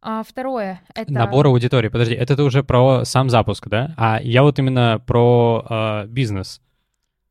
а 0.02 0.24
второе— 0.24 0.82
это... 0.96 1.12
Набор 1.12 1.48
аудитории, 1.48 1.90
подожди, 1.90 2.14
это 2.14 2.36
ты 2.36 2.44
уже 2.44 2.64
про 2.64 3.04
сам 3.06 3.30
запуск, 3.30 3.68
да? 3.68 3.94
А 3.98 4.20
я 4.22 4.44
вот 4.44 4.60
именно 4.60 5.02
про 5.06 5.66
э, 5.70 6.08
бизнес. 6.08 6.62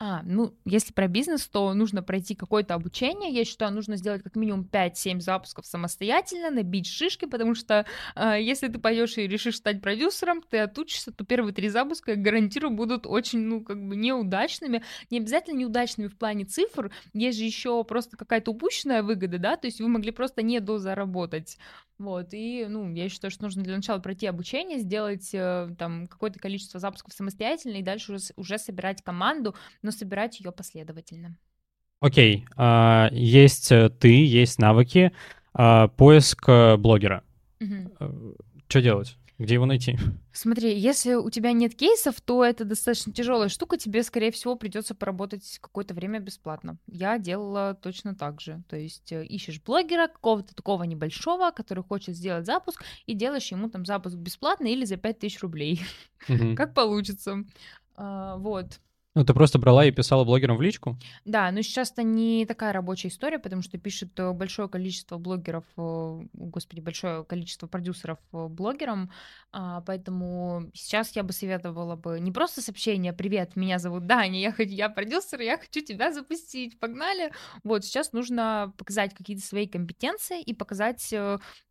А, 0.01 0.23
ну, 0.25 0.57
если 0.65 0.93
про 0.93 1.09
бизнес, 1.09 1.49
то 1.49 1.75
нужно 1.75 2.05
пройти 2.05 2.37
какое-то 2.37 2.75
обучение. 2.75 3.33
Я 3.33 3.45
считаю, 3.45 3.73
нужно 3.73 3.97
сделать 3.97 4.23
как 4.23 4.37
минимум 4.37 4.63
5-7 4.63 5.19
запусков 5.19 5.67
самостоятельно, 5.67 6.51
набить 6.51 6.87
шишки, 6.87 7.25
потому 7.25 7.57
что 7.57 7.85
э, 8.15 8.37
если 8.41 8.69
ты 8.69 8.79
пойдешь 8.79 9.19
и 9.19 9.27
решишь 9.27 9.57
стать 9.57 9.83
продюсером, 9.83 10.41
ты 10.43 10.59
отучишься, 10.59 11.11
то 11.11 11.25
первые 11.25 11.53
три 11.53 11.69
запуска, 11.69 12.13
я 12.13 12.17
гарантирую, 12.17 12.71
будут 12.71 13.09
очень, 13.09 13.41
ну, 13.41 13.61
как 13.65 13.85
бы 13.85 13.97
неудачными. 13.97 14.85
Не 15.11 15.19
обязательно 15.19 15.59
неудачными 15.59 16.07
в 16.07 16.17
плане 16.17 16.45
цифр, 16.45 16.93
есть 17.13 17.39
же 17.39 17.45
еще 17.45 17.83
просто 17.83 18.17
какая-то 18.17 18.53
упущенная 18.53 19.03
выгода, 19.03 19.39
да, 19.39 19.57
то 19.57 19.67
есть 19.67 19.81
вы 19.81 19.89
могли 19.89 20.13
просто 20.13 20.43
не 20.43 20.61
дозаработать. 20.61 21.59
Вот, 21.99 22.29
и, 22.33 22.67
ну, 22.69 22.93
я 22.95 23.09
считаю, 23.09 23.33
что 23.33 23.43
нужно 23.43 23.65
для 23.65 23.75
начала 23.75 23.99
пройти 23.99 24.27
обучение, 24.27 24.79
сделать 24.79 25.31
э, 25.33 25.69
там 25.77 26.07
какое-то 26.07 26.39
количество 26.39 26.79
запусков 26.79 27.13
самостоятельно 27.13 27.77
и 27.77 27.83
дальше 27.83 28.13
уже, 28.13 28.25
уже 28.37 28.59
собирать 28.59 29.03
команду, 29.03 29.57
но 29.83 29.91
собирать 29.91 30.39
ее 30.39 30.53
последовательно. 30.53 31.37
Окей, 32.01 32.47
okay. 32.57 33.11
uh, 33.11 33.13
есть 33.13 33.73
э, 33.73 33.89
ты, 33.89 34.25
есть 34.25 34.61
навыки, 34.61 35.13
uh, 35.55 35.89
поиск 35.89 36.49
э, 36.49 36.77
блогера. 36.77 37.25
Uh-huh. 37.59 37.99
Uh, 37.99 38.41
что 38.69 38.81
делать? 38.81 39.17
Где 39.39 39.55
его 39.55 39.67
найти? 39.67 39.97
Смотри, 40.33 40.77
если 40.77 41.15
у 41.15 41.31
тебя 41.31 41.53
нет 41.53 41.77
кейсов, 41.77 42.21
то 42.21 42.45
это 42.45 42.65
достаточно 42.65 43.13
тяжелая 43.13 43.49
штука, 43.49 43.77
тебе, 43.77 44.03
скорее 44.03 44.33
всего, 44.33 44.57
придется 44.57 44.97
поработать 44.97 45.59
какое-то 45.61 45.95
время 45.95 46.19
бесплатно. 46.19 46.77
Я 46.89 47.19
делала 47.19 47.79
точно 47.81 48.17
так 48.17 48.41
же. 48.41 48.63
То 48.69 48.77
есть 48.77 49.13
э, 49.13 49.25
ищешь 49.25 49.63
блогера 49.63 50.09
какого-то 50.09 50.57
такого 50.57 50.83
небольшого, 50.83 51.53
который 51.53 51.85
хочет 51.85 52.17
сделать 52.17 52.47
запуск, 52.47 52.83
и 53.07 53.15
делаешь 53.15 53.53
ему 53.53 53.71
там 53.71 53.87
запуск 53.87 54.17
бесплатно 54.17 54.67
или 54.67 54.85
за 54.85 54.97
5000 54.97 55.41
рублей. 55.41 55.83
Как 56.57 56.75
получится. 56.75 57.45
А, 57.95 58.37
вот. 58.39 58.81
Ну, 59.19 59.25
ты 59.25 59.35
просто 59.35 59.59
брала 59.59 59.85
и 59.85 59.91
писала 59.91 60.23
блогерам 60.23 60.57
в 60.57 60.63
личку? 60.63 60.97
Да, 61.25 61.51
но 61.51 61.61
сейчас 61.63 61.91
это 61.91 62.05
не 62.05 62.47
такая 62.47 62.73
рабочая 62.73 63.09
история, 63.09 63.41
потому 63.41 63.63
что 63.63 63.77
пишет 63.77 64.11
э, 64.21 64.33
большое 64.33 64.69
количество 64.69 65.19
блогеров, 65.19 65.65
э, 65.77 66.21
господи, 66.35 66.79
большое 66.79 67.25
количество 67.25 67.67
продюсеров 67.67 68.21
э, 68.33 68.47
блогерам, 68.47 69.11
а, 69.51 69.81
поэтому 69.81 70.71
сейчас 70.73 71.17
я 71.17 71.25
бы 71.25 71.33
советовала 71.33 71.97
бы 71.97 72.21
не 72.21 72.31
просто 72.31 72.63
сообщение 72.63 73.13
«Привет, 73.13 73.57
меня 73.57 73.81
зовут 73.81 74.07
Даня, 74.07 74.39
я, 74.39 74.55
я 74.57 74.89
продюсер, 74.89 75.41
я 75.41 75.59
хочу 75.59 75.85
тебя 75.85 76.13
запустить, 76.13 76.79
погнали!» 76.79 77.33
Вот, 77.65 77.85
сейчас 77.85 78.13
нужно 78.13 78.73
показать 78.79 79.15
какие-то 79.15 79.45
свои 79.45 79.67
компетенции 79.67 80.41
и 80.41 80.55
показать, 80.55 81.13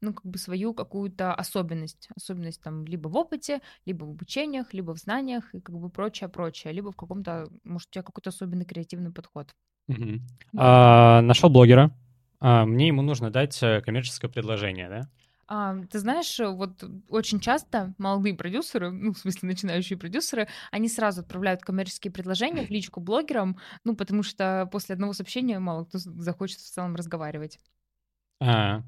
ну, 0.02 0.14
как 0.14 0.26
бы 0.26 0.38
свою 0.38 0.74
какую-то 0.74 1.34
особенность, 1.34 2.10
особенность 2.14 2.62
там 2.62 2.84
либо 2.84 3.08
в 3.08 3.16
опыте, 3.16 3.62
либо 3.86 4.04
в 4.04 4.10
обучениях, 4.10 4.74
либо 4.74 4.94
в 4.94 4.98
знаниях 4.98 5.56
и 5.56 5.62
как 5.62 5.78
бы 5.78 5.90
прочее-прочее, 5.90 6.74
либо 6.74 6.92
в 6.92 6.98
каком-то 6.98 7.37
может, 7.64 7.90
у 7.90 7.92
тебя 7.94 8.04
какой-то 8.04 8.30
особенный 8.30 8.66
креативный 8.66 9.12
подход. 9.12 9.56
Угу. 9.88 10.20
А, 10.58 11.22
нашел 11.22 11.50
блогера. 11.50 11.92
А, 12.40 12.66
мне 12.66 12.88
ему 12.88 13.02
нужно 13.02 13.32
дать 13.32 13.62
э, 13.64 13.82
коммерческое 13.82 14.30
предложение, 14.30 14.90
да? 14.90 15.10
А, 15.48 15.76
ты 15.90 16.00
знаешь, 16.00 16.38
вот 16.40 16.84
очень 17.10 17.40
часто 17.40 17.94
молодые 17.98 18.36
продюсеры, 18.36 18.92
ну, 18.92 19.14
в 19.14 19.18
смысле, 19.18 19.48
начинающие 19.48 19.98
продюсеры, 19.98 20.50
они 20.72 20.90
сразу 20.90 21.22
отправляют 21.22 21.62
коммерческие 21.62 22.12
предложения 22.12 22.66
в 22.66 22.70
личку 22.70 23.00
блогерам, 23.00 23.58
ну, 23.86 23.96
потому 23.96 24.24
что 24.24 24.68
после 24.72 24.94
одного 24.94 25.14
сообщения 25.14 25.58
мало 25.60 25.86
кто 25.86 26.00
захочет 26.00 26.60
в 26.60 26.70
целом 26.70 26.96
разговаривать. 26.96 27.60
А, 28.42 28.84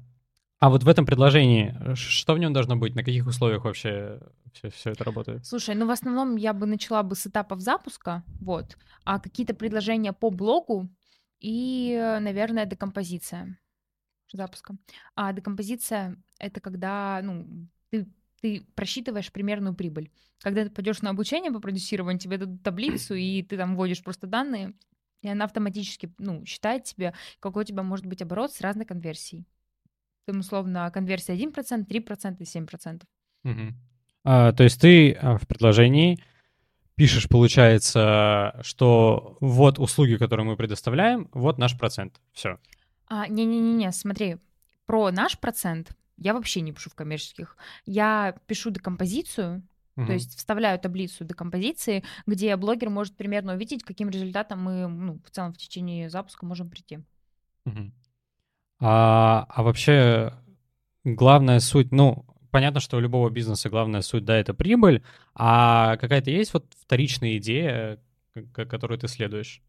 а 0.60 0.68
вот 0.68 0.84
в 0.84 0.88
этом 0.88 1.06
предложении, 1.06 1.74
э, 1.80 1.94
что 1.94 2.34
в 2.34 2.38
нем 2.38 2.52
должно 2.52 2.76
быть? 2.76 2.94
На 2.94 3.02
каких 3.02 3.26
условиях 3.26 3.64
вообще 3.64 4.20
все, 4.52 4.68
все 4.68 4.90
это 4.90 5.04
работает? 5.04 5.46
Слушай, 5.46 5.74
ну 5.74 5.86
в 5.86 5.90
основном 5.90 6.36
я 6.36 6.52
бы 6.52 6.66
начала 6.66 7.02
бы 7.02 7.16
с 7.16 7.26
этапов 7.26 7.60
запуска, 7.60 8.22
вот, 8.40 8.76
а 9.04 9.18
какие-то 9.18 9.54
предложения 9.54 10.12
по 10.12 10.30
блогу 10.30 10.90
и, 11.40 11.96
наверное, 12.20 12.66
декомпозиция 12.66 13.58
запуска. 14.32 14.76
А 15.14 15.32
декомпозиция— 15.32 16.22
это 16.38 16.60
когда, 16.60 17.20
ну, 17.22 17.66
ты, 17.88 18.06
ты 18.42 18.66
просчитываешь 18.74 19.32
примерную 19.32 19.74
прибыль. 19.74 20.12
Когда 20.40 20.64
ты 20.64 20.70
пойдешь 20.70 21.00
на 21.00 21.10
обучение 21.10 21.50
по 21.50 21.60
продюсированию, 21.60 22.20
тебе 22.20 22.36
дадут 22.36 22.62
таблицу, 22.62 23.14
и 23.14 23.42
ты 23.42 23.56
там 23.56 23.76
вводишь 23.76 24.04
просто 24.04 24.26
данные, 24.26 24.74
и 25.22 25.28
она 25.28 25.46
автоматически, 25.46 26.12
ну, 26.18 26.44
считает 26.44 26.84
тебе, 26.84 27.14
какой 27.40 27.62
у 27.62 27.66
тебя 27.66 27.82
может 27.82 28.04
быть 28.04 28.20
оборот 28.20 28.52
с 28.52 28.60
разной 28.60 28.84
конверсией 28.84 29.46
там 30.30 30.40
условно 30.40 30.90
конверсия 30.92 31.34
1%, 31.34 31.86
3% 31.86 32.36
и 32.38 32.44
7%. 32.44 33.02
Угу. 33.44 33.74
А, 34.24 34.52
то 34.52 34.62
есть 34.62 34.80
ты 34.80 35.12
а, 35.12 35.38
в 35.38 35.46
предложении 35.46 36.22
пишешь, 36.94 37.28
получается, 37.28 38.60
что 38.62 39.38
вот 39.40 39.78
услуги, 39.78 40.16
которые 40.16 40.46
мы 40.46 40.56
предоставляем, 40.56 41.28
вот 41.32 41.58
наш 41.58 41.76
процент. 41.76 42.20
Все. 42.32 42.58
А, 43.06 43.26
не-не-не, 43.26 43.90
смотри, 43.92 44.36
про 44.86 45.10
наш 45.10 45.38
процент 45.38 45.96
я 46.18 46.34
вообще 46.34 46.60
не 46.60 46.72
пишу 46.72 46.90
в 46.90 46.94
коммерческих. 46.94 47.56
Я 47.86 48.36
пишу 48.46 48.70
декомпозицию, 48.70 49.62
угу. 49.96 50.06
то 50.06 50.12
есть 50.12 50.36
вставляю 50.36 50.78
таблицу 50.78 51.24
декомпозиции, 51.24 52.04
где 52.26 52.54
блогер 52.56 52.90
может 52.90 53.16
примерно 53.16 53.54
увидеть, 53.54 53.82
каким 53.82 54.10
результатом 54.10 54.62
мы 54.62 54.86
ну, 54.86 55.20
в 55.24 55.30
целом 55.30 55.54
в 55.54 55.56
течение 55.56 56.10
запуска 56.10 56.44
можем 56.44 56.68
прийти. 56.68 56.98
Угу. 57.64 57.92
А, 58.80 59.46
а 59.48 59.62
вообще 59.62 60.32
главная 61.04 61.60
суть, 61.60 61.92
ну, 61.92 62.24
понятно, 62.50 62.80
что 62.80 62.96
у 62.96 63.00
любого 63.00 63.30
бизнеса 63.30 63.68
главная 63.68 64.00
суть, 64.00 64.24
да, 64.24 64.36
это 64.38 64.54
прибыль, 64.54 65.02
а 65.34 65.96
какая-то 65.98 66.30
есть 66.30 66.54
вот 66.54 66.66
вторичная 66.80 67.36
идея, 67.36 67.98
которую 68.54 68.98
ты 68.98 69.08
следуешь? 69.08 69.62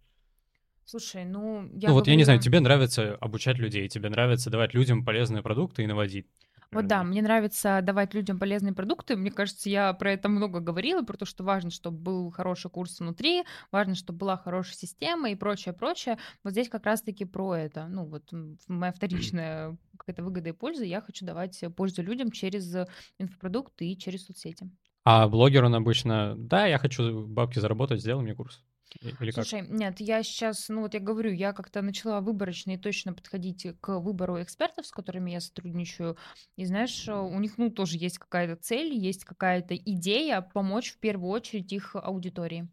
Слушай, 0.85 1.25
ну, 1.25 1.69
я 1.75 1.89
Ну, 1.89 1.93
вот 1.95 2.07
я 2.07 2.15
не 2.15 2.23
знаю, 2.23 2.39
тебе 2.39 2.59
нравится 2.59 3.15
обучать 3.15 3.57
людей, 3.57 3.87
тебе 3.87 4.09
нравится 4.09 4.49
давать 4.49 4.73
людям 4.73 5.05
полезные 5.05 5.43
продукты 5.43 5.83
и 5.83 5.87
наводить. 5.87 6.27
Вот 6.73 6.87
да, 6.87 7.03
мне 7.03 7.21
нравится 7.21 7.81
давать 7.83 8.13
людям 8.13 8.39
полезные 8.39 8.73
продукты. 8.73 9.17
Мне 9.17 9.29
кажется, 9.29 9.69
я 9.69 9.91
про 9.91 10.13
это 10.13 10.29
много 10.29 10.61
говорила, 10.61 11.01
про 11.01 11.17
то, 11.17 11.25
что 11.25 11.43
важно, 11.43 11.69
чтобы 11.69 11.97
был 11.97 12.31
хороший 12.31 12.71
курс 12.71 12.99
внутри, 12.99 13.43
важно, 13.71 13.93
чтобы 13.95 14.19
была 14.19 14.37
хорошая 14.37 14.75
система 14.75 15.29
и 15.31 15.35
прочее, 15.35 15.73
прочее. 15.73 16.17
Вот 16.43 16.51
здесь 16.51 16.69
как 16.69 16.85
раз-таки 16.85 17.25
про 17.25 17.55
это. 17.55 17.87
Ну, 17.87 18.05
вот 18.05 18.29
моя 18.69 18.93
вторичная 18.93 19.77
какая-то 19.97 20.23
выгода 20.23 20.49
и 20.49 20.53
польза. 20.53 20.85
Я 20.85 21.01
хочу 21.01 21.25
давать 21.25 21.61
пользу 21.75 22.03
людям 22.03 22.31
через 22.31 22.73
инфопродукты 23.19 23.89
и 23.89 23.97
через 23.97 24.25
соцсети. 24.25 24.69
А 25.03 25.27
блогер 25.27 25.65
он 25.65 25.75
обычно, 25.75 26.35
да, 26.37 26.67
я 26.67 26.77
хочу 26.77 27.27
бабки 27.27 27.59
заработать, 27.59 27.99
сделай 27.99 28.23
мне 28.23 28.33
курс. 28.33 28.63
Или 28.99 29.31
Слушай, 29.31 29.65
нет, 29.67 29.99
я 29.99 30.21
сейчас, 30.23 30.69
ну 30.69 30.81
вот 30.81 30.93
я 30.93 30.99
говорю, 30.99 31.31
я 31.31 31.53
как-то 31.53 31.81
начала 31.81 32.21
выборочно 32.21 32.71
и 32.71 32.77
точно 32.77 33.13
подходить 33.13 33.67
к 33.79 33.99
выбору 33.99 34.41
экспертов, 34.41 34.85
с 34.85 34.91
которыми 34.91 35.31
я 35.31 35.39
сотрудничаю. 35.39 36.17
И 36.57 36.65
знаешь, 36.65 37.07
у 37.07 37.39
них, 37.39 37.57
ну, 37.57 37.69
тоже 37.69 37.97
есть 37.97 38.19
какая-то 38.19 38.61
цель, 38.61 38.93
есть 38.93 39.23
какая-то 39.23 39.75
идея 39.75 40.41
помочь 40.41 40.91
в 40.91 40.99
первую 40.99 41.31
очередь 41.31 41.71
их 41.71 41.95
аудитории. 41.95 42.67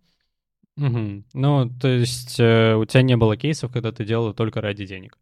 Угу. 0.76 1.24
Ну, 1.34 1.70
то 1.80 1.88
есть 1.88 2.38
э, 2.38 2.74
у 2.74 2.84
тебя 2.84 3.02
не 3.02 3.16
было 3.16 3.36
кейсов, 3.36 3.72
когда 3.72 3.90
ты 3.90 4.04
делала 4.04 4.32
только 4.32 4.60
ради 4.60 4.86
денег? 4.86 5.18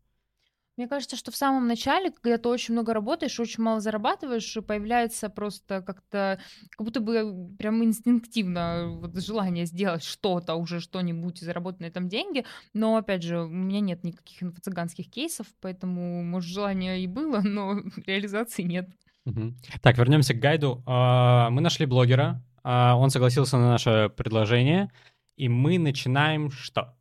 Мне 0.76 0.88
кажется, 0.88 1.16
что 1.16 1.30
в 1.30 1.36
самом 1.36 1.66
начале, 1.66 2.10
когда 2.10 2.36
ты 2.36 2.48
очень 2.50 2.74
много 2.74 2.92
работаешь, 2.92 3.40
очень 3.40 3.62
мало 3.62 3.80
зарабатываешь, 3.80 4.58
появляется 4.66 5.30
просто 5.30 5.80
как-то, 5.80 6.38
как 6.70 6.84
будто 6.84 7.00
бы 7.00 7.48
прям 7.58 7.82
инстинктивно 7.82 8.98
вот 9.00 9.16
желание 9.16 9.64
сделать 9.64 10.04
что-то, 10.04 10.54
уже 10.54 10.80
что-нибудь 10.80 11.40
и 11.40 11.46
заработать 11.46 11.80
на 11.80 11.86
этом 11.86 12.08
деньги. 12.08 12.44
Но, 12.74 12.96
опять 12.96 13.22
же, 13.22 13.40
у 13.40 13.48
меня 13.48 13.80
нет 13.80 14.04
никаких 14.04 14.42
инфо-цыганских 14.42 15.08
кейсов, 15.08 15.46
поэтому, 15.62 16.22
может, 16.22 16.50
желание 16.50 17.00
и 17.00 17.06
было, 17.06 17.40
но 17.44 17.80
реализации 18.06 18.62
нет. 18.62 18.90
Так, 19.82 19.96
вернемся 19.96 20.34
к 20.34 20.38
гайду. 20.38 20.82
А, 20.86 21.48
Мы 21.50 21.62
нашли 21.62 21.86
блогера, 21.86 22.44
а, 22.62 22.96
он 22.96 23.10
согласился 23.10 23.56
на 23.56 23.70
наше 23.70 24.12
предложение, 24.14 24.90
и 25.36 25.48
мы 25.48 25.78
начинаем 25.78 26.50
что? 26.50 26.96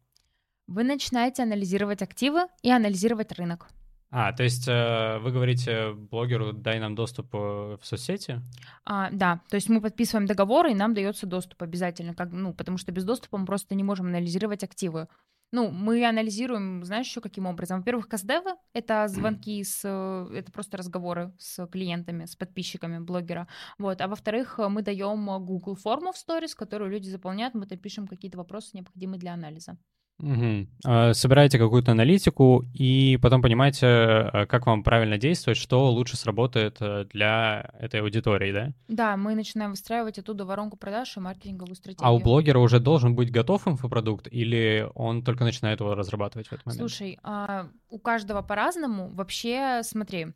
Вы 0.68 0.84
начинаете 0.84 1.44
анализировать 1.44 2.02
активы 2.02 2.48
и 2.64 2.72
анализировать 2.72 3.32
рынок. 3.34 3.68
А, 4.10 4.32
то 4.32 4.44
есть 4.44 4.68
э, 4.68 5.20
вы 5.20 5.32
говорите 5.32 5.92
блогеру, 5.94 6.54
дай 6.54 6.80
нам 6.80 6.96
доступ 6.96 7.36
э, 7.36 7.38
в 7.38 7.80
соцсети? 7.82 8.42
А, 8.86 9.10
да, 9.12 9.42
то 9.50 9.56
есть 9.56 9.68
мы 9.68 9.82
подписываем 9.82 10.26
договор, 10.26 10.68
и 10.68 10.74
нам 10.74 10.94
дается 10.94 11.26
доступ 11.28 11.62
обязательно, 11.64 12.14
как, 12.14 12.32
ну, 12.32 12.54
потому 12.54 12.78
что 12.78 12.92
без 12.92 13.04
доступа 13.04 13.38
мы 13.38 13.46
просто 13.46 13.76
не 13.76 13.84
можем 13.84 14.08
анализировать 14.08 14.64
активы. 14.64 15.08
Ну, 15.52 15.70
мы 15.70 16.08
анализируем, 16.08 16.84
знаешь, 16.86 17.08
еще 17.08 17.22
каким 17.22 17.46
образом? 17.46 17.80
Во-первых, 17.80 18.08
каздевы— 18.08 18.56
это 18.74 19.08
звонки 19.08 19.64
с... 19.64 19.82
э, 19.84 20.38
Это 20.38 20.52
просто 20.52 20.78
разговоры 20.78 21.34
с 21.38 21.68
клиентами, 21.68 22.26
с 22.26 22.36
подписчиками 22.36 23.00
блогера. 23.00 23.48
Вот. 23.78 24.02
А 24.02 24.08
во-вторых, 24.08 24.60
мы 24.70 24.82
даем 24.82 25.26
Google 25.46 25.76
форму 25.76 26.12
в 26.12 26.18
сторис, 26.18 26.56
которую 26.56 26.90
люди 26.90 27.10
заполняют, 27.10 27.54
мы 27.54 27.68
там 27.68 27.78
пишем 27.78 28.08
какие-то 28.08 28.38
вопросы, 28.38 28.70
необходимые 28.74 29.20
для 29.20 29.34
анализа. 29.34 29.78
А, 30.22 31.14
Собираете 31.14 31.60
какую-то 31.60 31.92
аналитику 31.92 32.64
и 32.74 33.20
потом 33.22 33.42
понимаете, 33.42 33.86
э, 33.86 34.46
как 34.46 34.66
вам 34.66 34.84
правильно 34.84 35.18
действовать, 35.18 35.58
что 35.58 35.92
лучше 35.92 36.16
сработает 36.16 36.78
э, 36.80 37.06
для 37.12 37.70
этой 37.80 38.02
аудитории, 38.02 38.52
да? 38.52 38.74
Да, 38.88 39.18
мы 39.18 39.36
начинаем 39.36 39.72
выстраивать 39.72 40.18
оттуда 40.18 40.46
воронку 40.46 40.78
продаж 40.78 41.18
и 41.18 41.20
маркетинговую 41.20 41.76
стратегию. 41.76 42.08
А 42.08 42.14
у 42.14 42.20
блогера 42.20 42.60
уже 42.60 42.80
должен 42.80 43.16
быть 43.16 43.32
готов 43.32 43.68
инфопродукт 43.68 44.28
или 44.32 44.88
он 44.96 45.24
только 45.24 45.44
начинает 45.44 45.82
его 45.82 45.96
разрабатывать 45.96 46.48
в 46.48 46.54
этот 46.54 46.66
момент? 46.66 46.80
Слушай, 46.80 47.20
а, 47.22 47.68
у 47.90 48.00
каждого 48.00 48.42
по-разному. 48.42 49.10
Вообще, 49.14 49.82
смотри, 49.84 50.28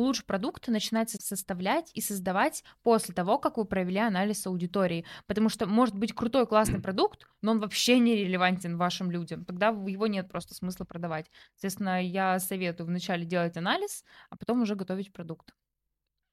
лучший 0.00 0.24
продукт 0.24 0.68
начинается 0.68 1.18
составлять 1.20 1.90
и 1.94 2.00
создавать 2.00 2.64
после 2.82 3.14
того, 3.14 3.38
как 3.38 3.56
вы 3.56 3.64
провели 3.64 3.98
анализ 3.98 4.46
аудитории. 4.46 5.04
Потому 5.26 5.48
что 5.48 5.66
может 5.66 5.96
быть 5.96 6.14
крутой, 6.14 6.46
классный 6.46 6.80
продукт, 6.80 7.26
но 7.42 7.52
он 7.52 7.60
вообще 7.60 7.98
не 7.98 8.16
релевантен 8.16 8.76
вашим 8.76 9.10
людям. 9.10 9.44
Тогда 9.44 9.68
его 9.68 10.06
нет 10.06 10.28
просто 10.28 10.54
смысла 10.54 10.84
продавать. 10.84 11.30
Соответственно, 11.54 12.02
я 12.02 12.38
советую 12.38 12.86
вначале 12.86 13.24
делать 13.24 13.56
анализ, 13.56 14.04
а 14.30 14.36
потом 14.36 14.62
уже 14.62 14.74
готовить 14.74 15.12
продукт. 15.12 15.54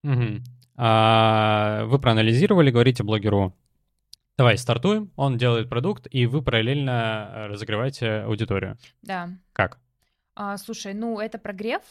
Мгм. 0.03 0.43
А, 0.75 1.85
Вы 1.85 1.99
проанализировали, 1.99 2.71
говорите 2.71 3.03
блогеру, 3.03 3.55
давай 4.37 4.57
стартуем, 4.57 5.11
он 5.15 5.37
делает 5.37 5.69
продукт, 5.69 6.07
и 6.09 6.25
вы 6.25 6.41
параллельно 6.41 7.29
э, 7.31 7.45
разогреваете 7.47 8.23
аудиторию. 8.23 8.77
Да. 9.01 9.29
Как? 9.53 9.79
А, 10.35 10.57
слушай, 10.57 10.93
ну 10.93 11.19
это 11.19 11.37
прогрев 11.37 11.83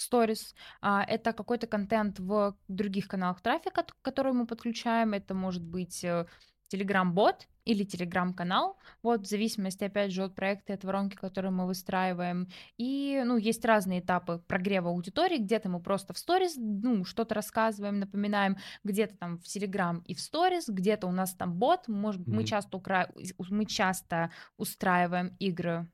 в 0.00 0.02
сторис, 0.02 0.54
а, 0.80 1.04
это 1.04 1.32
какой-то 1.34 1.66
контент 1.66 2.18
в 2.18 2.56
других 2.68 3.06
каналах 3.06 3.40
трафика, 3.42 3.84
который 4.02 4.32
мы 4.32 4.46
подключаем. 4.46 5.12
Это 5.12 5.34
может 5.34 5.62
быть 5.62 6.02
э, 6.02 6.24
Telegram-бот 6.72 7.46
или 7.66 7.84
Telegram-канал, 7.84 8.78
вот 9.02 9.20
в 9.20 9.26
зависимости, 9.28 9.84
опять 9.84 10.12
же, 10.12 10.22
от 10.24 10.34
проекта 10.34 10.72
и 10.72 10.76
от 10.76 10.84
воронки, 10.84 11.14
которые 11.16 11.50
мы 11.50 11.66
выстраиваем. 11.66 12.48
И, 12.78 13.22
ну, 13.26 13.36
есть 13.36 13.64
разные 13.64 14.00
этапы 14.00 14.42
прогрева 14.48 14.88
аудитории, 14.88 15.36
где-то 15.36 15.68
мы 15.68 15.80
просто 15.80 16.14
в 16.14 16.18
сторис, 16.18 16.54
ну, 16.56 17.04
что-то 17.04 17.34
рассказываем, 17.34 17.98
напоминаем, 18.00 18.56
где-то 18.84 19.16
там 19.18 19.38
в 19.38 19.42
Telegram 19.44 20.00
и 20.06 20.14
в 20.14 20.20
сторис, 20.20 20.68
где-то 20.68 21.06
у 21.06 21.12
нас 21.12 21.34
там 21.34 21.52
бот, 21.54 21.88
может, 21.88 22.26
мы 22.26 22.36
Мгм. 22.36 22.44
часто, 22.46 22.78
укра- 22.78 23.10
мы 23.50 23.66
часто 23.66 24.30
устраиваем 24.56 25.36
игры 25.38 25.86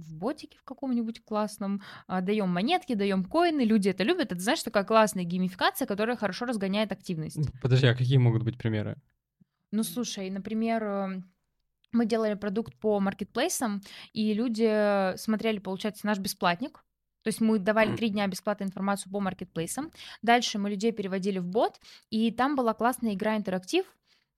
в 0.00 0.14
ботике 0.14 0.58
в 0.58 0.64
каком-нибудь 0.64 1.24
классном, 1.24 1.82
а, 2.06 2.20
даем 2.20 2.48
монетки, 2.48 2.94
даем 2.94 3.24
коины, 3.24 3.62
люди 3.62 3.88
это 3.88 4.02
любят. 4.02 4.32
Это, 4.32 4.40
знаешь, 4.40 4.62
такая 4.62 4.84
классная 4.84 5.24
геймификация, 5.24 5.86
которая 5.86 6.16
хорошо 6.16 6.46
разгоняет 6.46 6.92
активность. 6.92 7.38
Подожди, 7.62 7.86
а 7.86 7.94
какие 7.94 8.18
могут 8.18 8.42
быть 8.42 8.58
примеры? 8.58 8.96
Ну, 9.72 9.82
слушай, 9.82 10.28
например, 10.30 10.82
э, 10.82 11.22
мы 11.92 12.06
делали 12.06 12.34
продукт 12.34 12.74
по 12.76 13.00
маркетплейсам, 13.00 13.82
и 14.12 14.34
люди 14.34 15.16
смотрели, 15.16 15.58
получается, 15.58 16.06
наш 16.06 16.18
бесплатник. 16.18 16.84
То 17.22 17.28
есть 17.28 17.40
мы 17.40 17.58
давали 17.58 17.94
три 17.96 18.08
дня 18.08 18.26
бесплатной 18.26 18.66
информацию 18.66 19.12
по 19.12 19.20
маркетплейсам. 19.20 19.90
Дальше 20.22 20.58
мы 20.58 20.70
людей 20.70 20.90
переводили 20.90 21.38
в 21.38 21.46
бот, 21.46 21.78
и 22.08 22.30
там 22.30 22.56
была 22.56 22.72
классная 22.72 23.12
игра 23.12 23.36
интерактив. 23.36 23.84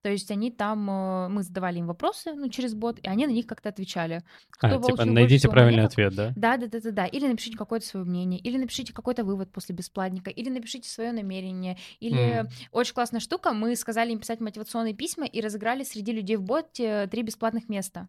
То 0.03 0.11
есть 0.11 0.31
они 0.33 0.51
там, 0.51 0.91
э, 0.91 1.29
мы 1.29 1.45
задавали 1.45 1.79
им 1.79 1.87
вопросы, 1.87 2.35
ну, 2.35 2.49
через 2.49 2.75
бот, 2.75 2.99
и 2.99 3.07
они 3.07 3.27
на 3.27 3.31
них 3.31 3.47
как-то 3.47 3.69
отвечали. 3.69 4.25
А, 4.61 4.67
Кто 4.67 4.69
типа, 4.69 4.81
получил 4.81 4.97
больше 4.97 5.13
найдите 5.13 5.49
правильный 5.49 5.77
монеток? 5.83 5.93
ответ, 5.93 6.15
да? 6.15 6.33
Да, 6.35 6.57
да, 6.57 6.67
да, 6.67 6.81
да, 6.81 6.91
да. 6.91 7.07
Или 7.07 7.29
напишите 7.29 7.57
какое-то 7.57 7.87
свое 7.87 8.05
мнение, 8.05 8.41
или 8.41 8.59
напишите 8.59 8.93
какой-то 8.93 9.25
вывод 9.25 9.53
после 9.53 9.77
бесплатника, 9.77 10.31
или 10.31 10.51
напишите 10.51 10.89
свое 10.89 11.13
намерение. 11.13 11.79
Или 12.01 12.41
М. 12.41 12.49
очень 12.73 12.95
классная 12.95 13.21
штука, 13.21 13.53
мы 13.53 13.77
сказали 13.77 14.11
им 14.13 14.19
писать 14.19 14.41
мотивационные 14.41 14.95
письма 14.95 15.25
и 15.27 15.41
разыграли 15.41 15.85
среди 15.85 16.11
людей 16.13 16.35
в 16.37 16.43
боте 16.43 17.07
три 17.07 17.23
бесплатных 17.23 17.69
места. 17.69 18.09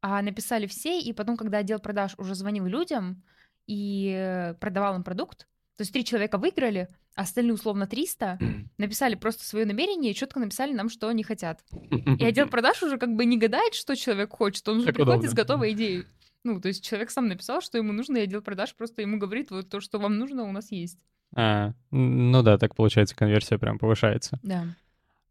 А 0.00 0.22
написали 0.22 0.66
все, 0.66 1.00
и 1.00 1.12
потом, 1.12 1.36
когда 1.36 1.58
отдел 1.58 1.80
продаж 1.80 2.14
уже 2.18 2.34
звонил 2.34 2.64
людям 2.64 3.22
и 3.66 4.12
э, 4.16 4.54
продавал 4.54 4.96
им 4.96 5.02
продукт, 5.02 5.48
то 5.76 5.82
есть 5.82 5.92
три 5.92 6.04
человека 6.04 6.38
выиграли, 6.38 6.88
а 7.16 7.22
остальные 7.22 7.54
условно 7.54 7.86
300 7.86 8.38
написали 8.78 9.16
просто 9.16 9.44
свое 9.44 9.66
намерение 9.66 10.12
и 10.12 10.14
четко 10.14 10.38
написали 10.38 10.72
нам, 10.72 10.88
что 10.88 11.08
они 11.08 11.24
хотят. 11.24 11.64
И 12.18 12.24
отдел 12.24 12.48
продаж 12.48 12.82
уже 12.82 12.96
как 12.96 13.14
бы 13.14 13.24
не 13.24 13.38
гадает, 13.38 13.74
что 13.74 13.96
человек 13.96 14.32
хочет, 14.32 14.66
он 14.68 14.78
уже 14.78 14.86
Как 14.86 14.96
приходит 14.96 15.20
удобно. 15.20 15.30
с 15.30 15.34
готовой 15.34 15.72
идеей. 15.72 16.04
Ну, 16.44 16.60
то 16.60 16.68
есть 16.68 16.84
человек 16.84 17.10
сам 17.10 17.26
написал, 17.28 17.60
что 17.60 17.78
ему 17.78 17.92
нужно, 17.92 18.18
и 18.18 18.22
отдел 18.22 18.42
продаж 18.42 18.74
просто 18.74 19.02
ему 19.02 19.18
говорит, 19.18 19.50
вот 19.50 19.68
то, 19.68 19.80
что 19.80 19.98
вам 19.98 20.18
нужно, 20.18 20.44
у 20.44 20.52
нас 20.52 20.70
есть. 20.70 20.98
А, 21.34 21.72
ну 21.90 22.42
да, 22.42 22.58
так 22.58 22.76
получается, 22.76 23.16
конверсия 23.16 23.58
прям 23.58 23.78
повышается. 23.78 24.38
Да. 24.42 24.66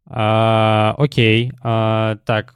А, 0.06 0.94
окей, 0.98 1.52
а, 1.62 2.16
так, 2.26 2.54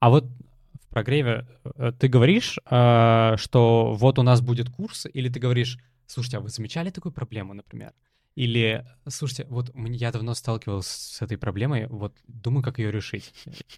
а 0.00 0.10
вот 0.10 0.24
в 0.24 0.88
прогреве 0.88 1.46
э, 1.76 1.92
ты 1.98 2.08
говоришь, 2.08 2.58
а, 2.66 3.36
что 3.36 3.92
вот 3.94 4.18
у 4.18 4.22
нас 4.22 4.40
будет 4.40 4.70
курс, 4.70 5.06
или 5.12 5.28
ты 5.28 5.38
говоришь, 5.38 5.78
слушайте, 6.06 6.38
а 6.38 6.40
вы 6.40 6.48
замечали 6.48 6.90
такую 6.90 7.12
проблему, 7.12 7.54
например? 7.54 7.92
Или, 8.34 8.84
слушайте, 9.06 9.46
вот 9.48 9.70
я 9.76 10.10
давно 10.10 10.34
сталкивался 10.34 10.90
с 10.90 11.22
этой 11.22 11.38
проблемой, 11.38 11.86
вот 11.86 12.16
думаю, 12.26 12.64
как 12.64 12.80
ее 12.80 12.90
решить. 12.90 13.32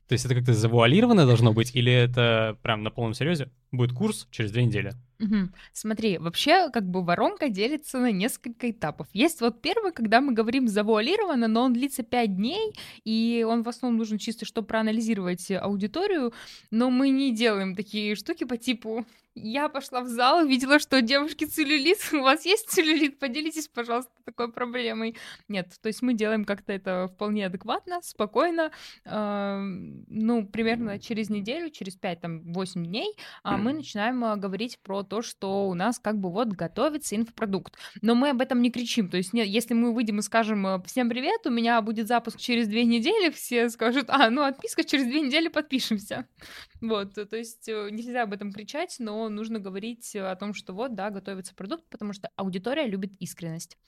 То 0.09 0.15
есть 0.15 0.25
это 0.25 0.35
как-то 0.35 0.55
завуалировано 0.55 1.27
должно 1.27 1.53
быть, 1.53 1.77
или 1.77 1.93
это 1.93 2.59
прям 2.63 2.83
на 2.83 2.91
полном 2.91 3.13
серьезе? 3.13 3.51
Будет 3.71 3.93
курс 3.93 4.27
через 4.31 4.53
две 4.53 4.65
недели. 4.65 4.95
Мгм. 5.19 5.53
Смотри, 5.75 6.17
вообще 6.17 6.71
как 6.71 6.89
бы 6.89 7.05
воронка 7.05 7.51
делится 7.51 7.99
на 7.99 8.11
несколько 8.11 8.71
этапов. 8.71 9.09
Есть 9.13 9.43
вот 9.43 9.61
первый, 9.61 9.93
когда 9.93 10.23
мы 10.23 10.33
говорим 10.33 10.69
завуалированно, 10.69 11.49
но 11.49 11.65
он 11.65 11.75
длится 11.75 12.03
5 12.03 12.37
дней, 12.37 12.73
и 13.05 13.45
он 13.47 13.63
в 13.63 13.69
основном 13.69 13.99
нужен 13.99 14.17
чисто, 14.17 14.47
чтобы 14.47 14.69
проанализировать 14.69 15.51
аудиторию, 15.51 16.33
но 16.71 16.89
мы 16.89 17.11
не 17.11 17.35
делаем 17.35 17.77
такие 17.77 18.15
штуки 18.15 18.45
по 18.45 18.57
типу 18.57 19.05
«я 19.37 19.69
пошла 19.69 20.01
в 20.01 20.09
зал, 20.09 20.45
видела, 20.45 20.79
что 20.79 21.01
девушки 21.01 21.45
целлюлит, 21.45 21.99
у 22.13 22.23
вас 22.23 22.45
есть 22.45 22.69
целлюлит, 22.69 23.19
поделитесь, 23.19 23.69
пожалуйста, 23.69 24.13
такой 24.25 24.51
проблемой». 24.53 25.17
Нет, 25.49 25.73
то 25.81 25.89
есть 25.89 26.03
мы 26.03 26.15
делаем 26.15 26.45
как-то 26.45 26.73
это 26.73 27.09
вполне 27.15 27.47
адекватно, 27.47 28.01
спокойно, 28.03 28.73
эм, 29.05 30.05
ну, 30.09 30.47
примерно 30.47 30.99
через 30.99 31.31
неделю, 31.31 31.71
через 31.71 31.97
5-8 31.97 32.85
дней 32.85 33.15
а, 33.43 33.57
мы 33.57 33.73
начинаем 33.73 34.25
а, 34.25 34.37
говорить 34.37 34.79
про 34.83 35.03
то, 35.03 35.23
что 35.23 35.69
у 35.69 35.75
нас 35.75 35.99
как 35.99 36.19
бы 36.19 36.31
вот 36.31 36.49
готовится 36.49 37.17
инфопродукт. 37.17 37.75
Но 38.03 38.15
мы 38.15 38.31
об 38.31 38.41
этом 38.41 38.63
не 38.63 38.71
кричим. 38.71 39.09
То 39.09 39.17
есть 39.17 39.33
нет, 39.33 39.47
если 39.47 39.75
мы 39.75 39.95
выйдем 39.95 40.19
и 40.19 40.23
скажем 40.23 40.67
э, 40.67 40.83
«Всем 40.85 41.09
привет, 41.09 41.47
у 41.47 41.51
меня 41.51 41.81
будет 41.83 42.09
запуск 42.09 42.39
через 42.39 42.69
две 42.69 42.85
недели», 42.85 43.31
все 43.31 43.69
скажут 43.69 44.07
«А, 44.09 44.31
ну 44.31 44.43
отписка, 44.43 44.85
через 44.85 45.05
две 45.05 45.21
недели 45.21 45.49
подпишемся». 45.49 46.27
Вот, 46.83 47.17
э, 47.17 47.25
то 47.25 47.37
есть 47.37 47.69
э, 47.69 47.89
нельзя 47.91 48.23
об 48.23 48.35
этом 48.35 48.53
кричать, 48.53 48.97
но 48.99 49.26
нужно 49.29 49.59
говорить 49.59 50.15
э, 50.15 50.21
о 50.21 50.37
том, 50.37 50.55
что 50.55 50.73
вот, 50.73 50.95
да, 50.95 51.11
готовится 51.11 51.55
продукт, 51.55 51.85
потому 51.91 52.13
что 52.13 52.29
аудитория 52.37 52.87
любит 52.87 53.13
искренность. 53.21 53.79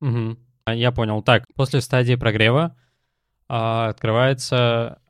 А, 0.00 0.74
Я 0.74 0.92
понял. 0.92 1.22
Так, 1.22 1.44
после 1.54 1.80
стадии 1.80 2.16
прогрева 2.16 2.76
а, 3.48 3.88
открывается 3.88 5.00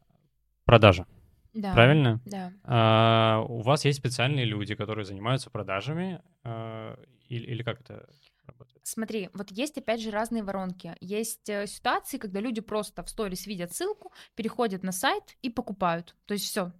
продажа, 0.64 1.06
Да. 1.54 1.72
правильно? 1.72 2.20
Да. 2.26 2.52
А, 2.64 3.44
у 3.48 3.62
вас 3.62 3.84
есть 3.84 3.98
специальные 3.98 4.44
люди, 4.44 4.74
которые 4.74 5.04
занимаются 5.04 5.50
продажами, 5.50 6.20
а, 6.44 6.98
или, 7.28 7.46
или 7.46 7.62
как 7.62 7.80
это 7.80 8.08
работает? 8.46 8.80
Смотри, 8.84 9.30
вот 9.32 9.50
есть 9.50 9.78
опять 9.78 10.00
же 10.00 10.10
разные 10.10 10.42
воронки. 10.44 10.94
Есть 11.00 11.48
э, 11.48 11.66
ситуации, 11.66 12.18
когда 12.18 12.40
люди 12.40 12.60
просто 12.60 13.02
в 13.02 13.08
сторис 13.08 13.46
видят 13.46 13.72
ссылку, 13.72 14.12
переходят 14.34 14.82
на 14.82 14.92
сайт 14.92 15.36
и 15.42 15.50
покупают. 15.50 16.14
То 16.26 16.34
есть 16.34 16.44
все, 16.44 16.72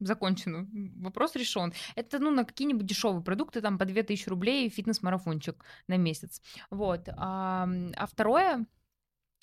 закончено. 0.00 0.66
Вопрос 0.96 1.36
решен. 1.36 1.72
Это, 1.94 2.18
ну, 2.18 2.30
на 2.30 2.44
какие-нибудь 2.44 2.86
дешевые 2.86 3.22
продукты, 3.22 3.60
там, 3.60 3.78
по 3.78 3.84
2000 3.84 4.28
рублей 4.28 4.68
фитнес-марафончик 4.68 5.64
на 5.86 5.96
месяц. 5.96 6.42
Вот. 6.70 7.08
А, 7.16 7.68
а 7.96 8.06
второе, 8.06 8.66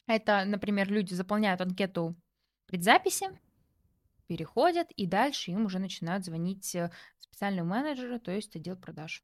это, 0.08 0.44
например, 0.46 0.90
люди 0.90 1.14
заполняют 1.14 1.62
анкету 1.62 2.16
предзаписи, 2.66 3.28
переходят, 4.28 4.92
и 4.92 5.06
дальше 5.06 5.52
им 5.52 5.66
уже 5.66 5.80
начинают 5.80 6.26
звонить 6.26 6.76
э, 6.76 6.92
специальные 7.18 7.64
менеджеры, 7.64 8.20
то 8.20 8.32
есть 8.32 8.56
отдел 8.56 8.76
продаж. 8.76 9.24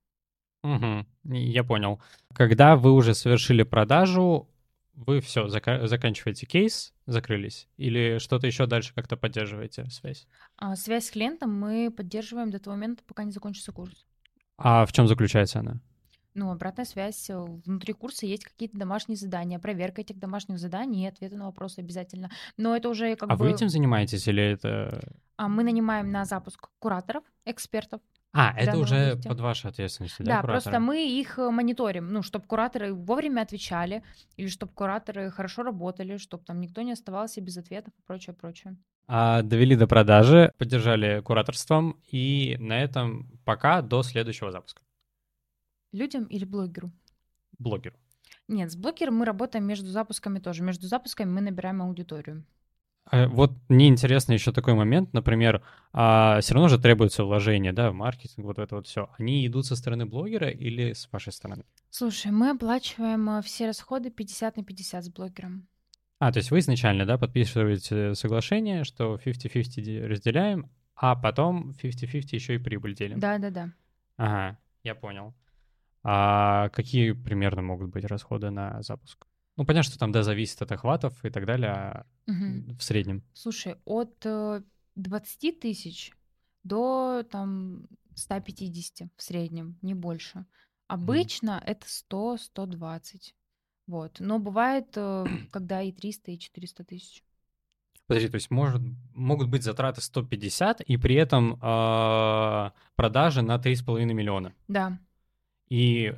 Угу, 0.64 1.06
я 1.34 1.64
понял. 1.64 2.02
Когда 2.34 2.78
вы 2.78 2.94
уже 2.94 3.14
совершили 3.14 3.64
продажу, 3.64 4.50
вы 4.94 5.22
все, 5.22 5.48
зака- 5.48 5.88
заканчиваете 5.88 6.46
кейс, 6.46 6.94
закрылись? 7.06 7.68
Или 7.78 8.20
что-то 8.20 8.48
еще 8.48 8.66
дальше 8.66 8.94
как-то 8.94 9.18
поддерживаете 9.18 9.90
связь? 9.90 10.28
А, 10.58 10.76
связь 10.76 11.08
с 11.08 11.12
клиентом 11.12 11.54
мы 11.58 11.92
поддерживаем 11.92 12.52
до 12.52 12.60
того 12.60 12.76
момента, 12.76 13.04
пока 13.06 13.24
не 13.24 13.32
закончится 13.32 13.72
курс. 13.72 14.06
А 14.58 14.86
в 14.86 14.94
чем 14.94 15.08
заключается 15.08 15.60
она? 15.60 15.80
Ну, 16.36 16.50
обратная 16.52 16.86
связь. 16.86 17.30
э, 17.30 17.38
Внутри 17.38 17.94
курса 17.94 18.26
есть 18.26 18.44
какие-то 18.44 18.78
домашние 18.78 19.18
задания, 19.18 19.60
проверка 19.60 20.02
этих 20.02 20.18
домашних 20.18 20.58
заданий 20.58 21.04
и 21.04 21.08
ответы 21.08 21.36
на 21.36 21.46
вопросы 21.46 21.80
обязательно. 21.80 22.32
Но 22.58 22.76
это 22.76 22.90
уже 22.90 23.16
как 23.16 23.30
а 23.30 23.36
бы... 23.36 23.46
вы 23.46 23.52
этим 23.52 23.70
занимаетесь 23.70 24.28
или 24.28 24.42
это... 24.44 25.00
А 25.38 25.48
мы 25.48 25.64
нанимаем 25.64 26.12
на 26.12 26.26
запуск 26.26 26.70
кураторов, 26.80 27.24
экспертов. 27.46 28.02
А, 28.36 28.52
это 28.58 28.78
уже 28.78 29.12
области. 29.12 29.28
под 29.28 29.40
вашей 29.42 29.70
ответственностью, 29.70 30.26
Да, 30.26 30.38
да, 30.38 30.42
просто 30.42 30.72
куратора? 30.72 30.86
мы 30.88 31.08
их 31.08 31.38
э, 31.38 31.52
мониторим, 31.52 32.12
ну, 32.12 32.24
чтобы 32.24 32.46
кураторы 32.48 32.92
вовремя 32.94 33.42
отвечали, 33.42 34.04
или 34.38 34.48
чтобы 34.48 34.74
кураторы 34.74 35.30
хорошо 35.30 35.62
работали, 35.62 36.18
чтобы 36.18 36.44
там 36.44 36.60
никто 36.60 36.82
не 36.82 36.94
оставался 36.94 37.42
без 37.42 37.58
ответов 37.58 37.94
и 37.98 38.02
прочее, 38.02 38.36
прочее. 38.36 38.76
А, 39.08 39.44
довели 39.44 39.76
до 39.76 39.86
продажи, 39.86 40.52
поддержали 40.58 41.22
кураторством, 41.22 42.00
и 42.12 42.58
на 42.60 42.82
этом 42.82 43.30
пока 43.46 43.82
до 43.84 44.02
следующего 44.02 44.52
запуска. 44.52 44.82
Людям 45.92 46.24
или 46.26 46.44
блогеру? 46.46 46.92
Блогеру. 47.60 47.96
Нет, 48.48 48.72
с 48.72 48.76
блогером 48.76 49.18
мы 49.18 49.26
работаем 49.26 49.66
между 49.66 49.88
запусками 49.88 50.40
тоже. 50.40 50.64
Между 50.64 50.88
запусками 50.88 51.30
мы 51.30 51.42
набираем 51.42 51.82
аудиторию. 51.84 52.44
Э, 53.12 53.28
Вот 53.28 53.52
мне 53.70 53.88
интересно 53.88 54.34
еще 54.34 54.52
такой 54.52 54.74
момент, 54.74 55.14
например, 55.14 55.62
все 55.92 56.54
равно 56.54 56.68
же 56.70 56.80
требуется 56.80 57.24
вложение, 57.24 57.74
да, 57.74 57.92
в 57.92 57.94
маркетинг, 57.94 58.46
вот 58.46 58.58
это 58.60 58.76
вот 58.76 58.88
все. 58.88 59.10
Они 59.20 59.46
идут 59.46 59.66
со 59.66 59.76
стороны 59.76 60.06
блогера 60.06 60.50
или 60.50 60.94
с 60.94 61.08
вашей 61.12 61.32
стороны? 61.34 61.66
Слушай, 61.90 62.32
мы 62.32 62.50
оплачиваем 62.50 63.30
э, 63.30 63.42
все 63.44 63.68
расходы 63.68 64.10
50 64.10 64.58
на 64.58 64.64
50 64.64 65.06
с 65.06 65.10
блогером. 65.10 65.68
А, 66.18 66.32
то 66.32 66.40
есть 66.40 66.50
вы 66.50 66.60
изначально, 66.60 67.06
да, 67.06 67.18
подписываете 67.18 68.16
соглашение, 68.16 68.84
что 68.84 69.18
50-50 69.18 69.82
де- 69.82 70.06
разделяем, 70.08 70.72
а 70.96 71.16
потом 71.16 71.74
50-50 71.74 72.34
еще 72.34 72.56
и 72.56 72.58
прибыль 72.58 72.96
делим. 72.96 73.20
Да-да-да. 73.20 73.74
Ага, 74.18 74.58
я 74.84 74.96
понял. 74.96 75.36
А 76.04 76.70
какие 76.70 77.12
примерно 77.12 77.62
могут 77.62 77.92
быть 77.92 78.06
расходы 78.06 78.50
на 78.50 78.82
запуск? 78.82 79.28
Ну, 79.56 79.66
понятно, 79.66 79.90
что 79.90 80.00
там, 80.00 80.12
да, 80.12 80.24
зависит 80.24 80.62
от 80.62 80.72
охватов 80.72 81.24
и 81.24 81.30
так 81.30 81.46
далее, 81.46 82.06
Мгм. 82.26 82.76
в 82.78 82.84
среднем. 82.84 83.24
Слушай, 83.34 83.76
от 83.86 84.26
э, 84.26 84.62
20 84.96 85.60
тысяч 85.60 86.12
до 86.64 87.24
там 87.30 87.88
150 88.16 89.10
в 89.16 89.22
среднем, 89.22 89.78
не 89.82 89.94
больше. 89.94 90.46
Обычно 90.88 91.62
это 91.66 91.88
100-120. 91.88 93.36
Вот. 93.88 94.20
Но 94.20 94.40
бывает, 94.40 94.88
э, 94.96 95.26
когда 95.52 95.82
и 95.82 95.92
300, 95.92 96.32
и 96.32 96.40
400 96.40 96.84
тысяч. 96.84 97.24
Подожди, 98.08 98.28
то 98.30 98.36
есть 98.36 98.52
может, 98.52 98.82
могут 99.14 99.50
быть 99.50 99.64
затраты 99.64 100.02
150, 100.02 100.82
и 100.82 100.98
при 100.98 101.16
этом 101.16 101.58
а, 101.62 102.74
продажи 102.96 103.42
на 103.42 103.58
3,5 103.58 104.14
миллиона. 104.14 104.54
Да, 104.68 105.00
И, 105.70 106.14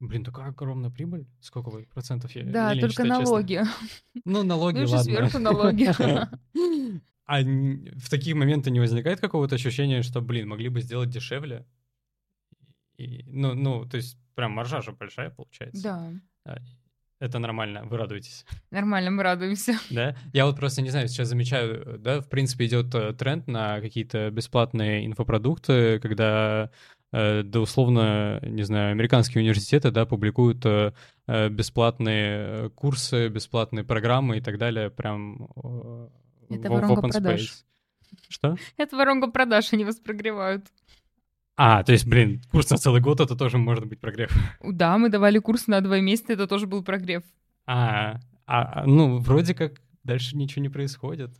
блин, 0.00 0.24
такая 0.24 0.48
огромная 0.48 0.90
прибыль. 0.90 1.26
Сколько 1.40 1.70
вы 1.70 1.84
процентов? 1.86 2.30
Я 2.34 2.44
да, 2.44 2.72
лень 2.72 2.80
только 2.82 3.02
честно. 3.04 3.20
налоги. 3.20 3.62
Ну, 4.24 4.42
налоги, 4.42 4.78
Ну, 4.78 4.86
ладно. 4.88 5.02
сверху 5.02 5.38
налоги. 5.38 5.90
А 7.28 7.40
в 7.40 8.08
такие 8.08 8.36
моменты 8.36 8.70
не 8.70 8.78
возникает 8.78 9.20
какого-то 9.20 9.56
ощущения, 9.56 10.02
что, 10.02 10.20
блин, 10.20 10.46
могли 10.48 10.68
бы 10.68 10.80
сделать 10.80 11.10
дешевле? 11.10 11.66
И, 12.98 13.24
ну, 13.26 13.54
ну, 13.54 13.84
то 13.84 13.96
есть 13.96 14.16
прям 14.36 14.52
маржа 14.52 14.80
же 14.80 14.92
большая 14.92 15.30
получается. 15.30 15.82
Да, 15.82 16.12
А, 16.44 16.58
Это 17.18 17.38
нормально, 17.40 17.82
вы 17.84 17.96
радуетесь, 17.96 18.44
нормально, 18.70 19.10
мы 19.10 19.22
радуемся. 19.24 19.74
да? 19.90 20.14
Я 20.32 20.46
вот 20.46 20.54
просто 20.56 20.82
не 20.82 20.90
знаю, 20.90 21.08
сейчас 21.08 21.28
замечаю, 21.28 21.82
э, 21.94 21.98
да, 21.98 22.20
в 22.20 22.28
принципе 22.28 22.66
идет 22.66 22.94
э, 22.94 23.12
тренд 23.14 23.48
на 23.48 23.80
какие-то 23.80 24.30
бесплатные 24.30 25.04
инфопродукты, 25.04 25.98
когда 25.98 26.70
да 27.12 27.60
условно, 27.60 28.40
не 28.42 28.62
знаю, 28.64 28.90
американские 28.92 29.42
университеты, 29.42 29.90
да, 29.90 30.06
публикуют 30.06 30.64
э, 30.66 30.92
э, 31.26 31.48
бесплатные 31.48 32.36
э, 32.38 32.70
курсы, 32.74 33.28
бесплатные 33.28 33.84
программы 33.84 34.38
и 34.38 34.40
так 34.40 34.58
далее, 34.58 34.90
прям 34.90 35.48
э, 35.56 36.08
Это 36.50 36.70
в- 36.70 36.80
в 36.80 36.92
open 36.92 37.10
продаж. 37.12 37.40
space. 37.40 37.64
Что? 38.28 38.56
Это 38.76 38.96
воронка 38.96 39.28
продаж, 39.30 39.72
они 39.72 39.84
вас 39.84 39.96
прогревают. 39.96 40.66
А, 41.56 41.82
то 41.82 41.92
есть, 41.92 42.06
блин, 42.06 42.42
курс 42.50 42.68
на 42.70 42.76
целый 42.76 43.00
год, 43.00 43.20
это 43.20 43.34
тоже 43.34 43.56
может 43.58 43.86
быть 43.86 43.98
прогрев. 44.00 44.30
Да, 44.62 44.98
мы 44.98 45.08
давали 45.08 45.38
курс 45.38 45.66
на 45.68 45.80
два 45.80 46.00
месяца, 46.00 46.34
это 46.34 46.46
тоже 46.46 46.66
был 46.66 46.82
прогрев. 46.84 47.22
А, 47.66 48.20
а, 48.46 48.84
ну, 48.86 49.18
вроде 49.18 49.54
как 49.54 49.80
дальше 50.04 50.36
ничего 50.36 50.62
не 50.62 50.68
происходит. 50.68 51.30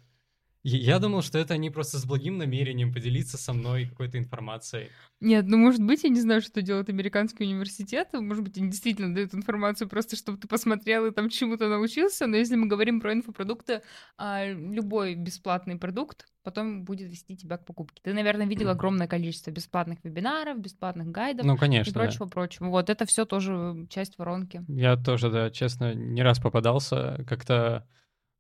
Я- 0.68 0.98
думал, 0.98 1.22
что 1.22 1.38
это 1.38 1.54
они 1.54 1.70
просто 1.70 1.98
с 1.98 2.04
благим 2.04 2.38
намерением 2.38 2.92
поделиться 2.92 3.38
со 3.38 3.52
мной 3.52 3.86
какой-то 3.86 4.18
информацией. 4.18 4.88
Нет, 5.20 5.46
ну, 5.46 5.56
может 5.56 5.80
быть, 5.82 6.02
я 6.04 6.10
не 6.10 6.20
знаю, 6.20 6.42
что 6.42 6.60
делают 6.60 6.88
американские 6.88 7.48
университеты. 7.48 8.20
Может 8.20 8.42
быть, 8.42 8.58
они 8.58 8.70
действительно 8.70 9.14
дают 9.14 9.34
информацию 9.34 9.88
просто, 9.88 10.16
чтобы 10.16 10.38
ты 10.38 10.48
посмотрел 10.48 11.06
и 11.06 11.10
там 11.12 11.28
чему-то 11.30 11.68
научился. 11.68 12.26
Но 12.26 12.36
если 12.36 12.56
мы 12.56 12.66
говорим 12.66 13.00
про 13.00 13.12
инфопродукты, 13.12 13.82
а, 14.18 14.46
любой 14.46 15.14
бесплатный 15.14 15.76
продукт 15.76 16.26
потом 16.42 16.84
будет 16.84 17.10
вести 17.10 17.36
тебя 17.36 17.56
к 17.58 17.64
покупке. 17.64 18.00
Ты, 18.04 18.12
наверное, 18.12 18.46
видел 18.46 18.68
огромное 18.68 19.08
количество 19.08 19.50
бесплатных 19.50 19.98
вебинаров, 20.04 20.58
бесплатных 20.60 21.08
гайдов 21.08 21.44
Ну, 21.46 21.54
и 21.54 21.58
конечно, 21.58 21.92
да. 21.92 22.00
прочего-прочего. 22.00 22.66
Вот 22.66 22.88
это 22.90 23.04
все 23.06 23.24
тоже 23.24 23.86
часть 23.88 24.16
воронки. 24.18 24.64
Я 24.68 24.96
тоже, 24.96 25.30
да, 25.30 25.50
честно, 25.50 25.94
не 25.94 26.22
раз 26.22 26.38
попадался. 26.38 27.24
Как-то 27.28 27.86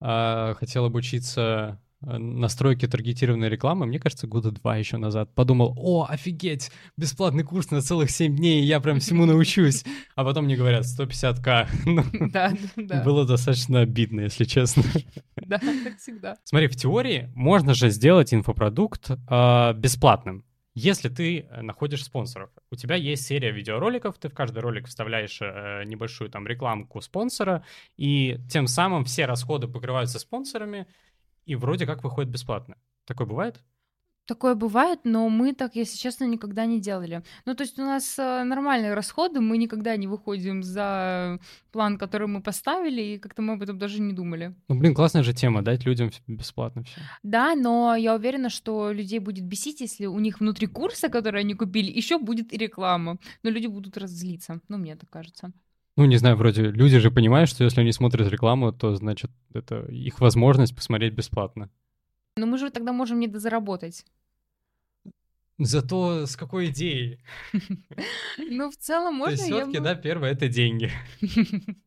а, 0.00 0.54
хотел 0.54 0.84
обучиться 0.84 1.80
а, 2.06 2.18
настройке 2.18 2.86
таргетированной 2.86 3.48
рекламы, 3.48 3.86
мне 3.86 3.98
кажется, 3.98 4.26
года 4.26 4.50
два 4.52 4.76
еще 4.76 4.96
назад. 4.96 5.34
Подумал, 5.34 5.74
о, 5.76 6.06
офигеть, 6.08 6.70
бесплатный 6.96 7.44
курс 7.44 7.70
на 7.70 7.82
целых 7.82 8.10
7 8.10 8.36
дней, 8.36 8.64
я 8.64 8.80
прям 8.80 9.00
всему 9.00 9.26
научусь. 9.26 9.84
А 10.14 10.24
потом 10.24 10.44
мне 10.44 10.56
говорят, 10.56 10.84
150к. 10.84 11.66
Ну, 11.86 12.04
Да, 12.30 12.52
да, 12.76 13.02
Было 13.02 13.26
достаточно 13.26 13.80
обидно, 13.80 14.22
если 14.22 14.44
честно. 14.44 14.82
да, 15.36 15.58
так 15.58 15.98
всегда. 15.98 16.36
Смотри, 16.44 16.68
в 16.68 16.76
теории 16.76 17.30
можно 17.34 17.74
же 17.74 17.90
сделать 17.90 18.32
инфопродукт 18.32 19.10
э, 19.10 19.72
бесплатным. 19.74 20.44
Если 20.78 21.08
ты 21.08 21.40
э, 21.40 21.62
находишь 21.62 22.04
спонсоров, 22.04 22.50
у 22.70 22.76
тебя 22.76 22.96
есть 22.96 23.26
серия 23.26 23.50
видеороликов, 23.50 24.18
ты 24.18 24.28
в 24.28 24.34
каждый 24.34 24.58
ролик 24.58 24.86
вставляешь 24.88 25.38
э, 25.40 25.84
небольшую 25.86 26.28
там 26.28 26.46
рекламку 26.46 27.00
спонсора, 27.00 27.64
и 27.96 28.38
тем 28.50 28.66
самым 28.66 29.06
все 29.06 29.24
расходы 29.24 29.68
покрываются 29.68 30.18
спонсорами, 30.18 30.86
и 31.46 31.54
вроде 31.54 31.86
как 31.86 32.04
выходит 32.04 32.30
бесплатно. 32.30 32.76
Такое 33.06 33.26
бывает? 33.26 33.62
Такое 34.26 34.56
бывает, 34.56 35.00
но 35.04 35.28
мы 35.28 35.52
так, 35.54 35.76
если 35.76 35.96
честно, 35.96 36.24
никогда 36.24 36.66
не 36.66 36.80
делали. 36.80 37.22
Ну, 37.44 37.54
то 37.54 37.62
есть 37.62 37.78
у 37.78 37.82
нас 37.82 38.18
э, 38.18 38.42
нормальные 38.42 38.94
расходы, 38.94 39.40
мы 39.40 39.56
никогда 39.56 39.96
не 39.96 40.08
выходим 40.08 40.64
за 40.64 41.38
план, 41.70 41.96
который 41.96 42.26
мы 42.26 42.42
поставили, 42.42 43.00
и 43.02 43.18
как-то 43.18 43.42
мы 43.42 43.52
об 43.52 43.62
этом 43.62 43.78
даже 43.78 44.00
не 44.02 44.12
думали. 44.12 44.56
Ну, 44.66 44.74
блин, 44.74 44.94
классная 44.94 45.22
же 45.22 45.32
тема, 45.32 45.62
дать 45.62 45.86
людям 45.86 46.10
бесплатно 46.26 46.82
все. 46.82 47.00
Да, 47.22 47.54
но 47.54 47.94
я 47.94 48.16
уверена, 48.16 48.50
что 48.50 48.90
людей 48.90 49.20
будет 49.20 49.44
бесить, 49.44 49.80
если 49.80 50.06
у 50.06 50.18
них 50.18 50.40
внутри 50.40 50.66
курса, 50.66 51.08
который 51.08 51.42
они 51.42 51.54
купили, 51.54 51.92
еще 51.92 52.18
будет 52.18 52.52
и 52.52 52.56
реклама. 52.56 53.18
Но 53.44 53.50
люди 53.50 53.68
будут 53.68 53.96
раззлиться. 53.96 54.60
Ну, 54.66 54.78
мне 54.78 54.96
так 54.96 55.08
кажется. 55.08 55.52
Ну, 55.96 56.04
не 56.04 56.16
знаю, 56.18 56.36
вроде 56.36 56.70
люди 56.70 56.98
же 56.98 57.10
понимают, 57.10 57.48
что 57.48 57.64
если 57.64 57.80
они 57.80 57.92
смотрят 57.92 58.28
рекламу, 58.28 58.72
то, 58.72 58.94
значит, 58.96 59.30
это 59.54 59.86
их 59.86 60.20
возможность 60.20 60.76
посмотреть 60.76 61.14
бесплатно. 61.14 61.70
Но 62.36 62.46
мы 62.46 62.58
же 62.58 62.70
тогда 62.70 62.92
можем 62.92 63.18
недозаработать. 63.18 64.04
Зато 65.58 66.26
с 66.26 66.36
какой 66.36 66.66
идеей? 66.66 67.20
Ну, 68.38 68.70
в 68.70 68.76
целом 68.76 69.14
То 69.14 69.18
можно... 69.18 69.32
есть 69.32 69.48
я 69.48 69.56
все-таки, 69.56 69.80
да, 69.80 69.94
первое— 69.94 70.32
это 70.32 70.48
деньги. 70.48 70.90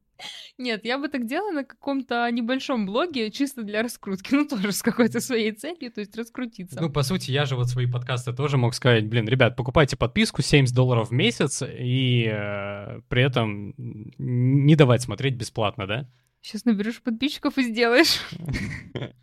Нет, 0.60 0.84
я 0.84 0.97
бы 0.97 1.07
так 1.07 1.26
делала 1.26 1.51
на 1.51 1.64
каком-то 1.64 2.30
небольшом 2.30 2.86
блоге, 2.86 3.32
чисто 3.32 3.64
для 3.64 3.82
раскрутки. 3.82 4.36
Ну, 4.39 4.45
тоже 4.45 4.74
с 4.74 4.84
какой-то 4.84 5.22
своей 5.22 5.53
целью, 5.53 5.89
то 5.89 6.01
есть 6.01 6.16
раскрутиться. 6.18 6.80
Ну, 6.82 6.89
по 6.89 7.01
сути, 7.01 7.32
я 7.32 7.45
же 7.45 7.55
вот 7.55 7.70
свои 7.70 7.88
подкасты 7.88 8.34
тоже 8.34 8.57
мог 8.57 8.74
сказать, 8.74 9.07
блин, 9.07 9.28
ребят, 9.28 9.55
покупайте 9.55 9.95
подписку 9.95 10.41
70 10.41 10.76
долларов 10.76 11.10
в 11.10 11.14
месяц 11.14 11.62
и 11.62 12.30
э, 12.30 13.01
при 13.07 13.24
этом 13.24 13.74
не 13.78 14.76
давать 14.76 15.01
смотреть 15.01 15.36
бесплатно, 15.36 15.88
да? 15.88 16.10
Сейчас 16.41 16.66
наберешь 16.66 17.01
подписчиков 17.01 17.57
и 17.57 17.64
сделаешь. 17.64 18.20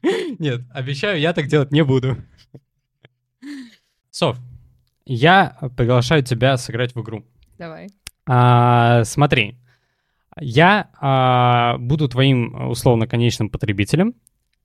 Нет, 0.39 0.63
обещаю, 0.73 1.21
я 1.21 1.35
так 1.35 1.49
делать 1.49 1.71
не 1.71 1.85
буду. 1.85 2.17
Соф, 4.11 4.39
я 5.05 5.59
приглашаю 5.77 6.23
тебя 6.23 6.57
сыграть 6.57 6.95
в 6.95 7.03
игру. 7.03 7.27
Давай. 7.59 7.89
А, 8.27 9.05
смотри, 9.05 9.59
я 10.41 10.91
а, 11.01 11.79
буду 11.79 12.09
твоим 12.09 12.69
условно 12.71 13.07
конечным 13.07 13.49
потребителем. 13.49 14.15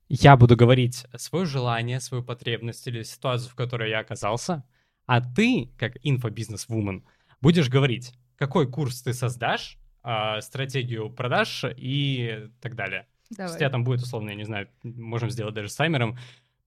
Я 0.10 0.36
буду 0.36 0.58
говорить 0.58 1.06
свое 1.16 1.46
желание, 1.46 2.00
свою 2.00 2.24
потребность 2.24 2.86
или 2.88 3.04
ситуацию, 3.04 3.50
в 3.50 3.56
которой 3.56 3.90
я 3.90 4.00
оказался. 4.00 4.64
А 5.06 5.22
ты, 5.22 5.70
как 5.78 5.94
инфобизнес-вумен, 6.04 7.04
будешь 7.42 7.70
говорить, 7.70 8.14
какой 8.38 8.70
курс 8.70 9.02
ты 9.02 9.14
создашь, 9.14 9.78
а, 10.04 10.42
стратегию 10.42 11.10
продаж 11.10 11.64
и 11.78 12.50
так 12.60 12.76
далее. 12.76 13.08
Давай. 13.30 13.54
У 13.54 13.58
тебя 13.58 13.70
там 13.70 13.84
будет, 13.84 14.02
условно, 14.02 14.32
я 14.32 14.36
не 14.36 14.44
знаю, 14.44 14.68
можем 14.84 15.30
сделать 15.30 15.54
даже 15.54 15.70
с 15.70 15.76
таймером, 15.76 16.18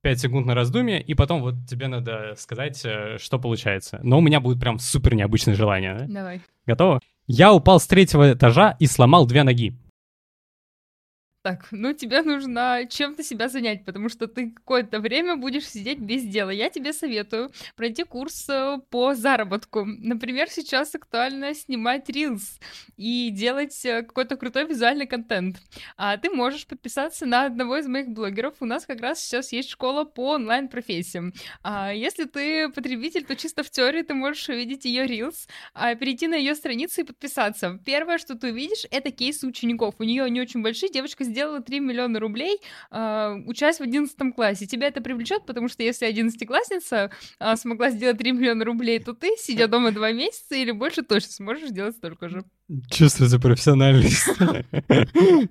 5 0.01 0.21
секунд 0.21 0.47
на 0.47 0.55
раздумье, 0.55 1.01
и 1.01 1.15
потом 1.15 1.41
вот 1.41 1.55
тебе 1.69 1.89
надо 1.89 2.35
сказать, 2.37 2.81
э, 2.85 3.17
что 3.19 3.39
получается. 3.39 4.01
Но 4.03 4.19
у 4.19 4.21
меня 4.21 4.39
будет 4.41 4.61
прям 4.61 4.79
супер 4.79 5.15
необычное 5.15 5.55
желание. 5.55 5.95
Да? 5.95 6.07
Давай. 6.07 6.43
Готово? 6.67 7.01
Я 7.27 7.55
упал 7.55 7.81
с 7.81 7.87
третьего 7.87 8.35
этажа 8.35 8.77
и 8.79 8.87
сломал 8.87 9.27
две 9.27 9.45
ноги. 9.45 9.79
Так, 11.45 11.67
ну 11.73 11.93
тебе 11.93 12.23
нужно 12.23 12.87
чем-то 12.89 13.23
себя 13.23 13.51
занять, 13.51 13.85
потому 13.85 14.09
что 14.09 14.27
ты 14.27 14.51
какое-то 14.51 14.99
время 14.99 15.37
будешь 15.37 15.69
сидеть 15.69 15.99
без 15.99 16.23
дела. 16.23 16.49
Я 16.49 16.71
тебе 16.71 16.95
советую 16.95 17.53
пройти 17.77 18.03
курс 18.05 18.49
э, 18.49 18.79
по 18.89 19.15
заработку. 19.15 19.85
Например, 19.85 20.49
сейчас 20.49 20.95
актуально 20.95 21.53
снимать 21.53 22.09
рилс 22.09 22.59
и 22.97 23.29
делать 23.29 23.79
э, 23.85 24.05
какой-то 24.05 24.39
крутой 24.39 24.65
визуальный 24.65 25.07
контент. 25.07 25.59
А 25.99 26.17
ты 26.17 26.31
можешь 26.31 26.67
подписаться 26.67 27.27
на 27.27 27.45
одного 27.45 27.77
из 27.77 27.89
моих 27.89 28.09
блогеров. 28.09 28.55
У 28.61 28.65
нас 28.65 28.87
как 28.87 29.03
раз 29.03 29.21
сейчас 29.21 29.53
есть 29.53 29.69
школа 29.69 30.05
по 30.05 30.37
онлайн-профессиям. 30.37 31.35
А 31.63 31.93
если 31.93 32.25
ты 32.25 32.71
потребитель, 32.71 33.25
то 33.25 33.37
чисто 33.37 33.63
в 33.63 33.69
теории 33.71 34.01
ты 34.01 34.15
можешь 34.15 34.49
увидеть 34.49 34.87
ее 34.87 35.07
рилс, 35.07 35.47
а 35.75 35.95
перейти 35.95 36.27
на 36.27 36.37
ее 36.37 36.55
страницу 36.55 37.03
и 37.03 37.05
подписаться. 37.05 37.79
Первое, 37.85 38.17
что 38.17 38.35
ты 38.35 38.51
увидишь, 38.51 38.87
это 38.91 39.11
кейсы 39.11 39.47
учеников. 39.47 39.97
У 39.99 40.05
нее 40.05 40.23
они 40.23 40.41
очень 40.41 40.63
большие, 40.63 40.91
девочка 40.91 41.23
сделала 41.35 41.61
3 41.61 41.81
миллиона 41.81 42.21
рублей, 42.21 42.59
э, 42.93 43.35
учась 43.47 43.79
в 43.79 43.83
11 43.83 44.33
классе. 44.35 44.67
Тебя 44.67 44.87
это 44.87 45.01
привлечет, 45.01 45.45
потому 45.47 45.69
что 45.69 45.83
если 45.83 46.09
11-классница 46.09 47.11
э, 47.41 47.57
смогла 47.57 47.91
сделать 47.91 48.19
3 48.19 48.33
миллиона 48.33 48.65
рублей, 48.65 49.01
то 49.01 49.15
ты, 49.15 49.35
сидя 49.37 49.67
дома 49.67 49.91
два 49.91 50.13
месяца 50.13 50.55
или 50.55 50.71
больше, 50.71 51.03
точно 51.03 51.33
сможешь 51.33 51.71
сделать 51.71 51.97
столько 51.97 52.29
же. 52.29 52.45
Чувствуется 52.89 53.41
профессиональность. 53.41 54.29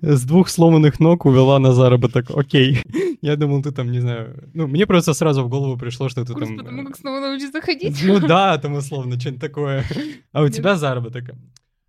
С 0.00 0.24
двух 0.24 0.48
сломанных 0.48 1.00
ног 1.00 1.26
увела 1.26 1.58
на 1.58 1.72
заработок. 1.72 2.30
Окей. 2.34 2.82
Я 3.20 3.36
думал, 3.36 3.62
ты 3.62 3.70
там, 3.70 3.92
не 3.92 4.00
знаю... 4.00 4.50
Ну, 4.54 4.66
мне 4.66 4.86
просто 4.86 5.12
сразу 5.12 5.44
в 5.44 5.48
голову 5.48 5.76
пришло, 5.76 6.08
что 6.08 6.24
ты 6.24 6.32
там... 6.32 6.56
потому 6.56 6.86
как 6.86 6.96
снова 6.96 7.20
научиться 7.20 7.60
ходить. 7.60 8.02
Ну 8.02 8.20
да, 8.20 8.56
там 8.58 8.74
условно, 8.74 9.20
что-нибудь 9.20 9.40
такое. 9.40 9.84
А 10.32 10.42
у 10.42 10.48
тебя 10.48 10.76
заработок. 10.76 11.30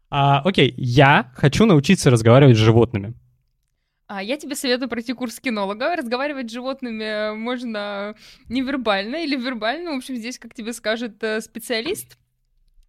А, 0.10 0.42
окей, 0.42 0.74
я 0.78 1.32
хочу 1.36 1.66
научиться 1.66 2.10
разговаривать 2.10 2.56
с 2.56 2.60
животными. 2.60 3.16
А 4.08 4.22
я 4.22 4.38
тебе 4.38 4.56
советую 4.56 4.88
пройти 4.88 5.14
курс 5.14 5.40
кинолога. 5.40 5.96
Разговаривать 5.96 6.50
с 6.50 6.54
животными 6.54 7.36
можно 7.36 8.16
невербально 8.50 9.24
или 9.24 9.36
вербально. 9.36 9.94
В 9.94 9.98
общем, 9.98 10.16
здесь, 10.16 10.38
как 10.38 10.54
тебе 10.54 10.74
скажет 10.74 11.24
э, 11.24 11.42
специалист, 11.42 12.18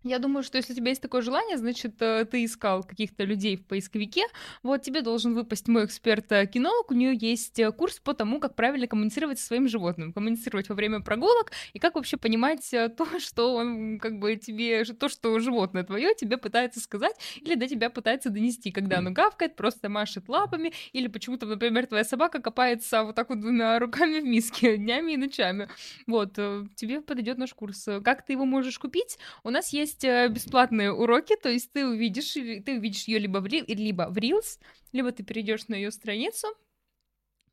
я 0.06 0.18
думаю, 0.18 0.44
что 0.44 0.56
если 0.56 0.72
у 0.72 0.76
тебя 0.76 0.90
есть 0.90 1.02
такое 1.02 1.20
желание, 1.20 1.58
значит, 1.58 2.00
э, 2.00 2.24
ты 2.24 2.44
искал 2.44 2.84
каких-то 2.84 3.24
людей 3.24 3.56
в 3.56 3.64
поисковике. 3.64 4.22
Вот 4.62 4.82
тебе 4.82 5.02
должен 5.02 5.34
выпасть 5.34 5.66
мой 5.66 5.84
эксперт-кинолог. 5.84 6.90
У 6.90 6.94
нее 6.94 7.16
есть 7.16 7.58
э, 7.58 7.72
курс 7.72 7.98
по 7.98 8.14
тому, 8.14 8.38
как 8.38 8.54
правильно 8.54 8.86
коммуницировать 8.86 9.40
со 9.40 9.46
своим 9.46 9.68
животным. 9.68 10.12
Коммуницировать 10.12 10.68
во 10.68 10.76
время 10.76 11.00
прогулок 11.00 11.50
и 11.72 11.80
как 11.80 11.96
вообще 11.96 12.16
понимать 12.16 12.72
э, 12.72 12.88
то, 12.96 13.18
что 13.18 13.54
он 13.56 13.98
как 13.98 14.18
бы 14.20 14.36
тебе, 14.36 14.84
то, 14.84 15.08
что 15.08 15.38
животное 15.40 15.82
твое 15.82 16.14
тебе 16.14 16.36
пытается 16.36 16.80
сказать 16.80 17.16
или 17.40 17.54
до 17.54 17.66
тебя 17.66 17.90
пытается 17.90 18.30
донести, 18.30 18.70
когда 18.70 18.98
оно 18.98 19.10
гавкает, 19.10 19.56
просто 19.56 19.88
машет 19.88 20.28
лапами, 20.28 20.72
или 20.92 21.08
почему-то, 21.08 21.46
например, 21.46 21.86
твоя 21.86 22.04
собака 22.04 22.40
копается 22.40 23.02
вот 23.02 23.16
так 23.16 23.28
вот 23.28 23.40
двумя 23.40 23.78
руками 23.80 24.20
в 24.20 24.24
миске 24.24 24.76
днями 24.76 25.12
и 25.12 25.16
ночами. 25.16 25.68
Вот, 26.06 26.34
тебе 26.76 27.00
подойдет 27.00 27.38
наш 27.38 27.54
курс. 27.54 27.88
Как 28.04 28.24
ты 28.24 28.34
его 28.34 28.44
можешь 28.44 28.78
купить? 28.78 29.18
У 29.42 29.50
нас 29.50 29.72
есть 29.72 29.95
есть 29.96 30.04
э, 30.04 30.28
бесплатные 30.28 30.92
уроки, 30.92 31.36
то 31.36 31.48
есть 31.48 31.72
ты 31.72 31.86
увидишь, 31.86 32.32
ты 32.32 32.76
увидишь 32.78 33.04
ее 33.04 33.18
либо 33.18 33.38
в, 33.38 33.46
либо 33.46 34.08
в 34.10 34.16
Reels, 34.18 34.58
либо 34.92 35.12
ты 35.12 35.22
перейдешь 35.22 35.68
на 35.68 35.74
ее 35.74 35.90
страницу, 35.90 36.48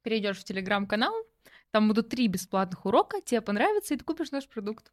перейдешь 0.01 0.39
в 0.39 0.43
телеграм-канал, 0.43 1.13
там 1.71 1.87
будут 1.87 2.09
три 2.09 2.27
бесплатных 2.27 2.85
урока, 2.85 3.21
тебе 3.21 3.41
понравится, 3.41 3.93
и 3.93 3.97
ты 3.97 4.03
купишь 4.03 4.31
наш 4.31 4.47
продукт. 4.47 4.91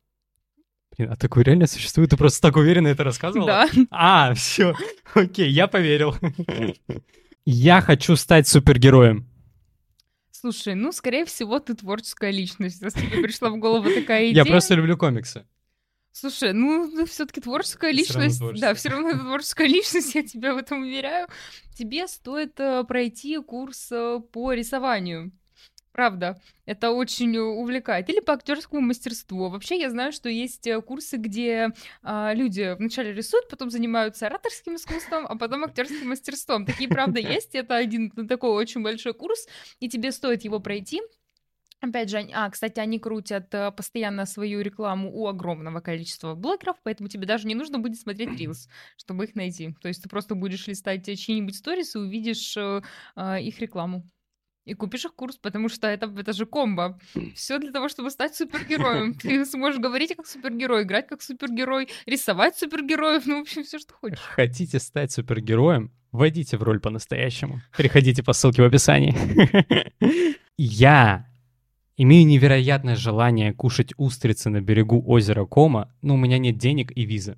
Блин, 0.96 1.12
а 1.12 1.16
такой 1.16 1.44
реально 1.44 1.66
существует? 1.66 2.11
Ты 2.11 2.16
просто 2.16 2.40
так 2.42 2.57
уверенно 2.57 2.88
это 2.88 3.05
рассказывала? 3.05 3.46
Да. 3.46 3.68
А, 3.90 4.34
все. 4.34 4.74
Окей, 5.14 5.48
я 5.48 5.68
поверил. 5.68 6.16
Я 7.44 7.80
хочу 7.80 8.16
стать 8.16 8.48
супергероем. 8.48 9.26
Слушай, 10.32 10.74
ну, 10.74 10.90
скорее 10.90 11.26
всего, 11.26 11.59
ты 11.59 11.74
творческая 11.74 12.30
личность, 12.30 12.82
если 12.82 13.07
тебе 13.07 13.22
пришла 13.22 13.51
в 13.51 13.59
голову 13.59 13.88
такая 13.94 14.30
идея. 14.30 14.44
Я 14.44 14.51
просто 14.51 14.74
люблю 14.74 14.96
комиксы. 14.96 15.44
Слушай, 16.13 16.53
ну 16.53 16.91
ты 16.91 17.07
все-таки 17.07 17.41
творческая 17.41 17.93
личность. 17.93 18.37
Все 18.37 18.53
да, 18.53 18.75
все 18.75 18.89
равно 18.91 19.11
это 19.11 19.21
творческая 19.21 19.69
личность, 19.69 20.15
я 20.15 20.23
тебя 20.23 20.55
в 20.55 20.59
этом 20.59 20.83
уверяю. 20.83 21.29
Тебе 21.77 22.09
стоит 22.09 22.59
э, 22.59 22.85
пройти 22.85 23.39
курс 23.39 23.91
э, 23.93 24.21
по 24.33 24.53
рисованию. 24.53 25.33
Правда, 25.93 26.41
это 26.67 26.93
очень 26.93 27.37
увлекает. 27.37 28.09
Или 28.09 28.21
по 28.21 28.35
актерскому 28.35 28.81
мастерству. 28.81 29.49
Вообще, 29.49 29.79
я 29.79 29.91
знаю, 29.91 30.13
что 30.13 30.29
есть 30.29 30.67
э, 30.67 30.81
курсы, 30.81 31.17
где 31.17 31.71
а, 32.03 32.33
люди 32.33 32.77
вначале 32.79 33.13
рисуют, 33.13 33.49
потом 33.49 33.71
занимаются 33.71 34.27
ораторским 34.27 34.77
искусством, 34.77 35.27
а 35.29 35.37
потом 35.37 35.65
актерским 35.65 36.09
мастерством. 36.09 36.65
Такие, 36.65 36.89
правда, 36.89 37.19
есть. 37.21 37.55
Это 37.55 37.77
один 37.77 38.11
такой 38.11 38.51
очень 38.51 38.83
большой 38.83 39.15
курс, 39.15 39.49
и 39.81 39.89
тебе 39.89 40.13
стоит 40.13 40.45
его 40.45 40.61
пройти. 40.61 41.03
Опять 41.81 42.11
же, 42.11 42.28
а, 42.35 42.51
кстати, 42.51 42.78
они 42.78 42.99
крутят 42.99 43.55
э, 43.55 43.72
постоянно 43.72 44.26
свою 44.26 44.61
рекламу 44.61 45.11
у 45.12 45.26
огромного 45.26 45.81
количества 45.81 46.35
блогеров, 46.35 46.76
поэтому 46.83 47.09
тебе 47.09 47.26
даже 47.26 47.47
не 47.47 47.55
нужно 47.55 47.78
будет 47.78 47.99
смотреть 47.99 48.39
Reels, 48.39 48.68
чтобы 48.99 49.24
их 49.24 49.35
найти. 49.35 49.74
То 49.81 49.89
есть 49.89 50.03
ты 50.03 50.09
просто 50.09 50.35
будешь 50.35 50.66
листать 50.66 51.07
чьи-нибудь 51.07 51.57
сторис 51.57 51.97
и 51.97 51.99
увидишь 51.99 52.55
э, 52.57 52.83
э, 53.16 53.43
их 53.43 53.61
рекламу. 53.61 54.05
И 54.66 54.74
купишь 54.74 55.07
их 55.07 55.14
курс, 55.14 55.39
потому 55.39 55.70
что 55.70 55.87
это, 55.87 56.07
это 56.18 56.35
же 56.35 56.45
комбо. 56.45 56.99
Все 57.35 57.59
для 57.59 57.72
того, 57.72 57.89
чтобы 57.89 58.11
стать 58.11 58.35
супергероем. 58.35 59.14
Ты 59.22 59.47
сможешь 59.47 59.81
говорить 59.81 60.14
как 60.14 60.26
супергерой, 60.26 60.83
играть 60.83 61.09
как 61.09 61.22
супергерой, 61.22 61.89
рисовать 62.05 62.59
супергероев, 62.59 63.24
ну, 63.24 63.39
в 63.39 63.41
общем, 63.41 63.64
все, 63.64 63.78
что 63.78 63.95
хочешь. 63.95 64.18
Хотите 64.18 64.78
стать 64.78 65.12
супергероем? 65.12 65.93
Войдите 66.12 66.59
в 66.59 66.62
роль 66.62 66.78
по-настоящему. 66.78 67.62
Переходите 67.76 68.22
по 68.22 68.35
ссылке 68.35 68.62
в 68.62 68.66
описании. 68.66 69.16
Я 70.57 71.30
Имею 72.03 72.26
невероятное 72.26 72.96
желание 72.96 73.53
кушать 73.53 73.92
устрицы 73.98 74.48
на 74.48 74.62
берегу 74.62 75.05
озера 75.07 75.44
Кома, 75.44 75.94
но 76.01 76.14
у 76.14 76.16
меня 76.16 76.38
нет 76.38 76.57
денег 76.57 76.96
и 76.96 77.05
визы. 77.05 77.36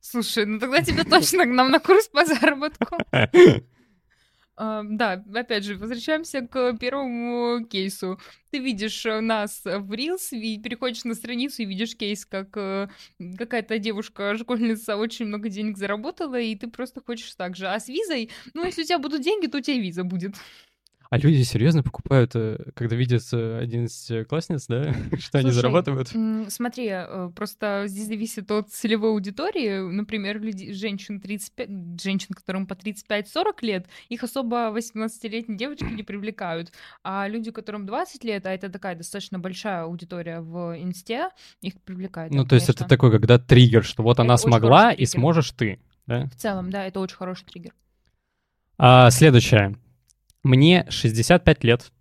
Слушай, 0.00 0.46
ну 0.46 0.58
тогда 0.58 0.80
тебе 0.80 1.04
точно 1.04 1.44
к 1.44 1.48
нам 1.48 1.70
на 1.70 1.80
курс 1.80 2.08
по 2.08 2.24
заработку. 2.24 2.96
Да, 4.56 5.24
опять 5.34 5.64
же, 5.64 5.76
возвращаемся 5.76 6.42
к 6.42 6.76
первому 6.76 7.64
кейсу. 7.64 8.20
Ты 8.50 8.58
видишь 8.58 9.06
э, 9.06 9.20
нас 9.20 9.62
в 9.64 9.90
Reels, 9.90 10.28
переходишь 10.62 11.04
на 11.04 11.14
страницу 11.14 11.62
и 11.62 11.64
видишь 11.64 11.96
кейс, 11.96 12.26
как 12.26 12.54
э, 12.58 12.88
какая-то 13.38 13.78
девушка, 13.78 14.36
школьница, 14.36 14.98
очень 14.98 15.24
много 15.24 15.48
денег 15.48 15.78
заработала, 15.78 16.38
и 16.38 16.54
ты 16.56 16.68
просто 16.68 17.00
хочешь 17.00 17.34
так 17.36 17.56
же. 17.56 17.68
А 17.68 17.80
с 17.80 17.88
визой, 17.88 18.28
ну, 18.52 18.66
если 18.66 18.82
у 18.82 18.84
тебя 18.84 18.98
будут 18.98 19.22
деньги, 19.22 19.46
то 19.46 19.58
у 19.58 19.60
тебя 19.62 19.78
виза 19.78 20.04
будет. 20.04 20.34
А 21.10 21.18
люди 21.18 21.42
серьезно 21.42 21.82
покупают, 21.82 22.36
э, 22.36 22.70
когда 22.74 22.94
видят 22.94 23.22
11-классниц, 23.22 24.66
да, 24.68 24.94
что 25.18 25.38
они 25.38 25.50
зарабатывают? 25.50 26.12
Смотри, 26.48 26.86
э, 26.88 27.30
просто 27.34 27.84
здесь 27.88 28.06
зависит 28.06 28.48
от 28.52 28.70
целевой 28.70 29.10
аудитории. 29.10 29.80
Например, 29.90 30.40
люди, 30.40 30.72
женщин 30.72 31.20
35, 31.20 32.00
женщин, 32.00 32.28
которым 32.32 32.68
по 32.68 32.74
35-40 32.74 33.44
лет, 33.62 33.86
их 34.08 34.22
особо 34.22 34.72
18-летние 34.72 35.58
девочки 35.58 35.82
не 35.82 36.04
привлекают. 36.04 36.72
А 37.02 37.26
люди, 37.26 37.50
которым 37.50 37.86
20 37.86 38.22
лет, 38.22 38.46
а 38.46 38.54
это 38.54 38.68
такая 38.68 38.94
достаточно 38.94 39.40
большая 39.40 39.82
аудитория 39.82 40.40
в 40.40 40.80
инсте, 40.80 41.30
их 41.60 41.80
привлекает. 41.82 42.32
Ну, 42.32 42.44
да, 42.44 42.50
то 42.50 42.54
есть 42.54 42.68
это 42.68 42.84
такой, 42.84 43.10
когда 43.10 43.40
триггер, 43.40 43.82
что 43.82 44.04
вот 44.04 44.12
это 44.12 44.22
она 44.22 44.36
смогла, 44.36 44.92
и 44.92 45.06
сможешь 45.06 45.50
ты, 45.50 45.80
да? 46.06 46.26
В 46.26 46.36
целом, 46.36 46.70
да, 46.70 46.86
это 46.86 47.00
очень 47.00 47.16
хороший 47.16 47.46
триггер. 47.46 47.74
А, 48.78 49.10
следующее. 49.10 49.74
Мне 50.42 50.86
65 50.88 51.64
лет. 51.64 51.92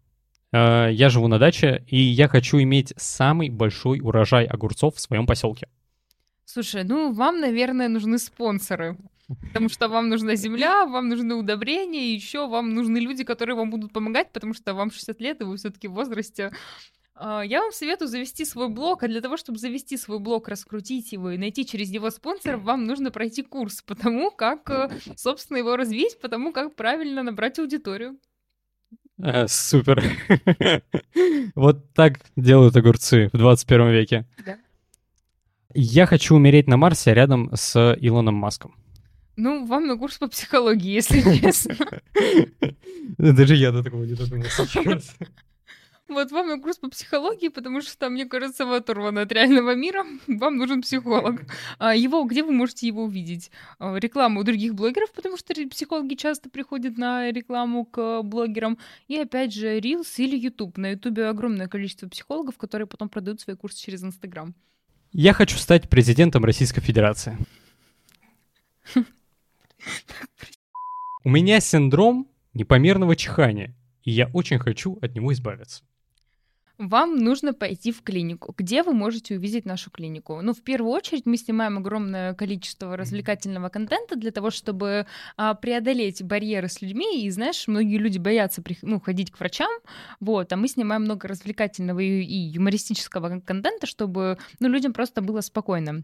Э, 0.51 0.89
я 0.91 1.09
живу 1.09 1.27
на 1.27 1.39
даче, 1.39 1.83
и 1.87 1.97
я 1.97 2.27
хочу 2.27 2.61
иметь 2.61 2.93
самый 2.97 3.49
большой 3.49 3.99
урожай 3.99 4.45
огурцов 4.45 4.95
в 4.95 4.99
своем 4.99 5.25
поселке. 5.25 5.67
Слушай, 6.45 6.83
ну 6.83 7.11
вам, 7.11 7.41
наверное, 7.41 7.89
нужны 7.89 8.17
спонсоры. 8.17 8.97
Потому 9.41 9.69
что 9.69 9.87
вам 9.89 10.09
нужна 10.09 10.35
земля, 10.35 10.87
вам 10.87 11.07
нужны 11.07 11.35
удобрения, 11.35 12.07
и 12.07 12.15
еще 12.15 12.47
вам 12.47 12.73
нужны 12.73 12.97
люди, 12.97 13.23
которые 13.23 13.55
вам 13.55 13.69
будут 13.69 13.93
помогать, 13.93 14.31
потому 14.31 14.55
что 14.55 14.73
вам 14.73 14.89
60 14.89 15.21
лет, 15.21 15.41
и 15.41 15.43
вы 15.43 15.57
все-таки 15.57 15.87
в 15.87 15.93
возрасте. 15.93 16.51
А, 17.21 17.41
я 17.41 17.61
вам 17.61 17.73
советую 17.73 18.07
завести 18.07 18.45
свой 18.45 18.69
блог, 18.69 19.03
а 19.03 19.07
для 19.09 19.19
того, 19.19 19.35
чтобы 19.35 19.59
завести 19.59 19.97
свой 19.97 20.19
блог, 20.19 20.47
раскрутить 20.47 21.11
его 21.11 21.31
и 21.31 21.37
найти 21.37 21.65
через 21.65 21.91
него 21.91 22.09
спонсоров, 22.11 22.61
вам 22.61 22.85
нужно 22.85 23.11
пройти 23.11 23.43
курс 23.43 23.81
по 23.81 23.93
тому, 23.93 24.31
как, 24.31 24.69
э, 24.69 24.89
собственно, 25.17 25.57
его 25.57 25.75
развить, 25.75 26.17
по 26.21 26.29
тому, 26.29 26.53
как 26.53 26.75
правильно 26.75 27.21
набрать 27.21 27.59
аудиторию. 27.59 28.17
А, 29.21 29.49
супер. 29.49 30.01
вот 31.55 31.93
так 31.93 32.21
делают 32.37 32.77
огурцы 32.77 33.29
в 33.33 33.37
21 33.37 33.89
веке. 33.91 34.25
Да. 34.45 34.57
Я 35.73 36.05
хочу 36.05 36.35
умереть 36.35 36.67
на 36.67 36.77
Марсе 36.77 37.13
рядом 37.13 37.51
с 37.53 37.97
Илоном 37.99 38.35
Маском. 38.35 38.77
Ну, 39.35 39.65
вам 39.65 39.87
на 39.87 39.97
курс 39.97 40.17
по 40.19 40.29
психологии, 40.29 40.93
если 40.93 41.19
честно. 41.41 41.75
Даже 43.17 43.55
я 43.55 43.73
до 43.73 43.83
такого 43.83 44.05
не 44.05 44.13
додумался. 44.13 44.65
Вот 46.09 46.31
вам 46.31 46.47
на 46.47 46.59
курс 46.59 46.77
по 46.77 46.89
психологии, 46.89 47.49
потому 47.49 47.81
что 47.81 47.97
там, 47.97 48.13
мне 48.13 48.25
кажется, 48.25 48.65
вы 48.65 48.77
оторваны 48.77 49.19
от 49.19 49.31
реального 49.31 49.75
мира. 49.75 50.03
Вам 50.27 50.57
нужен 50.57 50.81
психолог. 50.81 51.41
А 51.77 51.95
его, 51.95 52.23
где 52.23 52.43
вы 52.43 52.51
можете 52.51 52.87
его 52.87 53.03
увидеть? 53.03 53.51
А, 53.77 53.95
Рекламу 53.95 54.39
у 54.39 54.43
других 54.43 54.73
блогеров, 54.73 55.11
потому 55.11 55.37
что 55.37 55.53
психологи 55.69 56.15
часто 56.15 56.49
приходят 56.49 56.97
на 56.97 57.31
рекламу 57.31 57.85
к 57.85 58.23
блогерам. 58.23 58.79
И 59.07 59.17
опять 59.17 59.53
же, 59.53 59.79
Reels 59.79 60.11
или 60.17 60.35
YouTube. 60.35 60.77
На 60.77 60.91
YouTube 60.91 61.19
огромное 61.19 61.67
количество 61.67 62.07
психологов, 62.07 62.57
которые 62.57 62.87
потом 62.87 63.07
продают 63.07 63.39
свои 63.39 63.55
курсы 63.55 63.79
через 63.79 64.03
Инстаграм. 64.03 64.55
Я 65.11 65.33
хочу 65.33 65.57
стать 65.57 65.89
президентом 65.89 66.43
Российской 66.43 66.81
Федерации. 66.81 67.37
У 71.23 71.29
меня 71.29 71.59
синдром 71.59 72.27
непомерного 72.55 73.15
чихания, 73.15 73.75
и 74.03 74.11
я 74.11 74.27
очень 74.33 74.57
хочу 74.57 74.97
от 75.01 75.13
него 75.13 75.31
избавиться. 75.33 75.83
Вам 76.79 77.17
нужно 77.17 77.53
пойти 77.53 77.91
в 77.91 78.01
клинику. 78.03 78.55
Где 78.57 78.83
вы 78.83 78.93
можете 78.93 79.35
увидеть 79.35 79.65
нашу 79.65 79.91
клинику? 79.91 80.39
Ну, 80.41 80.53
в 80.53 80.61
первую 80.61 80.93
очередь, 80.93 81.25
мы 81.25 81.35
снимаем 81.35 81.77
огромное 81.77 82.33
количество 82.33 82.95
развлекательного 82.95 83.67
контента 83.67 84.15
для 84.15 84.31
того, 84.31 84.49
чтобы 84.49 85.05
а, 85.35 85.55
преодолеть 85.55 86.23
барьеры 86.23 86.69
с 86.69 86.81
людьми. 86.81 87.25
И 87.25 87.29
знаешь, 87.31 87.67
многие 87.67 87.97
люди 87.97 88.17
боятся 88.17 88.61
прих- 88.61 88.79
ну, 88.81 89.01
ходить 89.01 89.29
к 89.29 89.39
врачам. 89.41 89.69
Вот, 90.21 90.53
а 90.53 90.55
мы 90.55 90.69
снимаем 90.69 91.01
много 91.01 91.27
развлекательного 91.27 91.99
и, 91.99 92.21
и 92.23 92.37
юмористического 92.37 93.27
кон- 93.27 93.41
контента, 93.41 93.85
чтобы 93.85 94.37
ну, 94.61 94.69
людям 94.69 94.93
просто 94.93 95.21
было 95.21 95.41
спокойно. 95.41 96.03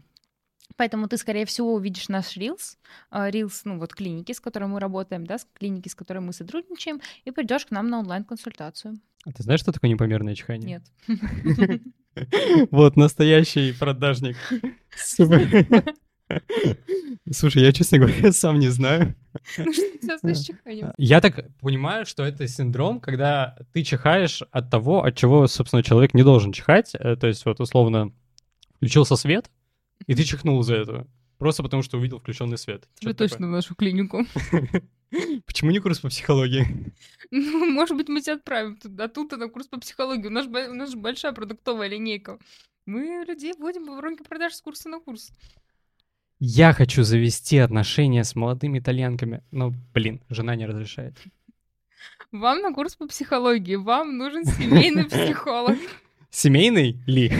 Поэтому 0.76 1.08
ты, 1.08 1.16
скорее 1.16 1.46
всего, 1.46 1.74
увидишь 1.74 2.08
наш 2.08 2.36
Reels, 2.36 2.76
а, 3.10 3.30
Reels, 3.30 3.62
ну 3.64 3.78
вот 3.78 3.94
клиники, 3.94 4.32
с 4.32 4.40
которой 4.40 4.66
мы 4.66 4.80
работаем, 4.80 5.26
да, 5.26 5.38
с 5.38 5.46
клиники, 5.54 5.88
с 5.88 5.94
которой 5.94 6.18
мы 6.18 6.32
сотрудничаем, 6.32 7.00
и 7.24 7.30
придешь 7.30 7.66
к 7.66 7.70
нам 7.70 7.88
на 7.88 8.00
онлайн-консультацию. 8.00 8.98
А 9.24 9.32
ты 9.32 9.42
знаешь, 9.42 9.60
что 9.60 9.72
такое 9.72 9.90
непомерное 9.90 10.34
чихание? 10.34 10.82
Нет. 11.08 11.82
Вот, 12.70 12.96
настоящий 12.96 13.72
продажник. 13.72 14.36
Слушай, 17.30 17.62
я, 17.62 17.72
честно 17.72 17.98
говоря, 17.98 18.32
сам 18.32 18.58
не 18.58 18.68
знаю. 18.68 19.14
Ну 19.58 19.72
что 19.72 19.82
сейчас 20.00 20.20
с 20.22 20.44
чиханием? 20.44 20.92
Я 20.96 21.20
так 21.20 21.50
понимаю, 21.60 22.06
что 22.06 22.24
это 22.24 22.48
синдром, 22.48 23.00
когда 23.00 23.56
ты 23.72 23.82
чихаешь 23.82 24.42
от 24.50 24.70
того, 24.70 25.04
от 25.04 25.16
чего, 25.16 25.46
собственно, 25.46 25.82
человек 25.82 26.14
не 26.14 26.22
должен 26.22 26.52
чихать. 26.52 26.94
Э, 26.94 27.16
То 27.16 27.26
есть, 27.26 27.44
вот, 27.44 27.60
условно, 27.60 28.12
включился 28.76 29.16
свет, 29.16 29.50
и 30.06 30.14
ты 30.14 30.24
чихнул 30.24 30.60
из-за 30.60 30.76
этого. 30.76 31.06
Просто 31.38 31.62
потому, 31.62 31.82
что 31.82 31.98
увидел 31.98 32.18
включенный 32.18 32.56
свет. 32.56 32.88
Тебе 32.98 33.12
точно 33.12 33.46
в 33.46 33.50
нашу 33.50 33.74
клинику. 33.74 34.24
такое. 34.34 34.82
Почему 35.46 35.70
не 35.70 35.78
курс 35.78 36.00
по 36.00 36.08
психологии? 36.08 36.92
Ну, 37.32 37.68
может 37.72 37.96
быть, 37.96 38.08
мы 38.08 38.20
тебя 38.20 38.34
отправим 38.34 38.76
туда, 38.76 39.08
тут 39.08 39.32
на 39.32 39.48
курс 39.48 39.66
по 39.66 39.80
психологии. 39.80 40.28
У 40.28 40.30
нас, 40.30 40.46
у 40.46 40.74
нас 40.74 40.90
же 40.90 40.96
большая 40.96 41.32
продуктовая 41.32 41.88
линейка. 41.88 42.38
Мы 42.86 43.24
людей 43.26 43.52
вводим 43.58 43.84
по 43.86 43.94
воронке 43.94 44.22
продаж 44.22 44.54
с 44.54 44.60
курса 44.60 44.88
на 44.88 45.00
курс. 45.00 45.32
Я 46.38 46.72
хочу 46.72 47.02
завести 47.02 47.58
отношения 47.58 48.22
с 48.22 48.36
молодыми 48.36 48.78
итальянками. 48.78 49.42
Но, 49.50 49.72
блин, 49.92 50.22
жена 50.28 50.54
не 50.54 50.66
разрешает. 50.66 51.16
Вам 52.32 52.60
на 52.60 52.72
курс 52.72 52.94
по 52.94 53.08
психологии. 53.08 53.74
Вам 53.74 54.16
нужен 54.18 54.44
семейный 54.44 55.06
психолог. 55.06 55.78
Семейный 56.30 57.00
ли? 57.06 57.32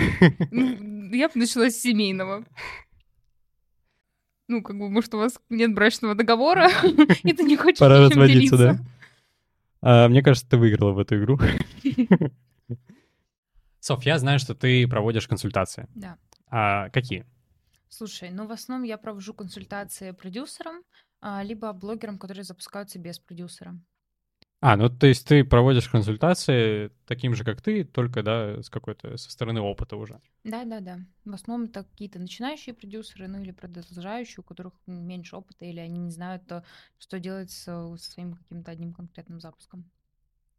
Я 1.12 1.28
бы 1.28 1.38
начала 1.38 1.70
с 1.70 1.76
семейного. 1.76 2.44
Ну, 4.48 4.62
как 4.62 4.78
бы, 4.78 4.88
может, 4.88 5.12
у 5.14 5.18
вас 5.18 5.40
нет 5.48 5.74
брачного 5.74 6.14
договора, 6.14 6.68
и 7.24 7.32
ты 7.32 7.42
не 7.42 7.56
хочешь 7.56 7.80
Пора 7.80 8.04
ничем 8.04 8.20
разводиться, 8.20 8.56
делиться. 8.56 8.84
да? 9.82 10.04
А, 10.04 10.08
мне 10.08 10.22
кажется, 10.22 10.48
ты 10.48 10.56
выиграла 10.56 10.92
в 10.92 10.98
эту 10.98 11.18
игру. 11.18 11.38
Соф, 13.80 14.04
я 14.04 14.18
знаю, 14.18 14.38
что 14.38 14.54
ты 14.54 14.86
проводишь 14.88 15.28
консультации. 15.28 15.88
Да. 15.94 16.18
А 16.48 16.90
какие? 16.90 17.26
Слушай, 17.88 18.30
ну 18.30 18.46
в 18.46 18.52
основном 18.52 18.84
я 18.84 18.98
провожу 18.98 19.32
консультации 19.34 20.10
продюсерам, 20.10 20.82
а, 21.20 21.42
либо 21.42 21.72
блогерам, 21.72 22.18
которые 22.18 22.44
запускаются 22.44 22.98
без 22.98 23.18
продюсера. 23.18 23.78
А, 24.68 24.76
ну 24.76 24.88
то 24.90 25.06
есть 25.06 25.28
ты 25.28 25.44
проводишь 25.44 25.88
консультации 25.88 26.90
таким 27.06 27.36
же, 27.36 27.44
как 27.44 27.62
ты, 27.62 27.84
только, 27.84 28.24
да, 28.24 28.60
с 28.60 28.68
какой-то, 28.68 29.16
со 29.16 29.30
стороны 29.30 29.60
опыта 29.60 29.96
уже. 29.96 30.20
Да, 30.42 30.64
да, 30.64 30.80
да. 30.80 30.98
В 31.24 31.34
основном 31.34 31.68
это 31.68 31.84
какие-то 31.84 32.18
начинающие 32.18 32.74
продюсеры, 32.74 33.28
ну 33.28 33.40
или 33.40 33.52
продолжающие, 33.52 34.40
у 34.40 34.42
которых 34.42 34.74
меньше 34.88 35.36
опыта, 35.36 35.66
или 35.66 35.78
они 35.78 36.00
не 36.00 36.10
знают, 36.10 36.50
э, 36.50 36.64
что 36.98 37.20
делать 37.20 37.52
со, 37.52 37.96
со 37.96 38.10
своим 38.10 38.34
каким-то 38.34 38.72
одним 38.72 38.92
конкретным 38.92 39.40
запуском. 39.40 39.88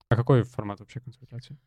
А 0.08 0.16
какой 0.16 0.43
формат 0.43 0.80
вообще 0.80 1.01
консультации? 1.01 1.58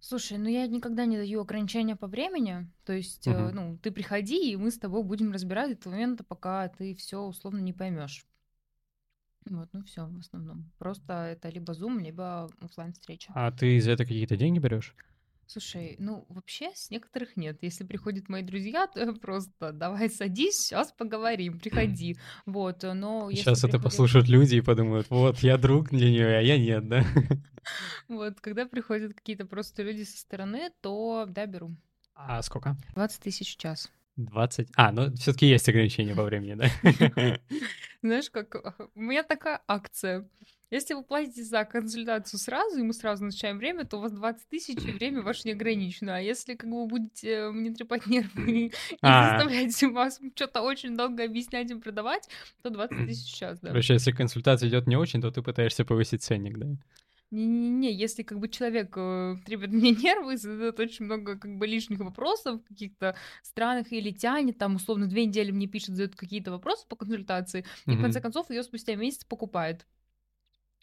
Слушай, 0.00 0.38
ну 0.38 0.48
я 0.48 0.66
никогда 0.66 1.04
не 1.04 1.16
даю 1.18 1.42
ограничения 1.42 1.96
по 1.96 2.06
времени. 2.06 2.70
То 2.84 2.94
есть, 2.94 3.26
э, 3.26 3.30
Мгм. 3.30 3.54
ну, 3.54 3.78
ты 3.78 3.90
приходи, 3.92 4.50
и 4.50 4.56
мы 4.56 4.70
с 4.70 4.78
тобой 4.78 5.04
будем 5.04 5.30
разбирать 5.32 5.70
до 5.76 5.76
того 5.84 5.94
момента, 5.94 6.24
пока 6.24 6.68
ты 6.68 6.94
все 6.94 7.20
условно 7.20 7.60
не 7.60 7.72
поймешь. 7.74 8.26
Вот, 9.46 9.68
ну 9.72 9.82
все, 9.84 10.06
в 10.06 10.18
основном. 10.18 10.70
Просто 10.78 11.12
это 11.12 11.48
либо 11.48 11.72
Zoom, 11.72 12.00
либо 12.02 12.48
оффлайн 12.60 12.92
встреча. 12.92 13.32
А 13.34 13.50
ты 13.50 13.80
за 13.80 13.92
это 13.92 14.04
какие-то 14.04 14.36
деньги 14.36 14.58
берешь? 14.58 14.94
Слушай, 15.46 15.96
ну 15.98 16.24
вообще 16.30 16.70
с 16.74 16.88
некоторых 16.90 17.36
нет. 17.36 17.58
Если 17.62 17.84
приходят 17.84 18.28
мои 18.30 18.42
друзья, 18.42 18.86
то 18.86 19.12
просто 19.20 19.72
давай 19.72 20.08
садись, 20.08 20.54
сейчас 20.54 20.92
поговорим, 20.92 21.58
приходи. 21.58 22.16
Вот, 22.46 22.82
но 22.84 23.28
если 23.28 23.42
Сейчас 23.42 23.58
это 23.58 23.68
приходят- 23.72 23.84
послушают 23.84 24.28
люди 24.28 24.56
и 24.56 24.60
подумают, 24.62 25.10
вот, 25.10 25.38
я 25.40 25.58
друг 25.58 25.90
для 25.90 26.08
нее, 26.10 26.26
а 26.38 26.40
я 26.40 26.58
нет, 26.58 26.88
да? 26.88 27.04
Вот, 28.08 28.40
когда 28.40 28.66
приходят 28.66 29.14
какие-то 29.14 29.46
просто 29.46 29.82
люди 29.82 30.02
со 30.04 30.16
стороны, 30.18 30.70
то 30.80 31.26
да, 31.28 31.46
беру. 31.46 31.76
А 32.14 32.42
сколько? 32.42 32.76
20 32.94 33.20
тысяч 33.20 33.54
в 33.54 33.58
час. 33.58 33.90
20? 34.16 34.68
А, 34.76 34.92
ну 34.92 35.14
все-таки 35.14 35.46
есть 35.46 35.68
ограничения 35.68 36.14
по 36.14 36.24
времени, 36.24 36.54
да? 36.54 36.68
Знаешь, 38.02 38.30
как 38.30 38.54
у 38.94 39.00
меня 39.00 39.22
такая 39.22 39.62
акция. 39.66 40.28
Если 40.70 40.94
вы 40.94 41.04
платите 41.04 41.44
за 41.44 41.66
консультацию 41.66 42.40
сразу, 42.40 42.78
и 42.78 42.82
мы 42.82 42.94
сразу 42.94 43.24
назначаем 43.24 43.58
время, 43.58 43.84
то 43.84 43.98
у 43.98 44.00
вас 44.00 44.10
20 44.10 44.48
тысяч, 44.48 44.78
и 44.78 44.90
время 44.90 45.20
ваше 45.20 45.42
не 45.44 45.52
ограничено. 45.52 46.16
А 46.16 46.18
если 46.18 46.54
как 46.54 46.70
бы 46.70 46.80
вы 46.82 46.86
будете 46.86 47.50
мне 47.50 47.74
трепать 47.74 48.06
нервы 48.06 48.50
и 48.68 48.72
А. 49.02 49.36
заставлять 49.38 49.82
вас 49.82 50.18
что-то 50.34 50.62
очень 50.62 50.96
долго 50.96 51.24
объяснять 51.24 51.70
и 51.70 51.74
продавать, 51.74 52.26
то 52.62 52.70
20 52.70 53.06
тысяч 53.06 53.34
в 53.34 53.36
час, 53.36 53.60
да. 53.60 53.68
Короче, 53.68 53.92
если 53.92 54.12
консультация 54.12 54.70
идет 54.70 54.86
не 54.86 54.96
очень, 54.96 55.20
то 55.20 55.30
ты 55.30 55.42
пытаешься 55.42 55.84
повысить 55.84 56.22
ценник, 56.22 56.56
да? 56.56 56.68
Не-не-не, 57.32 57.92
если 57.92 58.22
как 58.22 58.38
бы 58.38 58.48
человек 58.48 58.92
э, 58.96 59.36
требует 59.46 59.72
мне 59.72 59.90
нервы, 59.92 60.36
задает 60.36 60.78
очень 60.78 61.06
много 61.06 61.38
как 61.38 61.56
бы 61.56 61.66
лишних 61.66 62.00
вопросов 62.00 62.62
каких-то 62.68 63.16
странных 63.42 63.92
или 63.92 64.10
тянет, 64.10 64.58
там 64.58 64.76
условно 64.76 65.06
две 65.06 65.26
недели 65.26 65.50
мне 65.50 65.66
пишет, 65.66 65.90
задает 65.90 66.14
какие-то 66.14 66.50
вопросы 66.50 66.86
по 66.86 66.94
консультации, 66.94 67.64
и 67.86 67.96
в 67.96 68.02
конце 68.02 68.20
концов 68.20 68.50
ее 68.50 68.62
спустя 68.62 68.94
месяц 68.94 69.24
покупает. 69.24 69.86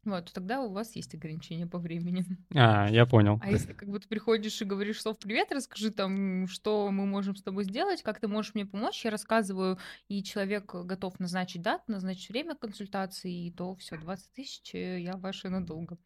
Вот, 0.06 0.26
то 0.26 0.34
тогда 0.34 0.62
у 0.62 0.72
вас 0.72 0.96
есть 0.96 1.14
ограничения 1.14 1.68
по 1.68 1.78
времени. 1.78 2.26
А, 2.56 2.90
я 2.90 3.06
понял. 3.06 3.40
А 3.42 3.52
если 3.52 3.74
как 3.74 3.90
бы 3.90 4.00
ты 4.00 4.08
приходишь 4.08 4.62
и 4.62 4.66
говоришь, 4.66 5.02
Сов, 5.02 5.20
привет, 5.20 5.52
расскажи 5.52 5.92
там, 5.92 6.48
что 6.48 6.90
мы 6.90 7.06
можем 7.06 7.36
с 7.36 7.44
тобой 7.44 7.64
сделать, 7.66 8.02
как 8.02 8.20
ты 8.20 8.28
можешь 8.28 8.56
мне 8.56 8.66
помочь, 8.66 9.06
я 9.06 9.12
рассказываю, 9.12 9.78
и 10.08 10.24
человек 10.24 10.74
готов 10.74 11.20
назначить 11.20 11.62
дату, 11.62 11.84
назначить 11.88 12.30
время 12.30 12.56
консультации, 12.56 13.48
и 13.48 13.52
то 13.52 13.76
все, 13.76 13.98
20 13.98 14.34
тысяч, 14.34 14.74
э, 14.74 15.00
я 15.00 15.14
ваша 15.18 15.50
надолго. 15.50 15.98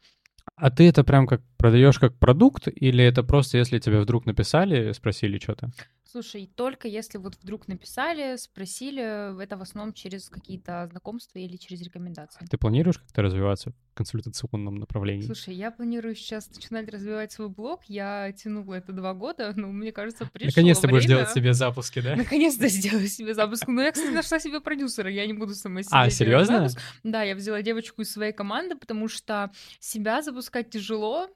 А 0.55 0.69
ты 0.69 0.87
это 0.87 1.03
прям 1.03 1.25
как 1.27 1.41
продаешь 1.57 1.99
как 1.99 2.17
продукт, 2.17 2.67
или 2.67 3.03
это 3.03 3.23
просто 3.23 3.57
если 3.57 3.79
тебе 3.79 3.99
вдруг 3.99 4.25
написали, 4.25 4.91
спросили 4.91 5.39
что-то? 5.39 5.71
Слушай, 6.14 6.45
только 6.55 6.88
если 6.88 7.18
вот 7.18 7.34
вдруг 7.41 7.68
написали, 7.68 8.36
спросили, 8.36 9.41
это 9.41 9.57
в 9.57 9.64
основном 9.64 9.95
через 9.95 10.30
какие-то 10.30 10.88
знакомства 10.91 11.39
или 11.39 11.57
через 11.57 11.82
рекомендации. 11.82 12.45
Ты 12.51 12.55
планируешь 12.59 12.99
как-то 12.99 13.24
развиваться 13.24 13.72
в 13.72 13.95
консультационном 13.95 14.76
направлении? 14.76 15.26
Слушай, 15.26 15.55
я 15.55 15.72
планирую 15.72 16.14
сейчас 16.14 16.51
начинать 16.53 16.88
развивать 16.88 17.32
свой 17.32 17.49
блог. 17.49 17.86
Я 17.86 18.32
тянула 18.32 18.76
это 18.76 18.91
два 18.91 19.16
года, 19.16 19.53
но 19.55 19.70
мне 19.70 19.91
кажется, 19.91 20.28
пришло 20.32 20.49
Наконец-то 20.51 20.88
будешь 20.88 21.05
время. 21.05 21.22
делать 21.22 21.32
себе 21.34 21.55
запуски, 21.55 21.99
да? 21.99 22.16
Наконец-то 22.16 22.68
сделаю 22.68 23.07
себе 23.07 23.34
запуск. 23.34 23.68
Но 23.68 23.82
я, 23.82 23.91
кстати, 23.91 24.14
нашла 24.14 24.38
себе 24.38 24.61
продюсера. 24.61 25.09
Я 25.09 25.26
не 25.26 25.34
буду 25.34 25.55
сама 25.55 25.82
себе 25.82 25.93
А, 25.97 26.11
серьезно? 26.11 26.70
запуск. 26.70 26.80
Да, 27.01 27.24
я 27.24 27.34
взяла 27.34 27.64
девочку 27.64 28.03
из 28.03 28.11
своей 28.11 28.34
команды, 28.34 28.76
потому 28.76 29.07
что 29.07 29.51
себя 29.80 30.22
запускать 30.22 30.70
тяжело. 30.70 31.28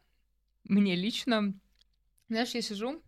Мне 0.65 0.95
лично. 0.95 1.55
Знаешь, 2.29 2.51
я 2.51 2.61
сижу, 2.61 3.01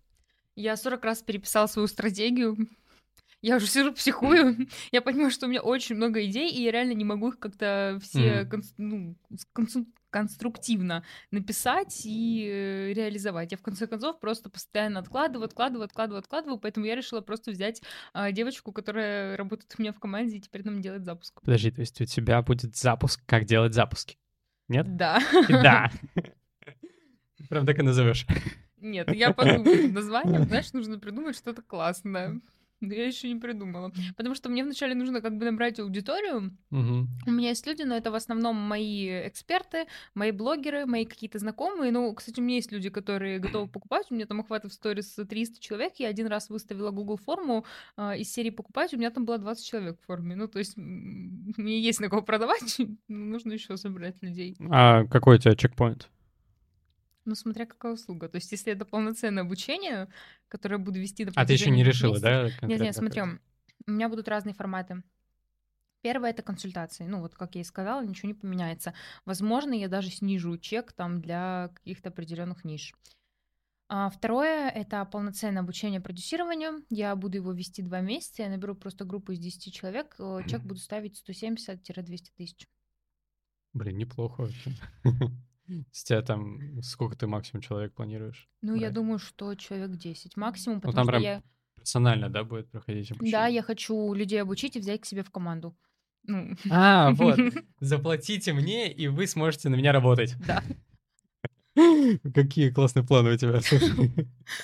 я 0.62 0.76
40 0.76 1.04
раз 1.04 1.22
переписала 1.22 1.68
свою 1.68 1.88
стратегию. 1.88 2.58
Я 3.42 3.56
уже 3.56 3.68
сижу, 3.68 3.94
психую. 3.94 4.68
Я 4.92 5.02
понимаю, 5.02 5.32
что 5.32 5.46
у 5.46 5.50
меня 5.50 5.62
очень 5.62 5.96
много 5.96 6.26
идей, 6.26 6.52
и 6.52 6.62
я 6.64 6.72
реально 6.72 6.92
не 6.92 7.06
могу 7.06 7.30
их 7.30 7.40
как-то 7.40 7.98
все 8.04 8.46
ну, 8.76 9.16
конструктивно 10.10 11.06
написать 11.32 12.02
и 12.04 12.46
э, 12.52 12.94
реализовать. 12.94 13.54
Я 13.54 13.58
в 13.58 13.62
конце 13.62 13.88
концов 13.88 14.20
просто 14.20 14.50
постоянно 14.50 15.00
откладываю, 15.00 15.46
откладываю, 15.46 15.86
откладываю, 15.86 16.20
откладываю, 16.20 16.60
поэтому 16.60 16.86
я 16.86 16.96
решила 16.96 17.22
просто 17.22 17.52
взять 17.52 17.82
а, 18.12 18.34
девочку, 18.34 18.74
которая 18.74 19.38
работает 19.38 19.74
у 19.78 19.82
меня 19.82 19.94
в 19.94 20.00
команде 20.00 20.36
и 20.36 20.42
теперь 20.42 20.66
нам 20.66 20.82
делает 20.82 21.06
запуск. 21.06 21.40
Подожди, 21.40 21.72
то 21.72 21.80
есть 21.80 22.02
у 22.02 22.06
тебя 22.06 22.42
будет 22.42 22.76
запуск, 22.76 23.22
как 23.26 23.46
делать 23.46 23.74
запуски? 23.74 24.18
Нет? 24.68 24.98
Да. 24.98 25.22
Да. 25.48 25.92
Прям 27.50 27.66
так 27.66 27.80
и 27.80 27.84
назовешь. 27.84 28.26
Нет, 28.82 29.14
я 29.14 29.34
подумаю 29.34 29.92
названием, 29.94 30.44
знаешь, 30.46 30.74
нужно 30.74 31.00
придумать 31.00 31.36
что-то 31.36 31.62
классное. 31.62 32.42
Но 32.82 32.94
я 32.94 33.08
еще 33.08 33.28
не 33.28 33.40
придумала. 33.40 33.92
Потому 34.16 34.36
что 34.36 34.50
мне 34.50 34.64
вначале 34.64 34.96
нужно 34.96 35.22
как 35.22 35.38
бы 35.38 35.46
набрать 35.46 35.80
аудиторию. 35.80 36.56
Мгм. 36.70 37.10
У 37.28 37.32
меня 37.32 37.50
есть 37.50 37.68
люди, 37.68 37.84
но 37.84 37.96
это 37.96 38.10
в 38.10 38.16
основном 38.16 38.56
мои 38.56 39.28
эксперты, 39.28 39.86
мои 40.14 40.32
блогеры, 40.32 40.86
мои 40.86 41.06
какие-то 41.06 41.40
знакомые. 41.40 41.92
Ну, 41.92 42.14
кстати, 42.14 42.40
у 42.40 42.44
меня 42.44 42.56
есть 42.56 42.72
люди, 42.72 42.90
которые 42.90 43.40
готовы 43.40 43.68
покупать. 43.68 44.08
У 44.10 44.16
меня 44.16 44.26
там 44.26 44.40
охваты 44.40 44.70
в 44.70 44.74
сторис 44.74 45.14
300 45.14 45.60
человек. 45.60 45.94
Я 45.98 46.08
один 46.08 46.28
раз 46.28 46.50
выставила 46.50 46.92
Google 46.92 47.18
форму 47.18 47.66
а, 47.98 48.16
из 48.16 48.32
серии 48.32 48.50
покупать. 48.50 48.94
У 48.94 48.98
меня 48.98 49.12
там 49.12 49.26
было 49.26 49.38
20 49.38 49.66
человек 49.66 50.00
в 50.02 50.06
форме. 50.06 50.36
Ну, 50.36 50.48
то 50.48 50.60
есть 50.60 50.78
мне 50.78 51.82
есть 51.82 52.00
на 52.00 52.10
кого 52.10 52.22
продавать. 52.22 52.78
Нужно 53.10 53.54
еще 53.54 53.76
собрать 53.76 54.16
людей. 54.22 54.56
А 54.70 55.06
какой 55.06 55.36
у 55.36 55.40
тебя 55.40 55.56
чекпоинт? 55.56 56.10
Ну, 57.30 57.36
смотря 57.36 57.68
какая 57.68 57.94
услуга. 57.94 58.28
То 58.28 58.38
есть, 58.38 58.52
если 58.52 58.74
это 58.74 58.86
полноценное 58.86 59.44
обучение, 59.44 60.08
которое 60.48 60.80
я 60.80 60.84
буду 60.84 61.00
вести 61.00 61.28
А 61.36 61.46
ты 61.46 61.54
еще 61.54 61.70
не 61.70 61.84
решила, 61.84 62.14
месяца- 62.14 62.58
да? 62.60 62.68
Нет, 62.68 62.82
нет, 62.82 62.96
смотри, 62.96 63.22
у 63.22 63.92
меня 63.92 64.10
будут 64.10 64.28
разные 64.28 64.56
форматы. 64.56 65.04
Первое 66.02 66.32
это 66.32 66.42
консультации. 66.42 67.06
Ну, 67.06 67.20
вот 67.20 67.36
как 67.36 67.54
я 67.54 67.62
и 67.62 67.64
сказала, 67.64 68.04
ничего 68.04 68.30
не 68.30 68.34
поменяется. 68.34 68.96
Возможно, 69.26 69.74
я 69.74 69.88
даже 69.90 70.10
снижу 70.10 70.58
чек 70.58 70.92
там 70.92 71.22
для 71.22 71.70
каких-то 71.76 72.10
определенных 72.10 72.66
ниш. 72.66 72.96
А 73.90 74.10
второе 74.10 74.70
это 74.70 75.06
полноценное 75.06 75.62
обучение 75.62 76.02
продюсированию. 76.02 76.84
Я 76.90 77.16
буду 77.16 77.38
его 77.38 77.52
вести 77.52 77.84
два 77.84 78.02
месяца. 78.02 78.42
Я 78.42 78.50
наберу 78.50 78.74
просто 78.74 79.06
группу 79.06 79.34
из 79.34 79.40
10 79.40 79.72
человек. 79.72 80.16
Э, 80.18 80.42
Чек 80.48 80.62
буду 80.62 80.80
ставить 80.80 81.22
170-200 81.28 82.32
тысяч. 82.36 82.68
Блин, 83.74 83.98
неплохо 84.00 84.42
вообще. 84.42 84.72
С 85.92 86.04
тебя 86.04 86.22
там 86.22 86.82
сколько 86.82 87.16
ты 87.18 87.28
максимум 87.28 87.62
человек 87.62 87.94
планируешь? 87.94 88.48
Ну, 88.62 88.76
я 88.76 88.82
брать? 88.88 88.94
думаю, 88.94 89.20
что 89.20 89.54
человек 89.56 89.92
10 89.98 90.36
максимум, 90.38 90.78
Ну, 90.78 90.82
потому 90.82 90.96
там 90.96 91.04
что 91.06 91.12
прям 91.12 91.22
я... 91.24 91.44
персонально, 91.76 92.30
да, 92.30 92.44
будет 92.44 92.70
проходить 92.72 93.12
обучение? 93.12 93.32
Да, 93.32 93.48
я 93.48 93.62
хочу 93.62 94.14
людей 94.14 94.42
обучить 94.42 94.76
и 94.76 94.80
взять 94.80 95.02
к 95.02 95.06
себе 95.06 95.24
в 95.24 95.32
команду. 95.32 95.76
Ну, 96.24 96.56
А, 96.70 97.12
вот. 97.12 97.38
Заплатите 97.80 98.54
мне, 98.54 98.92
и 98.92 99.08
вы 99.08 99.26
сможете 99.28 99.70
на 99.70 99.76
меня 99.76 99.92
работать. 99.94 100.36
Да. 100.46 100.64
Какие 102.34 102.70
классные 102.72 103.06
планы 103.06 103.34
у 103.34 103.38
тебя. 103.38 103.60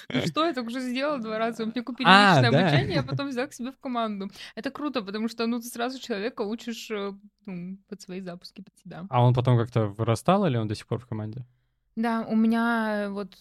Ну 0.09 0.22
что, 0.28 0.45
я 0.45 0.53
только 0.53 0.70
что 0.72 0.80
сделала 0.80 1.20
два 1.20 1.38
раза. 1.38 1.66
Мне 1.66 1.84
купили 1.84 2.07
А, 2.09 2.41
личное 2.41 2.59
обучение, 2.59 2.99
а 2.99 3.03
потом 3.07 3.30
взял 3.30 3.47
к 3.47 3.53
себе 3.53 3.72
в 3.72 3.78
команду. 3.78 4.32
Это 4.55 4.72
круто, 4.72 5.01
потому 5.01 5.28
что 5.28 5.45
ну 5.47 5.59
ты 5.59 5.68
сразу 5.68 5.99
человека 5.99 6.41
учишь 6.41 6.89
э, 6.89 7.13
ну, 7.45 7.78
под 7.88 8.01
свои 8.01 8.22
запуски, 8.22 8.61
под 8.61 8.76
себя. 8.78 9.05
А 9.09 9.24
он 9.24 9.34
потом 9.34 9.57
как-то 9.57 9.88
вырастал, 9.88 10.45
или 10.45 10.57
он 10.57 10.68
до 10.68 10.76
сих 10.76 10.88
пор 10.88 10.99
в 10.99 11.07
команде? 11.07 11.45
Да, 11.95 12.26
у 12.28 12.36
меня 12.36 13.09
вот 13.11 13.38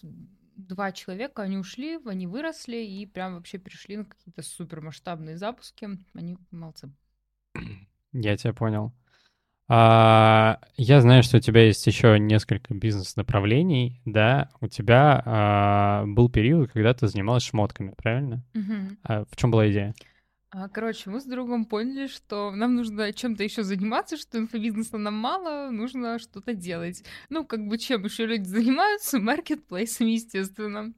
два 0.55 0.91
человека, 0.91 1.41
они 1.41 1.57
ушли, 1.57 1.99
они 2.05 2.27
выросли 2.27 2.77
и 2.77 3.05
прям 3.05 3.35
вообще 3.35 3.57
перешли 3.57 3.97
на 3.97 4.05
какие-то 4.05 4.41
супер 4.41 4.81
масштабные 4.81 5.37
запуски. 5.37 5.89
Они 6.13 6.37
молодцы. 6.51 6.91
Я 8.13 8.37
тебя 8.37 8.53
понял. 8.53 8.93
А, 9.67 10.59
я 10.77 11.01
знаю, 11.01 11.23
что 11.23 11.37
у 11.37 11.39
тебя 11.39 11.65
есть 11.65 11.85
еще 11.87 12.19
несколько 12.19 12.73
бизнес-направлений, 12.73 13.99
да? 14.05 14.49
У 14.61 14.67
тебя 14.67 15.23
а, 15.25 16.03
был 16.05 16.29
период, 16.29 16.71
когда 16.71 16.93
ты 16.93 17.07
занималась 17.07 17.43
шмотками, 17.43 17.93
правильно? 17.97 18.43
Мгм. 18.53 18.97
А 19.03 19.25
в 19.25 19.35
чем 19.35 19.51
была 19.51 19.69
идея? 19.71 19.95
А, 20.51 20.69
Короче, 20.69 21.09
мы 21.09 21.19
с 21.19 21.25
другом 21.25 21.65
поняли, 21.65 22.07
что 22.07 22.51
нам 22.51 22.75
нужно 22.75 23.11
чем-то 23.11 23.43
еще 23.43 23.63
заниматься, 23.63 24.17
что 24.17 24.37
инфобизнеса 24.37 24.97
нам 24.97 25.15
мало, 25.15 25.71
нужно 25.71 26.19
что-то 26.19 26.53
делать. 26.53 27.03
Ну, 27.29 27.43
как 27.43 27.67
бы 27.67 27.77
чем 27.79 28.05
еще 28.05 28.25
люди 28.27 28.47
занимаются? 28.47 29.19
Маркетплейсами, 29.19 30.11
естественно. 30.11 30.93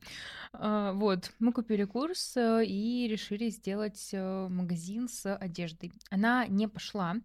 А, 0.51 0.91
Вот, 0.91 1.31
мы 1.39 1.53
купили 1.53 1.85
курс 1.85 2.35
э, 2.35 2.65
и 2.65 3.07
решили 3.07 3.49
сделать 3.49 4.09
э, 4.11 4.47
магазин 4.49 5.07
с 5.07 5.33
одеждой. 5.35 5.93
Она 6.09 6.45
не 6.47 6.67
пошла. 6.67 7.15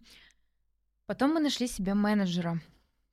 Потом 1.13 1.35
мы 1.35 1.39
нашли 1.41 1.67
себе 1.67 1.93
менеджера 1.93 2.59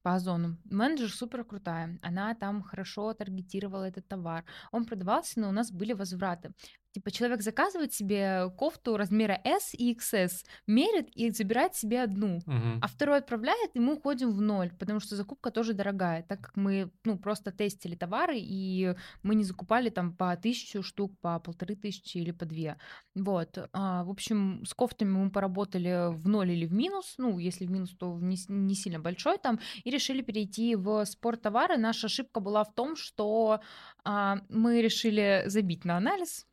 по 0.02 0.14
Озону. 0.14 0.56
Менеджер 0.64 1.10
супер 1.10 1.44
крутая. 1.44 1.98
Она 2.00 2.34
там 2.34 2.62
хорошо 2.62 3.12
таргетировала 3.12 3.84
этот 3.84 4.08
товар. 4.08 4.46
Он 4.72 4.86
продавался, 4.86 5.38
но 5.38 5.50
у 5.50 5.52
нас 5.52 5.70
были 5.70 5.92
возвраты. 5.92 6.50
Типа 6.92 7.10
человек 7.10 7.42
заказывает 7.42 7.92
себе 7.94 8.50
кофту 8.56 8.96
размера 8.96 9.40
S 9.44 9.74
и 9.74 9.94
XS, 9.94 10.44
мерит 10.66 11.08
и 11.14 11.30
забирает 11.30 11.74
себе 11.74 12.02
одну. 12.02 12.40
А 12.82 12.88
второй 12.88 13.18
отправляет, 13.18 13.70
и 13.74 13.80
мы 13.80 13.94
уходим 13.94 14.30
в 14.30 14.40
ноль, 14.40 14.72
потому 14.78 15.00
что 15.00 15.16
закупка 15.16 15.50
тоже 15.50 15.72
дорогая, 15.72 16.22
так 16.22 16.40
как 16.40 16.56
мы 16.56 16.90
ну, 17.04 17.18
просто 17.18 17.52
тестили 17.52 17.94
товары, 17.94 18.36
и 18.38 18.94
мы 19.22 19.34
не 19.34 19.44
закупали 19.44 19.90
там 19.90 20.16
по 20.16 20.36
тысячу 20.36 20.82
штук, 20.82 21.18
по 21.20 21.38
полторы 21.38 21.76
тысячи 21.76 22.18
или 22.18 22.32
по 22.32 22.44
две. 22.44 22.76
Вот. 23.14 23.58
А, 23.72 24.04
в 24.04 24.10
общем, 24.10 24.64
с 24.66 24.74
кофтами 24.74 25.10
мы 25.10 25.30
поработали 25.30 26.12
в 26.12 26.28
ноль 26.28 26.50
или 26.50 26.66
в 26.66 26.72
минус, 26.72 27.14
ну, 27.18 27.38
если 27.38 27.66
в 27.66 27.70
минус, 27.70 27.90
то 27.96 28.18
не, 28.20 28.36
не 28.48 28.74
сильно 28.74 28.98
большой 28.98 29.38
там, 29.38 29.60
и 29.84 29.90
решили 29.90 30.22
перейти 30.22 30.76
в 30.76 31.04
спорттовары. 31.04 31.76
Наша 31.76 32.06
ошибка 32.06 32.40
была 32.40 32.64
в 32.64 32.74
том, 32.74 32.96
что 32.96 33.60
а, 34.04 34.38
мы 34.48 34.82
решили 34.82 35.44
забить 35.46 35.84
на 35.84 35.96
анализ, 35.96 36.46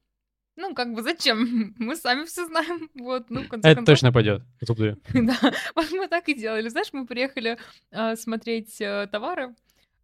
ну, 0.57 0.73
как 0.75 0.93
бы 0.93 1.01
зачем? 1.03 1.73
Мы 1.77 1.95
сами 1.95 2.25
все 2.25 2.45
знаем. 2.47 2.89
Вот, 2.95 3.29
ну, 3.29 3.41
Это 3.41 3.49
концов. 3.49 3.85
точно 3.85 4.11
пойдет. 4.11 4.41
Да, 5.13 5.37
вот 5.75 5.91
мы 5.91 6.07
так 6.07 6.27
и 6.29 6.33
делали. 6.33 6.67
Знаешь, 6.69 6.89
мы 6.91 7.05
приехали 7.05 7.57
а, 7.91 8.15
смотреть 8.15 8.81
а, 8.81 9.07
товары, 9.07 9.55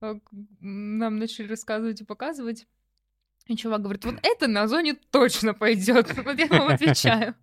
м, 0.02 0.98
нам 0.98 1.18
начали 1.18 1.48
рассказывать 1.48 2.02
и 2.02 2.06
показывать. 2.06 2.66
И 3.48 3.58
чувак 3.58 3.82
говорит, 3.82 4.06
вот 4.06 4.16
это 4.24 4.48
на 4.48 4.68
зоне 4.68 4.94
точно 5.12 5.54
пойдет. 5.54 6.14
Вот 6.24 6.40
я 6.40 6.48
вам 6.48 6.70
отвечаю. 6.70 7.36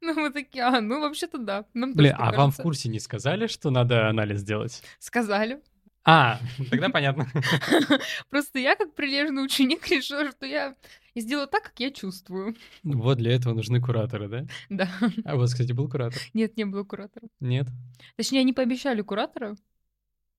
Ну, 0.00 0.12
мы 0.20 0.30
такие, 0.30 0.64
а, 0.64 0.80
ну, 0.82 1.00
вообще-то 1.00 1.38
да. 1.38 1.64
Нам 1.72 1.94
Блин, 1.94 2.14
а 2.18 2.24
вам 2.26 2.32
в 2.32 2.56
кажется». 2.56 2.62
курсе 2.62 2.88
не 2.90 3.00
сказали, 3.00 3.46
что 3.46 3.70
надо 3.70 4.08
анализ 4.08 4.42
делать? 4.42 4.82
Сказали. 4.98 5.62
А, 6.06 6.38
тогда 6.70 6.90
понятно. 6.90 7.26
Просто 8.30 8.58
я, 8.58 8.76
как 8.76 8.94
прилежный 8.94 9.42
ученик, 9.44 9.86
решила, 9.90 10.30
что 10.30 10.44
я 10.46 10.76
сделаю 11.16 11.46
так, 11.48 11.62
как 11.64 11.80
я 11.80 11.90
чувствую. 11.90 12.56
Вот 12.82 13.18
для 13.18 13.34
этого 13.34 13.54
нужны 13.54 13.80
кураторы, 13.80 14.28
да? 14.28 14.46
Да. 14.68 14.88
А 15.24 15.34
у 15.34 15.38
вас, 15.38 15.52
кстати, 15.52 15.72
был 15.72 15.88
куратор? 15.88 16.20
Нет, 16.34 16.56
не 16.56 16.64
было 16.66 16.84
куратора. 16.84 17.28
Нет? 17.40 17.68
Точнее, 18.16 18.40
они 18.40 18.52
пообещали 18.52 19.00
куратора, 19.00 19.56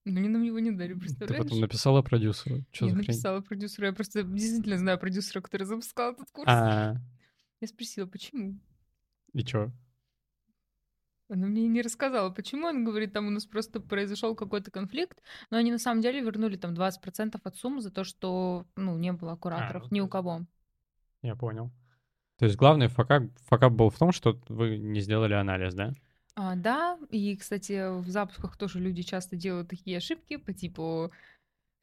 но 0.05 0.19
они 0.19 0.29
нам 0.29 0.43
его 0.43 0.59
не 0.59 0.69
дали, 0.71 0.93
Ты 0.93 0.99
представляешь? 0.99 1.43
потом 1.43 1.59
написала 1.61 2.01
продюсеру. 2.03 2.63
Что 2.71 2.85
я 2.85 2.91
за 2.91 2.97
хрень? 2.97 3.07
написала 3.07 3.41
продюсеру, 3.41 3.87
я 3.87 3.93
просто 3.93 4.21
действительно 4.21 4.77
знаю 4.77 4.99
продюсера, 4.99 5.41
который 5.41 5.63
запускал 5.63 6.11
этот 6.13 6.29
курс. 6.31 6.47
А, 6.47 6.95
Я 7.59 7.67
спросила, 7.67 8.05
почему? 8.05 8.59
и 9.33 9.43
чё? 9.43 9.71
Она 11.29 11.47
мне 11.47 11.67
не 11.67 11.81
рассказала, 11.81 12.29
почему. 12.29 12.67
Он 12.67 12.83
говорит, 12.83 13.13
там 13.13 13.27
у 13.27 13.31
нас 13.31 13.45
просто 13.45 13.79
произошел 13.79 14.35
какой-то 14.35 14.69
конфликт, 14.69 15.21
но 15.49 15.57
они 15.57 15.71
на 15.71 15.79
самом 15.79 16.01
деле 16.01 16.21
вернули 16.21 16.55
там 16.55 16.73
20% 16.73 17.39
от 17.43 17.55
суммы 17.55 17.81
за 17.81 17.91
то, 17.91 18.03
что 18.03 18.65
ну, 18.75 18.97
не 18.97 19.11
было 19.11 19.35
кураторов 19.35 19.83
ну 19.89 19.97
ни 19.97 20.01
у 20.01 20.07
кого. 20.07 20.41
Я 21.21 21.35
понял. 21.35 21.71
То 22.37 22.45
есть 22.45 22.57
главный 22.57 22.87
факап, 22.87 23.23
факап 23.45 23.73
был 23.73 23.89
в 23.89 23.97
том, 23.97 24.11
что 24.11 24.39
вы 24.49 24.77
не 24.77 24.99
сделали 24.99 25.33
анализ, 25.33 25.73
да? 25.73 25.93
А, 26.35 26.55
да, 26.55 26.99
и, 27.11 27.37
кстати, 27.37 27.97
в 28.01 28.09
запусках 28.09 28.57
тоже 28.57 28.79
люди 28.79 29.03
часто 29.03 29.37
делают 29.37 29.69
такие 29.69 29.97
ошибки 29.97 30.35
по 30.35 30.53
типу 30.53 31.11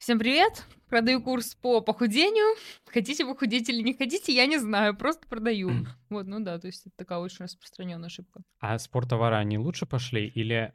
«Всем 0.03 0.19
привет, 0.19 0.65
продаю 0.89 1.21
курс 1.21 1.55
по 1.55 1.79
похудению, 1.79 2.57
хотите 2.87 3.25
похудеть 3.25 3.69
или 3.69 3.81
не 3.81 3.93
хотите, 3.93 4.33
я 4.33 4.45
не 4.47 4.57
знаю, 4.57 4.97
просто 4.97 5.25
продаю». 5.29 5.71
Вот, 6.09 6.27
ну 6.27 6.41
да, 6.41 6.59
то 6.59 6.67
есть 6.67 6.85
это 6.85 6.93
такая 6.97 7.19
очень 7.19 7.45
распространенная 7.45 8.07
ошибка. 8.07 8.41
А 8.59 8.77
спорттовары, 8.79 9.37
они 9.37 9.57
лучше 9.57 9.85
пошли 9.85 10.27
или 10.27 10.73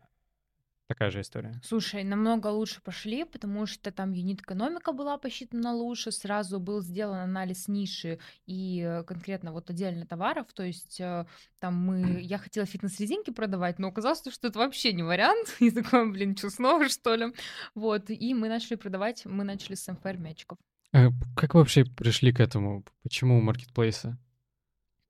такая 0.89 1.11
же 1.11 1.21
история? 1.21 1.61
Слушай, 1.63 2.03
намного 2.03 2.49
лучше 2.49 2.81
пошли, 2.83 3.25
потому 3.25 3.67
что 3.67 3.93
там 3.93 4.13
юнит-экономика 4.13 4.93
была 4.93 5.19
посчитана 5.19 5.75
лучше, 5.75 6.11
сразу 6.11 6.59
был 6.59 6.81
сделан 6.81 7.19
анализ 7.19 7.69
ниши 7.69 8.19
и 8.47 8.83
э, 8.85 9.05
конкретно 9.05 9.53
вот 9.53 9.71
отдельно 9.71 10.07
товаров, 10.07 10.47
то 10.55 10.63
есть 10.65 11.01
э, 11.01 11.27
там 11.61 11.75
мы, 11.75 12.21
я 12.23 12.39
хотела 12.39 12.67
фитнес-резинки 12.67 13.31
продавать, 13.31 13.79
но 13.79 13.89
оказалось, 13.89 14.23
что 14.29 14.49
это 14.49 14.59
вообще 14.59 14.93
не 14.93 15.03
вариант, 15.03 15.57
и 15.61 15.71
такой, 15.71 16.11
блин, 16.11 16.37
что 16.37 16.51
снова, 16.51 16.89
что 16.89 17.15
ли? 17.15 17.27
Вот, 17.75 18.11
и 18.11 18.35
мы 18.35 18.49
начали 18.49 18.77
продавать, 18.77 19.25
мы 19.27 19.45
начали 19.45 19.75
с 19.75 19.87
МФР 19.93 20.17
мячиков. 20.17 20.59
Э, 20.93 21.09
Как 21.37 21.55
вы 21.55 21.61
вообще 21.61 21.85
пришли 21.85 22.33
к 22.33 22.41
этому? 22.41 22.85
Почему 23.03 23.41
маркетплейсы? 23.41 24.17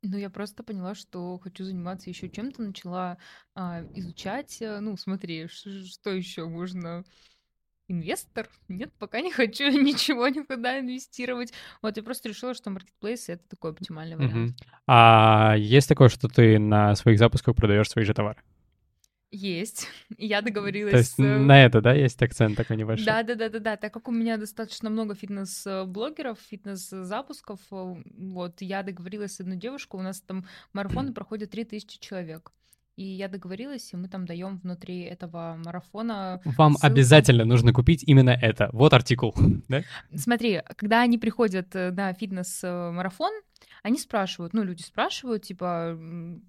Ну, 0.03 0.17
я 0.17 0.31
просто 0.31 0.63
поняла, 0.63 0.95
что 0.95 1.39
хочу 1.39 1.65
заниматься 1.65 2.09
еще 2.09 2.29
чем-то, 2.29 2.63
начала 2.63 3.19
а, 3.55 3.83
изучать, 3.95 4.63
э, 4.63 4.79
ну, 4.79 4.97
смотри, 4.97 5.49
что 5.49 6.11
еще 6.11 6.47
можно 6.47 7.05
инвестор? 7.89 8.49
Нет, 8.69 8.93
пока 8.99 9.21
не 9.21 9.33
хочу 9.33 9.65
ничего 9.71 10.29
никуда 10.29 10.79
инвестировать. 10.79 11.53
Вот 11.83 11.97
я 11.97 12.03
просто 12.03 12.29
решила, 12.29 12.55
что 12.55 12.71
маркетплейс— 12.71 13.29
это 13.29 13.43
такой 13.49 13.73
оптимальный 13.73 14.17
вариант. 14.17 14.35
Мгм. 14.35 14.57
А 14.87 15.55
есть 15.57 15.89
такое, 15.89 16.09
что 16.09 16.29
ты 16.29 16.59
на 16.59 16.95
своих 16.95 17.19
запусках 17.19 17.57
продаешь 17.57 17.89
свои 17.89 18.05
же 18.05 18.15
товары? 18.15 18.41
Есть. 19.31 19.89
Я 20.19 20.41
договорилась 20.41 20.93
То 20.93 20.99
есть 20.99 21.15
с... 21.15 21.19
э, 21.19 21.39
на 21.39 21.65
это, 21.65 21.81
да, 21.81 21.93
есть 21.93 22.23
акцент 22.23 22.57
такой 22.57 22.77
небольшой? 22.77 23.07
Да, 23.07 23.23
да, 23.23 23.35
да, 23.35 23.49
да, 23.49 23.59
да. 23.59 23.77
Так 23.77 23.93
как 23.93 24.09
у 24.09 24.13
меня 24.13 24.37
достаточно 24.37 24.89
много 24.91 25.15
фитнес-блогеров, 25.15 26.39
фитнес-запусков, 26.39 27.61
э, 27.71 27.95
вот 28.17 28.61
я 28.61 28.83
договорилась 28.83 29.35
с 29.35 29.41
одной 29.41 29.57
девушкой, 29.57 30.01
у 30.01 30.03
нас 30.03 30.21
там 30.21 30.47
марафоны 30.73 31.13
проходят 31.15 31.51
3000 31.51 31.99
человек. 32.01 32.53
И 32.97 33.05
я 33.05 33.29
договорилась, 33.29 33.93
и 33.93 33.97
мы 33.97 34.09
там 34.09 34.27
даем 34.27 34.59
внутри 34.59 35.03
этого 35.03 35.57
марафона. 35.65 36.41
Вам 36.45 36.73
ссылку. 36.73 36.87
обязательно 36.87 37.45
нужно 37.45 37.73
купить 37.73 38.03
именно 38.05 38.31
это. 38.31 38.71
Вот 38.73 38.93
артикул, 38.93 39.35
да? 39.69 39.83
Смотри, 40.17 40.63
когда 40.77 41.03
они 41.03 41.17
приходят 41.19 41.77
э, 41.77 41.93
на 41.93 42.13
фитнес-марафон, 42.13 43.31
они 43.83 43.99
спрашивают, 43.99 44.55
ну, 44.55 44.65
люди 44.65 44.83
спрашивают, 44.83 45.45
типа, 45.45 45.97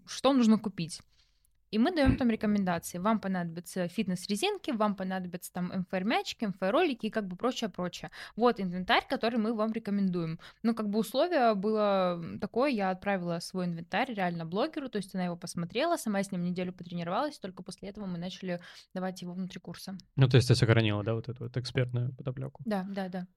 что 0.07 0.33
нужно 0.33 0.57
купить. 0.57 1.01
И 1.71 1.77
мы 1.77 1.91
даем 1.91 2.17
там 2.17 2.29
рекомендации. 2.29 2.97
Вам 2.97 3.19
понадобятся 3.19 3.87
фитнес-резинки, 3.87 4.71
вам 4.71 4.95
понадобятся 4.95 5.53
там 5.53 5.71
МФР-мячики, 5.73 6.45
МФР-ролики 6.45 7.07
и 7.07 7.09
как 7.09 7.27
бы 7.27 7.35
прочее-прочее. 7.35 8.09
Вот 8.35 8.59
инвентарь, 8.59 9.05
который 9.07 9.39
мы 9.39 9.53
вам 9.53 9.71
рекомендуем. 9.71 10.39
Ну, 10.63 10.73
как 10.73 10.89
бы 10.89 10.99
условие 10.99 11.53
было 11.55 12.21
такое, 12.41 12.71
я 12.71 12.89
отправила 12.89 13.39
свой 13.39 13.65
инвентарь 13.65 14.13
реально 14.13 14.45
блогеру, 14.45 14.89
то 14.89 14.97
есть 14.97 15.13
она 15.13 15.25
его 15.25 15.35
посмотрела, 15.35 15.97
сама 15.97 16.23
с 16.23 16.31
ним 16.31 16.43
неделю 16.43 16.73
потренировалась, 16.73 17.37
только 17.37 17.61
после 17.63 17.89
этого 17.89 18.05
мы 18.05 18.17
начали 18.17 18.59
давать 18.93 19.21
его 19.21 19.33
внутри 19.33 19.59
курса. 19.59 19.97
Ну, 20.15 20.27
то 20.27 20.37
есть 20.37 20.47
ты 20.47 20.55
сохранила, 20.55 21.03
да, 21.03 21.13
вот 21.13 21.29
эту 21.29 21.43
вот 21.43 21.57
экспертную 21.57 22.13
подоплеку. 22.15 22.63
Да, 22.65 22.85
да, 22.89 23.09
да. 23.09 23.27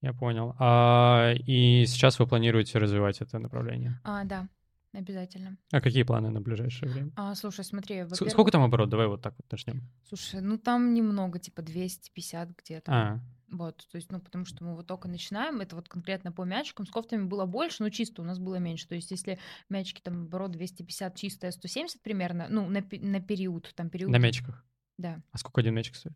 Я 0.00 0.12
понял. 0.12 0.54
А, 0.58 1.32
и 1.32 1.86
сейчас 1.86 2.18
вы 2.18 2.26
планируете 2.26 2.78
развивать 2.78 3.20
это 3.20 3.38
направление? 3.38 4.00
А, 4.04 4.24
да, 4.24 4.48
обязательно. 4.94 5.58
А 5.72 5.80
какие 5.80 6.02
планы 6.02 6.30
на 6.30 6.40
ближайшее 6.40 6.90
время? 6.92 7.12
А, 7.16 7.34
слушай, 7.34 7.64
смотри, 7.64 8.04
С- 8.04 8.30
Сколько 8.30 8.50
там 8.50 8.62
оборот? 8.62 8.88
Давай 8.88 9.06
вот 9.06 9.22
так 9.22 9.34
вот 9.36 9.50
начнем. 9.50 9.82
Слушай, 10.08 10.40
ну 10.40 10.58
там 10.58 10.94
немного, 10.94 11.38
типа 11.38 11.62
250 11.62 12.50
где-то. 12.56 12.92
А, 12.92 13.20
Вот, 13.50 13.86
то 13.90 13.96
есть, 13.96 14.10
ну, 14.10 14.20
потому 14.20 14.44
что 14.46 14.64
мы 14.64 14.74
вот 14.74 14.86
только 14.86 15.06
начинаем, 15.06 15.60
это 15.60 15.76
вот 15.76 15.88
конкретно 15.88 16.32
по 16.32 16.42
мячикам, 16.44 16.86
с 16.86 16.90
кофтами 16.90 17.24
было 17.24 17.44
больше, 17.46 17.82
но 17.82 17.90
чисто 17.90 18.22
у 18.22 18.24
нас 18.24 18.38
было 18.38 18.56
меньше. 18.56 18.88
То 18.88 18.94
есть, 18.94 19.10
если 19.10 19.38
мячики 19.68 20.00
там, 20.00 20.22
оборот 20.22 20.50
250, 20.52 21.16
чистая 21.16 21.50
170 21.52 22.02
примерно, 22.02 22.46
ну, 22.48 22.68
на, 22.68 22.82
на 22.90 23.20
период, 23.20 23.72
там 23.76 23.90
период... 23.90 24.10
на 24.10 24.18
мячиках. 24.18 24.64
Да, 24.98 25.20
А 25.32 25.38
сколько 25.38 25.60
один 25.60 25.74
мячик 25.74 25.94
стоит? 25.96 26.14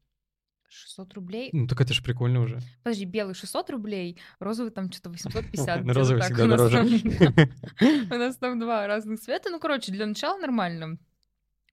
600 0.69 1.15
рублей. 1.15 1.51
Ну, 1.53 1.67
так 1.67 1.81
это 1.81 1.95
же 1.95 2.03
прикольно 2.03 2.41
уже. 2.41 2.61
Подожди, 2.83 3.05
белый 3.05 3.35
600 3.35 3.71
рублей, 3.71 4.19
розовый 4.39 4.71
там 4.71 4.91
что-то 4.93 5.11
850. 5.11 5.85
Ну, 5.85 5.93
розовый 5.93 6.23
всегда 6.23 6.47
дороже. 6.47 6.79
У 8.11 8.15
нас 8.15 8.37
там 8.37 8.59
два 8.59 8.87
разных 8.87 9.21
цвета. 9.21 9.51
Ну, 9.51 9.59
короче, 9.59 9.93
для 9.93 10.07
начала 10.07 10.39
нормально. 10.39 10.99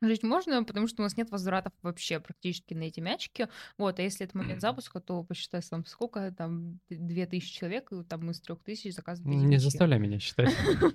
Жить 0.01 0.23
можно, 0.23 0.63
потому 0.63 0.87
что 0.87 1.01
у 1.01 1.03
нас 1.03 1.15
нет 1.15 1.31
возвратов 1.31 1.73
вообще 1.81 2.19
практически 2.19 2.73
на 2.73 2.83
эти 2.83 2.99
мячики. 2.99 3.47
Вот, 3.77 3.97
а 3.97 4.01
если 4.03 4.25
это 4.25 4.37
момент 4.37 4.61
запуска, 4.61 4.99
то 4.99 5.23
посчитай 5.23 5.63
сам, 5.63 5.85
сколько 5.85 6.31
там, 6.31 6.79
2000 6.89 7.53
человек, 7.53 7.91
и 7.91 8.03
там 8.03 8.25
мы 8.25 8.33
с 8.33 8.41
3000 8.41 8.89
заказываем. 8.89 9.47
Не 9.47 9.57
заставляй 9.57 9.99
меня 9.99 10.19
считать. 10.19 10.53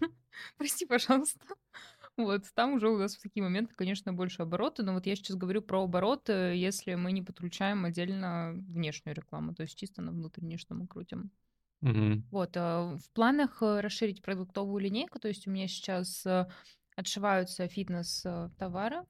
Прости, 0.59 0.85
пожалуйста. 0.87 1.41
Вот, 2.25 2.45
там 2.55 2.75
уже 2.75 2.89
у 2.89 2.99
нас 2.99 3.17
в 3.17 3.23
такие 3.23 3.43
моменты, 3.43 3.75
конечно, 3.75 4.13
больше 4.13 4.43
обороты, 4.43 4.83
но 4.83 4.95
вот 4.95 5.07
я 5.07 5.17
сейчас 5.17 5.37
говорю 5.37 5.63
про 5.63 5.83
обороты, 5.83 6.33
если 6.33 6.95
мы 6.95 7.13
не 7.13 7.23
подключаем 7.23 7.85
отдельно 7.85 8.53
внешнюю 8.55 9.17
рекламу, 9.17 9.55
то 9.55 9.63
есть 9.63 9.77
чисто 9.77 10.03
на 10.03 10.13
внутренней, 10.13 10.57
что 10.57 10.75
мы 10.75 10.87
крутим. 10.87 11.31
Мгм. 11.81 12.25
Вот, 12.31 12.57
а, 12.57 12.97
в 12.97 13.11
планах 13.13 13.63
э, 13.63 13.81
расширить 13.81 14.23
продуктовую 14.23 14.83
линейку, 14.83 15.19
то 15.19 15.29
есть 15.29 15.47
у 15.47 15.51
меня 15.51 15.67
сейчас 15.67 16.25
э, 16.27 16.47
отшиваются 16.95 17.67
фитнес-товары, 17.69 19.07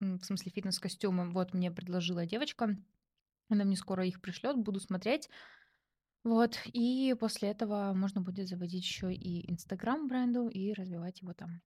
в 0.00 0.22
смысле 0.24 0.50
фитнес-костюмы. 0.50 1.30
Вот 1.30 1.54
мне 1.54 1.70
предложила 1.70 2.26
девочка, 2.26 2.76
она 3.48 3.64
мне 3.64 3.76
скоро 3.76 4.06
их 4.06 4.20
пришлет, 4.20 4.56
буду 4.56 4.80
смотреть. 4.80 5.28
Вот, 6.22 6.58
и 6.66 7.14
после 7.18 7.50
этого 7.50 7.92
можно 7.94 8.20
будет 8.20 8.48
заводить 8.48 8.84
еще 8.84 9.12
и 9.12 9.50
Инстаграм 9.50 10.06
бренду 10.06 10.48
и 10.48 10.72
развивать 10.72 11.22
его 11.22 11.32
там. 11.32 11.62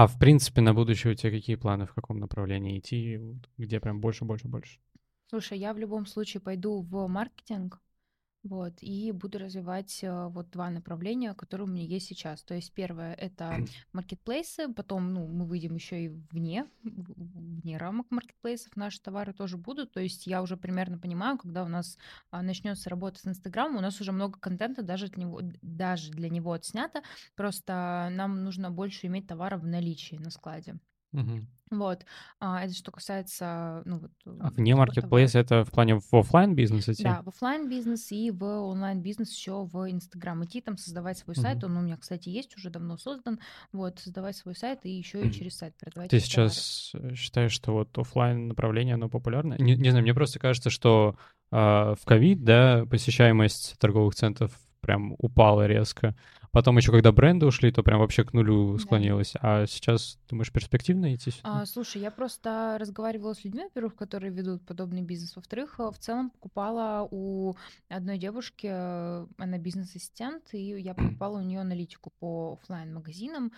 А 0.00 0.06
в 0.06 0.16
принципе 0.16 0.60
на 0.60 0.74
будущее 0.74 1.12
у 1.12 1.16
тебя 1.16 1.32
какие 1.32 1.56
планы, 1.56 1.84
в 1.84 1.92
каком 1.92 2.20
направлении 2.20 2.78
идти, 2.78 3.18
где 3.56 3.80
прям 3.80 4.00
больше, 4.00 4.24
больше, 4.24 4.46
больше? 4.46 4.78
Слушай, 5.26 5.58
я 5.58 5.74
в 5.74 5.78
любом 5.78 6.06
случае 6.06 6.40
пойду 6.40 6.82
в 6.82 7.08
маркетинг, 7.08 7.80
вот, 8.44 8.74
и 8.80 9.10
буду 9.12 9.38
развивать 9.38 9.98
э, 10.02 10.28
вот 10.28 10.50
два 10.50 10.70
направления, 10.70 11.34
которые 11.34 11.66
у 11.66 11.70
меня 11.70 11.84
есть 11.84 12.06
сейчас. 12.06 12.42
То 12.42 12.54
есть 12.54 12.72
первое 12.72 13.12
это 13.14 13.58
маркетплейсы, 13.92 14.72
потом, 14.72 15.12
ну, 15.12 15.26
мы 15.26 15.44
выйдем 15.44 15.74
еще 15.74 16.04
и 16.04 16.08
вне, 16.08 16.66
вне 16.82 17.76
рамок 17.76 18.06
маркетплейсов, 18.10 18.76
наши 18.76 19.00
товары 19.00 19.32
тоже 19.32 19.56
будут. 19.56 19.92
То 19.92 20.00
есть 20.00 20.26
я 20.26 20.40
уже 20.40 20.56
примерно 20.56 20.98
понимаю, 20.98 21.36
когда 21.36 21.64
у 21.64 21.68
нас 21.68 21.98
а, 22.30 22.42
начнется 22.42 22.88
работа 22.90 23.20
с 23.20 23.26
Инстаграмом, 23.26 23.78
у 23.78 23.82
нас 23.82 24.00
уже 24.00 24.12
много 24.12 24.38
контента 24.38 24.82
даже 24.82 25.08
для 25.08 25.24
него, 25.24 25.40
даже 25.62 26.12
для 26.12 26.30
него 26.30 26.52
отснято, 26.52 27.02
просто 27.34 28.08
нам 28.12 28.44
нужно 28.44 28.70
больше 28.70 29.08
иметь 29.08 29.26
товаров 29.26 29.62
в 29.62 29.66
наличии 29.66 30.16
на 30.16 30.30
складе. 30.30 30.76
Мгм. 31.12 31.46
Вот, 31.70 32.06
а, 32.40 32.64
это 32.64 32.72
что 32.72 32.90
касается, 32.90 33.82
ну 33.84 33.98
вот. 33.98 34.10
А 34.24 34.48
м, 34.48 34.54
вне 34.54 34.74
маркетплейса 34.74 35.38
это 35.38 35.64
в 35.64 35.70
плане 35.70 35.98
в 35.98 36.14
офлайн 36.14 36.54
бизнес 36.54 36.88
идти? 36.88 37.04
Да, 37.04 37.20
в 37.22 37.28
офлайн 37.28 37.68
бизнес 37.68 38.10
и 38.10 38.30
в 38.30 38.42
онлайн 38.42 39.02
бизнес 39.02 39.36
еще 39.36 39.64
в 39.64 39.90
Инстаграм 39.90 40.42
идти, 40.44 40.62
там 40.62 40.78
создавать 40.78 41.18
свой 41.18 41.36
сайт. 41.36 41.62
Мгм. 41.62 41.72
Он 41.72 41.76
у 41.78 41.80
меня, 41.82 41.98
кстати, 41.98 42.30
есть 42.30 42.56
уже 42.56 42.70
давно 42.70 42.96
создан. 42.96 43.38
Вот, 43.72 43.98
создавать 43.98 44.36
свой 44.36 44.54
сайт 44.54 44.80
и 44.84 44.90
еще 44.90 45.26
и 45.26 45.32
через 45.32 45.56
сайт 45.58 45.76
продавать. 45.76 46.10
Ты 46.10 46.16
эти 46.16 46.30
товары. 46.34 46.50
сейчас 46.50 46.92
э, 46.94 47.14
считаешь, 47.14 47.52
что 47.52 47.72
вот 47.72 47.96
офлайн 47.98 48.48
направление, 48.48 48.94
оно 48.94 49.10
популярно? 49.10 49.54
Не, 49.58 49.76
не 49.76 49.90
знаю, 49.90 50.02
мне 50.04 50.14
просто 50.14 50.38
кажется, 50.38 50.70
что 50.70 51.16
а, 51.50 51.94
в 51.96 52.04
ковид, 52.06 52.44
да, 52.44 52.86
посещаемость 52.86 53.76
торговых 53.78 54.14
центров 54.14 54.58
прям 54.80 55.14
упала 55.18 55.66
резко. 55.66 56.14
Потом 56.50 56.76
еще, 56.78 56.92
когда 56.92 57.12
бренды 57.12 57.46
ушли, 57.46 57.70
то 57.70 57.82
прям 57.82 57.98
вообще 58.00 58.24
к 58.24 58.32
нулю 58.32 58.72
Да. 58.72 58.78
склонилась. 58.78 59.34
А 59.40 59.66
сейчас, 59.66 60.18
думаешь, 60.30 60.50
перспективно 60.50 61.14
идти 61.14 61.30
сюда? 61.30 61.60
А, 61.60 61.66
слушай, 61.66 62.00
я 62.00 62.10
просто 62.10 62.76
разговаривала 62.80 63.34
с 63.34 63.44
людьми, 63.44 63.64
во-первых, 63.64 63.94
которые 63.96 64.32
ведут 64.32 64.64
подобный 64.64 65.02
бизнес. 65.02 65.36
Во-вторых, 65.36 65.78
э, 65.78 65.90
в 65.90 65.98
целом 65.98 66.30
покупала 66.30 67.06
у 67.10 67.54
одной 67.88 68.18
девушки, 68.18 68.68
э, 68.70 69.26
она 69.36 69.58
бизнес-ассистент, 69.58 70.54
и 70.54 70.80
я 70.80 70.94
покупала 70.94 71.38
у 71.38 71.42
нее 71.42 71.60
аналитику 71.60 72.10
по 72.18 72.54
оффлайн 72.54 72.94
магазинам 72.94 73.52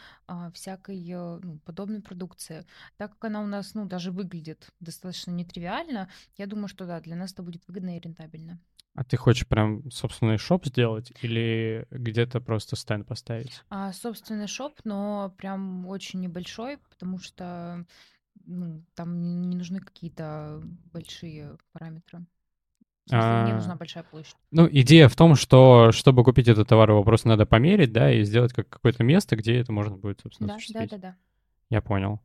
всякой 0.52 1.00
э, 1.08 1.38
ну, 1.42 1.58
подобной 1.64 2.00
продукции. 2.02 2.66
Так 2.96 3.12
как 3.12 3.24
она 3.26 3.40
у 3.42 3.46
нас, 3.46 3.74
ну, 3.74 3.86
даже 3.86 4.10
выглядит 4.10 4.68
достаточно 4.80 5.30
нетривиально, 5.30 6.08
я 6.36 6.46
думаю, 6.46 6.68
что 6.68 6.86
да, 6.86 7.00
для 7.00 7.14
нас 7.16 7.32
это 7.32 7.42
будет 7.42 7.62
выгодно 7.68 7.96
и 7.96 8.00
рентабельно. 8.00 8.58
А 8.94 9.04
ты 9.04 9.16
хочешь 9.16 9.46
прям 9.46 9.90
собственный 9.90 10.36
шоп 10.36 10.66
сделать 10.66 11.12
или 11.22 11.86
где-то 11.90 12.40
просто 12.40 12.76
стенд 12.76 13.06
поставить? 13.06 13.62
А, 13.70 13.92
собственный 13.92 14.46
шоп, 14.46 14.78
но 14.84 15.32
прям 15.38 15.86
очень 15.86 16.20
небольшой, 16.20 16.78
потому 16.90 17.18
что 17.18 17.84
ну, 18.46 18.84
там 18.94 19.20
не, 19.22 19.34
не 19.34 19.56
нужны 19.56 19.80
какие-то 19.80 20.60
большие 20.92 21.56
параметры. 21.72 22.26
В 23.06 23.10
смысле, 23.10 23.36
не 23.36 23.52
А. 23.52 23.56
нужна 23.56 23.76
большая 23.76 24.02
площадь. 24.04 24.36
Ну, 24.52 24.68
идея 24.70 25.08
в 25.08 25.16
том, 25.16 25.36
что 25.36 25.92
чтобы 25.92 26.24
купить 26.24 26.48
этот 26.48 26.68
товар, 26.68 26.90
его 26.90 27.04
просто 27.04 27.28
надо 27.28 27.46
померить, 27.46 27.92
да, 27.92 28.12
и 28.12 28.24
сделать 28.24 28.52
как 28.52 28.68
какое-то 28.68 29.04
место, 29.04 29.36
где 29.36 29.56
это 29.56 29.72
можно 29.72 29.96
будет, 29.96 30.20
собственно, 30.20 30.48
Да, 30.48 30.54
да, 30.54 30.56
осуществить. 30.56 30.90
да, 30.90 30.98
да. 30.98 31.16
Я 31.70 31.80
понял. 31.80 32.20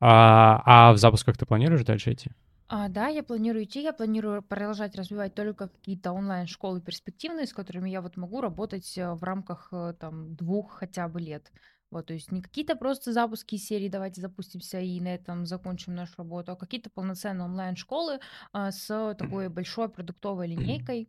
А, 0.00 0.62
а 0.66 0.92
в 0.92 0.98
запусках 0.98 1.38
ты 1.38 1.46
планируешь 1.46 1.84
дальше 1.84 2.12
идти? 2.12 2.30
А, 2.66 2.88
да, 2.88 3.08
я 3.08 3.22
планирую 3.22 3.64
идти, 3.64 3.82
я 3.82 3.92
планирую 3.92 4.42
продолжать 4.42 4.96
развивать 4.96 5.34
только 5.34 5.68
какие-то 5.68 6.12
онлайн-школы 6.12 6.80
перспективные, 6.80 7.46
с 7.46 7.52
которыми 7.52 7.90
я 7.90 8.00
вот 8.00 8.16
могу 8.16 8.40
работать 8.40 8.96
э, 8.96 9.12
в 9.12 9.22
рамках 9.22 9.68
э, 9.72 9.94
там 10.00 10.34
двух 10.34 10.72
хотя 10.72 11.08
бы 11.08 11.20
лет. 11.20 11.52
Вот, 11.90 12.06
то 12.06 12.14
есть 12.14 12.32
не 12.32 12.42
какие-то 12.42 12.74
просто 12.74 13.12
запуски 13.12 13.56
серии, 13.56 13.88
давайте 13.88 14.20
запустимся 14.20 14.80
и 14.80 14.98
на 15.00 15.14
этом 15.14 15.46
закончим 15.46 15.94
нашу 15.94 16.14
работу, 16.18 16.52
а 16.52 16.56
какие-то 16.56 16.90
полноценные 16.90 17.44
онлайн-школы 17.44 18.18
а, 18.52 18.72
с 18.72 19.14
такой 19.16 19.48
большой 19.48 19.88
продуктовой 19.88 20.48
линейкой, 20.48 21.08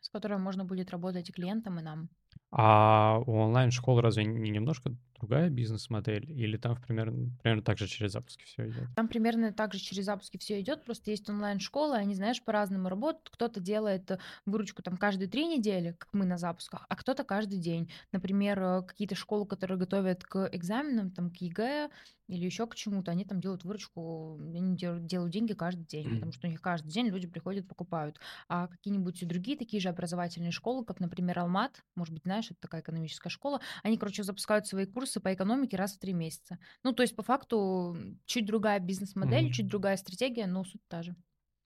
с 0.00 0.08
которой 0.08 0.38
можно 0.38 0.64
будет 0.64 0.90
работать 0.90 1.28
и 1.28 1.32
клиентам, 1.32 1.78
и 1.78 1.82
нам. 1.82 2.08
А 2.50 3.20
у 3.26 3.32
онлайн-школы 3.32 4.02
разве 4.02 4.24
не 4.24 4.50
немножко 4.50 4.96
другая 5.20 5.50
бизнес-модель, 5.50 6.30
или 6.30 6.56
там 6.56 6.76
примерно, 6.76 7.30
примерно 7.42 7.62
так 7.62 7.78
же 7.78 7.86
через 7.86 8.12
запуски 8.12 8.44
все 8.44 8.68
идет? 8.68 8.88
Там 8.96 9.08
примерно 9.08 9.52
так 9.52 9.72
же 9.74 9.78
через 9.78 10.06
запуски 10.06 10.38
все 10.38 10.60
идет, 10.60 10.84
просто 10.84 11.10
есть 11.10 11.28
онлайн-школы, 11.28 11.96
они, 11.96 12.14
знаешь, 12.14 12.42
по-разному 12.42 12.88
работают. 12.88 13.30
Кто-то 13.30 13.60
делает 13.60 14.10
э, 14.10 14.18
выручку 14.46 14.82
там 14.82 14.96
каждые 14.96 15.28
три 15.28 15.46
недели, 15.46 15.94
как 15.98 16.08
мы 16.12 16.24
на 16.24 16.38
запусках, 16.38 16.86
а 16.88 16.96
кто-то 16.96 17.24
каждый 17.24 17.58
день. 17.58 17.90
Например, 18.12 18.62
э, 18.62 18.82
какие-то 18.82 19.14
школы, 19.14 19.46
которые 19.46 19.78
готовят 19.78 20.24
к 20.24 20.48
экзаменам, 20.52 21.10
там, 21.10 21.30
к 21.30 21.36
ЕГЭ 21.36 21.90
или 22.30 22.44
еще 22.44 22.66
к 22.66 22.76
чему-то, 22.76 23.10
они 23.10 23.24
там 23.24 23.40
делают 23.40 23.64
выручку, 23.64 24.38
они 24.38 24.76
делают, 24.76 25.06
делают 25.06 25.32
деньги 25.32 25.52
каждый 25.52 25.84
день, 25.84 26.14
потому 26.14 26.32
что 26.32 26.46
у 26.46 26.50
них 26.50 26.60
каждый 26.60 26.88
день 26.88 27.08
люди 27.08 27.26
приходят, 27.26 27.66
покупают. 27.66 28.20
А 28.48 28.68
какие-нибудь 28.68 29.26
другие 29.26 29.58
такие 29.58 29.80
же 29.80 29.88
образовательные 29.88 30.52
школы, 30.52 30.84
как, 30.84 31.00
например, 31.00 31.40
Алмат, 31.40 31.82
может 31.96 32.14
быть, 32.14 32.22
знаешь, 32.22 32.46
это 32.50 32.60
такая 32.60 32.82
экономическая 32.82 33.30
школа, 33.30 33.60
они, 33.82 33.98
короче, 33.98 34.22
запускают 34.22 34.66
свои 34.66 34.86
курсы 34.86 35.09
по 35.18 35.34
экономике 35.34 35.76
раз 35.76 35.94
в 35.94 35.98
три 35.98 36.12
месяца. 36.12 36.60
Ну, 36.84 36.92
то 36.92 37.02
есть, 37.02 37.16
по 37.16 37.24
факту, 37.24 37.96
чуть 38.26 38.46
другая 38.46 38.78
бизнес-модель, 38.78 39.48
mm-hmm. 39.48 39.52
чуть 39.52 39.66
другая 39.66 39.96
стратегия, 39.96 40.46
но 40.46 40.62
суть 40.62 40.86
та 40.86 41.02
же. 41.02 41.16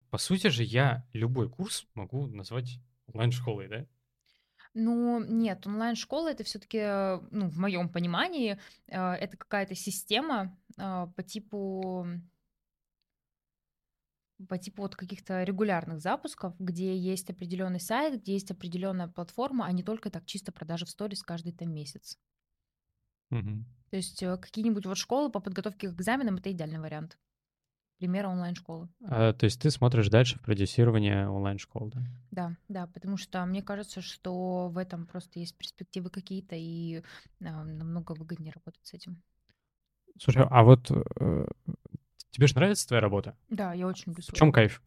По 0.08 0.16
сути 0.16 0.46
же, 0.46 0.62
я 0.62 1.06
любой 1.12 1.50
курс 1.50 1.86
могу 1.94 2.26
назвать 2.28 2.78
онлайн-школой, 3.08 3.68
да? 3.68 3.86
Ну, 4.72 5.22
нет, 5.22 5.66
онлайн-школа 5.66 6.30
это 6.30 6.42
все-таки, 6.44 6.78
ну, 7.30 7.48
в 7.48 7.58
моем 7.58 7.88
понимании, 7.88 8.58
э, 8.86 8.98
это 8.98 9.36
какая-то 9.36 9.74
система 9.74 10.56
э, 10.78 11.06
по 11.14 11.22
типу 11.22 12.06
по 14.48 14.58
типу 14.58 14.82
вот 14.82 14.96
каких-то 14.96 15.42
регулярных 15.44 16.00
запусков, 16.00 16.54
где 16.58 16.96
есть 16.96 17.30
определенный 17.30 17.80
сайт, 17.80 18.20
где 18.20 18.32
есть 18.32 18.50
определенная 18.50 19.08
платформа, 19.08 19.66
а 19.66 19.72
не 19.72 19.82
только 19.82 20.10
так 20.10 20.26
чисто 20.26 20.52
продажи 20.52 20.86
в 20.86 20.90
сторис 20.90 21.22
каждый 21.22 21.52
там 21.52 21.72
месяц. 21.72 22.18
Угу. 23.30 23.64
То 23.90 23.96
есть 23.96 24.22
э, 24.22 24.36
какие-нибудь 24.36 24.86
вот 24.86 24.98
школы 24.98 25.30
по 25.30 25.40
подготовке 25.40 25.88
к 25.88 25.94
экзаменам 25.94 26.36
это 26.36 26.50
идеальный 26.50 26.80
вариант. 26.80 27.18
Пример 27.98 28.26
онлайн-школы. 28.26 28.88
А, 29.04 29.32
то 29.32 29.44
есть 29.44 29.60
ты 29.60 29.70
смотришь 29.70 30.08
дальше 30.08 30.36
в 30.38 30.42
продюсирование 30.42 31.28
онлайн-школ, 31.28 31.90
да? 31.90 32.02
Да, 32.32 32.56
да, 32.68 32.86
потому 32.88 33.16
что 33.16 33.44
мне 33.46 33.62
кажется, 33.62 34.00
что 34.00 34.68
в 34.68 34.78
этом 34.78 35.06
просто 35.06 35.38
есть 35.38 35.56
перспективы 35.56 36.10
какие-то, 36.10 36.56
и 36.56 37.02
а, 37.40 37.64
намного 37.64 38.12
выгоднее 38.12 38.52
работать 38.52 38.84
с 38.84 38.94
этим. 38.94 39.22
Слушай, 40.18 40.44
а 40.50 40.64
вот 40.64 40.90
э, 40.90 41.46
тебе 42.30 42.46
же 42.46 42.54
нравится 42.54 42.86
твоя 42.86 43.00
работа? 43.00 43.36
Да, 43.48 43.72
я 43.74 43.86
очень 43.86 44.12
люблю. 44.12 44.22
В 44.22 44.32
чем 44.32 44.52
кайф? 44.52 44.82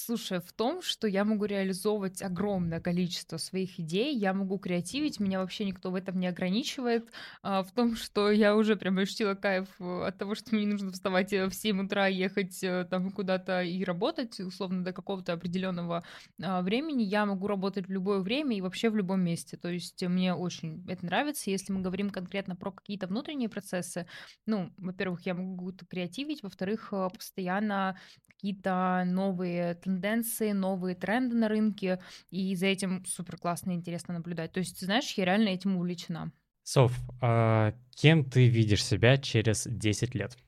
Слушай, 0.00 0.40
в 0.40 0.52
том, 0.52 0.80
что 0.80 1.08
я 1.08 1.24
могу 1.24 1.44
реализовывать 1.44 2.22
огромное 2.22 2.80
количество 2.80 3.36
своих 3.36 3.80
идей, 3.80 4.14
я 4.16 4.32
могу 4.32 4.56
креативить, 4.56 5.18
меня 5.18 5.40
вообще 5.40 5.64
никто 5.64 5.90
в 5.90 5.96
этом 5.96 6.20
не 6.20 6.28
ограничивает. 6.28 7.10
А, 7.42 7.64
в 7.64 7.72
том, 7.72 7.96
что 7.96 8.30
я 8.30 8.54
уже 8.54 8.76
прям 8.76 8.96
ощутила 8.98 9.34
кайф 9.34 9.66
э, 9.80 10.02
от 10.06 10.16
того, 10.16 10.36
что 10.36 10.54
мне 10.54 10.66
не 10.66 10.70
нужно 10.70 10.92
вставать 10.92 11.32
э, 11.32 11.46
в 11.46 11.52
7 11.52 11.84
утра, 11.84 12.06
ехать 12.06 12.62
э, 12.62 12.86
там 12.88 13.10
куда-то 13.10 13.62
и 13.62 13.82
работать, 13.82 14.38
условно, 14.38 14.84
до 14.84 14.92
какого-то 14.92 15.32
определенного 15.32 16.04
а, 16.40 16.62
времени. 16.62 17.02
Я 17.02 17.26
могу 17.26 17.48
работать 17.48 17.88
в 17.88 17.90
любое 17.90 18.20
время 18.20 18.56
и 18.56 18.60
вообще 18.60 18.90
в 18.90 18.96
любом 18.96 19.20
месте. 19.22 19.56
То 19.56 19.68
есть 19.68 20.00
мне 20.04 20.32
очень 20.32 20.88
это 20.88 21.04
нравится. 21.06 21.50
Если 21.50 21.72
мы 21.72 21.80
говорим 21.80 22.10
конкретно 22.10 22.54
про 22.54 22.70
какие-то 22.70 23.08
внутренние 23.08 23.48
процессы, 23.48 24.06
ну, 24.46 24.72
во-первых, 24.76 25.26
я 25.26 25.34
могу 25.34 25.72
креативить, 25.90 26.44
во-вторых, 26.44 26.92
постоянно 27.12 27.98
какие-то 28.38 29.02
новые 29.04 29.74
тенденции, 29.74 30.52
новые 30.52 30.94
тренды 30.94 31.34
на 31.34 31.48
рынке, 31.48 31.98
и 32.30 32.54
за 32.54 32.66
этим 32.66 33.04
супер 33.04 33.36
классно 33.36 33.72
и 33.72 33.74
интересно 33.74 34.14
наблюдать. 34.14 34.52
То 34.52 34.60
есть, 34.60 34.80
знаешь, 34.80 35.12
я 35.14 35.24
реально 35.24 35.48
этим 35.48 35.76
увлечена. 35.76 36.30
Соф, 36.62 36.96
а 37.20 37.74
кем 37.90 38.24
ты 38.24 38.46
видишь 38.46 38.84
себя 38.84 39.16
через 39.16 39.66
10 39.66 40.14
лет? 40.14 40.38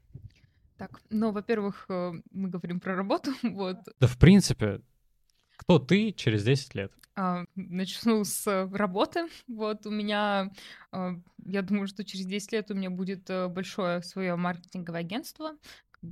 Так, 0.76 1.00
ну, 1.10 1.32
во-первых, 1.32 1.86
э, 1.88 2.12
мы 2.30 2.48
говорим 2.48 2.78
про 2.78 2.94
работу, 2.94 3.32
вот. 3.42 3.78
Да, 3.98 4.06
в 4.06 4.18
принципе, 4.18 4.82
кто 5.56 5.80
ты 5.80 6.12
через 6.12 6.44
10 6.44 6.74
лет? 6.76 6.92
А, 7.16 7.44
начну 7.56 8.22
с 8.24 8.46
работы. 8.72 9.26
Вот 9.48 9.84
у 9.84 9.90
меня, 9.90 10.52
а, 10.92 11.16
я 11.44 11.62
думаю, 11.62 11.88
что 11.88 12.04
через 12.04 12.24
10 12.24 12.52
лет 12.52 12.70
у 12.70 12.74
меня 12.74 12.88
будет 12.88 13.28
э, 13.28 13.48
большое 13.48 14.02
свое 14.02 14.36
маркетинговое 14.36 15.00
агентство, 15.00 15.56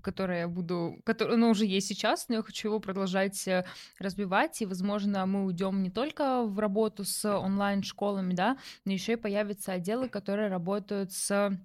которое 0.02 0.40
я 0.40 0.48
буду, 0.48 1.00
которое, 1.04 1.34
оно 1.34 1.50
уже 1.50 1.66
есть 1.66 1.88
сейчас, 1.88 2.28
но 2.28 2.36
я 2.36 2.42
хочу 2.42 2.68
его 2.68 2.80
продолжать 2.80 3.46
э, 3.48 3.64
развивать, 3.98 4.60
и, 4.60 4.66
возможно, 4.66 5.24
мы 5.26 5.44
уйдем 5.44 5.82
не 5.82 5.90
только 5.90 6.42
в 6.44 6.58
работу 6.58 7.04
с 7.04 7.24
онлайн-школами, 7.24 8.34
да, 8.34 8.58
но 8.84 8.92
еще 8.92 9.14
и 9.14 9.16
появятся 9.16 9.72
отделы, 9.72 10.08
которые 10.08 10.48
работают 10.48 11.12
с 11.12 11.58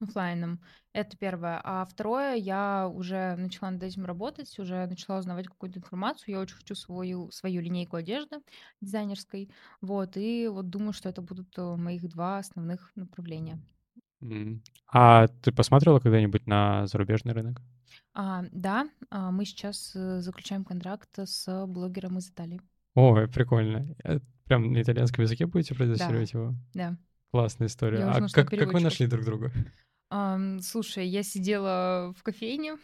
офлайном. 0.00 0.60
Это 0.92 1.16
первое. 1.16 1.60
А 1.62 1.84
второе, 1.84 2.34
я 2.34 2.88
уже 2.92 3.36
начала 3.36 3.70
над 3.70 3.82
этим 3.82 4.04
работать, 4.04 4.58
уже 4.58 4.86
начала 4.86 5.18
узнавать 5.18 5.46
какую-то 5.46 5.78
информацию. 5.78 6.34
Я 6.34 6.40
очень 6.40 6.56
хочу 6.56 6.74
свою, 6.74 7.30
свою 7.30 7.60
линейку 7.60 7.96
одежды 7.96 8.38
дизайнерской. 8.80 9.50
Вот, 9.80 10.16
и 10.16 10.48
вот 10.48 10.70
думаю, 10.70 10.92
что 10.92 11.08
это 11.08 11.22
будут 11.22 11.56
э, 11.56 11.76
моих 11.76 12.08
два 12.08 12.38
основных 12.38 12.92
направления. 12.96 13.60
А 14.90 15.28
ты 15.42 15.52
посмотрела 15.52 16.00
когда-нибудь 16.00 16.46
на 16.46 16.86
зарубежный 16.86 17.32
рынок? 17.32 17.60
А, 18.14 18.44
да, 18.52 18.88
а, 19.10 19.30
мы 19.30 19.44
сейчас 19.44 19.92
э, 19.94 20.20
заключаем 20.20 20.64
контракт 20.64 21.10
с 21.18 21.66
блогером 21.66 22.18
из 22.18 22.30
Италии. 22.30 22.60
Ой, 22.94 23.28
прикольно. 23.28 23.94
Э, 24.02 24.18
прям 24.44 24.72
на 24.72 24.82
итальянском 24.82 25.22
языке 25.22 25.46
будете 25.46 25.74
продюсировать 25.74 26.32
его? 26.32 26.54
Да. 26.74 26.96
Классная 27.30 27.68
история. 27.68 28.04
А 28.04 28.28
как, 28.28 28.48
как 28.48 28.72
вы 28.72 28.80
нашли 28.80 29.06
друг 29.06 29.24
друга? 29.24 29.52
Um, 30.10 30.60
слушай, 30.62 31.06
я 31.06 31.22
сидела 31.22 32.14
в 32.16 32.22
кофейне, 32.22 32.76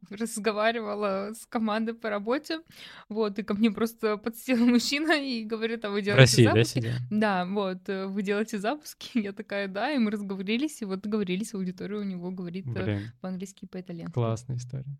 разговаривала 0.10 1.32
с 1.34 1.46
командой 1.46 1.94
по 1.94 2.10
работе, 2.10 2.60
вот, 3.08 3.38
и 3.38 3.42
ко 3.42 3.54
мне 3.54 3.70
просто 3.70 4.16
подсел 4.16 4.56
мужчина 4.66 5.12
и 5.12 5.44
говорит, 5.44 5.84
а 5.84 5.90
вы 5.90 6.02
делаете 6.02 6.20
России, 6.20 6.44
запуски? 6.44 6.80
да? 6.80 7.44
Да, 7.44 7.46
вот, 7.46 7.88
э, 7.88 8.06
вы 8.06 8.22
делаете 8.22 8.58
запуски? 8.58 9.18
Я 9.18 9.32
такая, 9.32 9.68
да, 9.68 9.92
и 9.92 9.98
мы 9.98 10.10
разговорились, 10.10 10.82
и 10.82 10.84
вот 10.84 11.02
договорились, 11.02 11.54
аудитория 11.54 11.98
у 11.98 12.04
него 12.04 12.30
говорит 12.30 12.66
э, 12.66 12.84
Блин. 12.84 13.12
по-английски 13.20 13.64
и 13.64 13.68
по-итальянски. 13.68 14.12
Классная 14.12 14.56
история. 14.56 14.98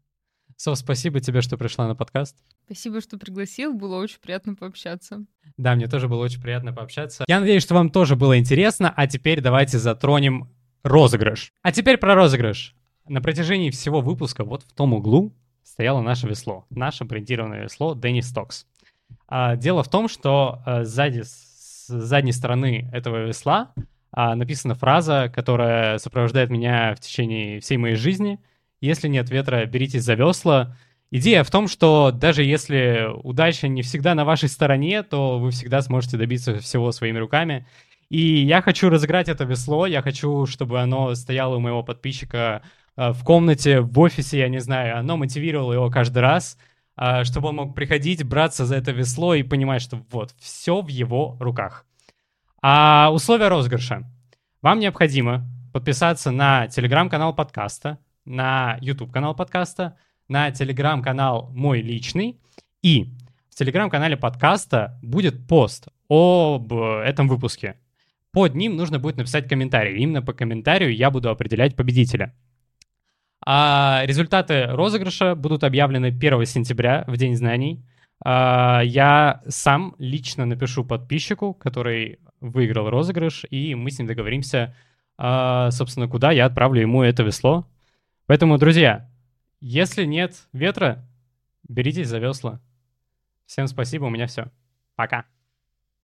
Со, 0.57 0.77
спасибо 0.77 1.19
тебе, 1.21 1.41
что 1.41 1.59
пришла 1.59 1.89
на 1.89 1.97
подкаст. 1.97 2.37
Спасибо, 2.67 3.01
что 3.01 3.19
пригласил, 3.19 3.75
было 3.75 3.97
очень 3.97 4.21
приятно 4.21 4.55
пообщаться. 4.55 5.27
Да, 5.57 5.75
мне 5.75 5.89
тоже 5.89 6.09
было 6.09 6.23
очень 6.23 6.41
приятно 6.41 6.73
пообщаться. 6.73 7.25
Я 7.27 7.41
надеюсь, 7.41 7.63
что 7.65 7.75
вам 7.75 7.91
тоже 7.91 8.15
было 8.15 8.39
интересно, 8.39 8.93
а 8.95 9.09
теперь 9.09 9.41
давайте 9.41 9.79
затронем 9.79 10.54
розыгрыш. 10.85 11.53
А 11.63 11.73
теперь 11.73 11.99
про 11.99 12.15
розыгрыш. 12.15 12.77
На 13.09 13.21
протяжении 13.21 13.71
всего 13.71 14.01
выпуска 14.01 14.45
вот 14.45 14.63
в 14.63 14.73
том 14.73 14.93
углу 14.93 15.35
стояло 15.63 16.01
наше 16.01 16.29
весло, 16.29 16.67
наше 16.71 17.05
брендированное 17.05 17.65
весло 17.65 17.95
Денис 17.95 18.29
Стокс. 18.29 18.67
А, 19.27 19.57
дело 19.57 19.83
в 19.83 19.89
том, 19.89 20.09
что 20.09 20.63
а, 20.65 20.85
сзади, 20.85 21.23
с 21.23 21.87
задней 21.89 22.33
стороны 22.33 22.89
этого 22.93 23.27
весла 23.27 23.73
а, 24.13 24.35
написана 24.37 24.75
фраза, 24.75 25.31
которая 25.35 25.99
сопровождает 25.99 26.51
меня 26.51 26.95
в 26.95 27.01
течение 27.01 27.61
всей 27.61 27.79
моей 27.79 27.97
жизни. 27.97 28.39
Если 28.81 29.09
нет 29.09 29.29
ветра, 29.31 29.65
беритесь 29.67 30.05
за 30.05 30.15
весла. 30.15 30.77
Идея 31.11 31.45
в 31.45 31.51
том, 31.51 31.69
что 31.69 32.11
даже 32.11 32.43
если 32.43 33.09
удача 33.23 33.69
не 33.69 33.83
всегда 33.83 34.15
на 34.15 34.25
вашей 34.25 34.49
стороне, 34.49 35.03
то 35.03 35.39
вы 35.39 35.51
всегда 35.51 35.81
сможете 35.81 36.17
добиться 36.17 36.59
всего 36.59 36.91
своими 36.93 37.19
руками. 37.19 37.67
И 38.09 38.45
я 38.45 38.63
хочу 38.63 38.89
разыграть 38.89 39.29
это 39.29 39.45
весло, 39.45 39.87
я 39.87 40.03
хочу, 40.03 40.47
чтобы 40.47 40.81
оно 40.81 41.15
стояло 41.15 41.57
у 41.57 41.61
моего 41.61 41.83
подписчика 41.83 42.63
Э, 42.97 43.13
в 43.13 43.25
комнате, 43.25 43.81
в 43.81 43.99
офисе, 43.99 44.39
я 44.39 44.49
не 44.49 44.61
знаю, 44.61 44.99
оно 44.99 45.17
мотивировало 45.17 45.73
его 45.73 45.91
каждый 45.91 46.21
раз, 46.21 46.59
э, 46.97 47.25
чтобы 47.25 47.49
он 47.49 47.57
мог 47.57 47.75
приходить, 47.75 48.25
браться 48.25 48.67
за 48.67 48.77
это 48.77 48.93
весло 48.93 49.35
и 49.35 49.43
понимать, 49.43 49.83
что 49.83 50.01
вот, 50.11 50.35
все 50.39 50.81
в 50.81 50.89
его 50.89 51.37
руках. 51.41 51.87
А 52.63 53.11
условия 53.13 53.49
розыгрыша. 53.49 54.05
Вам 54.63 54.79
необходимо 54.79 55.47
подписаться 55.73 56.31
на 56.31 56.69
телеграм-канал 56.69 57.35
подкаста, 57.35 57.99
на 58.25 58.79
YouTube-канал 58.81 59.35
подкаста, 59.35 59.97
на 60.29 60.51
телеграм-канал 60.51 61.51
мой 61.53 61.83
личный. 61.83 62.41
И 62.81 63.13
в 63.51 63.57
телеграм-канале 63.57 64.17
подкаста 64.17 64.99
будет 65.03 65.47
пост 65.47 65.89
об 66.09 66.73
этом 66.73 67.29
выпуске. 67.29 67.77
Под 68.35 68.57
ним 68.57 68.75
нужно 68.77 68.99
будет 68.99 69.17
написать 69.17 69.49
комментарий. 69.49 69.97
Именно 69.97 70.21
по 70.21 70.33
комментарию 70.33 70.95
я 70.95 71.11
буду 71.11 71.31
определять 71.31 71.77
победителя. 71.77 72.35
А 73.47 74.03
результаты 74.05 74.67
розыгрыша 74.67 75.37
будут 75.37 75.63
объявлены 75.63 76.07
1 76.07 76.45
сентября, 76.45 77.05
в 77.07 77.17
День 77.17 77.37
знаний. 77.37 77.85
А, 78.25 78.81
я 78.83 79.41
сам 79.47 79.95
лично 79.99 80.47
напишу 80.47 80.85
подписчику, 80.85 81.55
который 81.55 82.19
выиграл 82.41 82.91
розыгрыш, 82.91 83.45
и 83.51 83.77
мы 83.77 83.91
с 83.91 83.99
ним 83.99 84.09
договоримся, 84.09 84.75
а, 85.17 85.71
собственно, 85.71 86.09
куда 86.09 86.33
я 86.33 86.47
отправлю 86.47 86.81
ему 86.81 87.03
это 87.03 87.23
весло. 87.23 87.69
Поэтому, 88.27 88.59
друзья, 88.59 89.09
если 89.61 90.05
нет 90.05 90.49
ветра, 90.53 91.07
беритесь 91.69 92.09
за 92.09 92.19
весла. 92.19 92.61
Всем 93.47 93.69
спасибо, 93.69 94.07
у 94.07 94.11
меня 94.11 94.27
все. 94.27 94.51
Пока. 94.97 95.25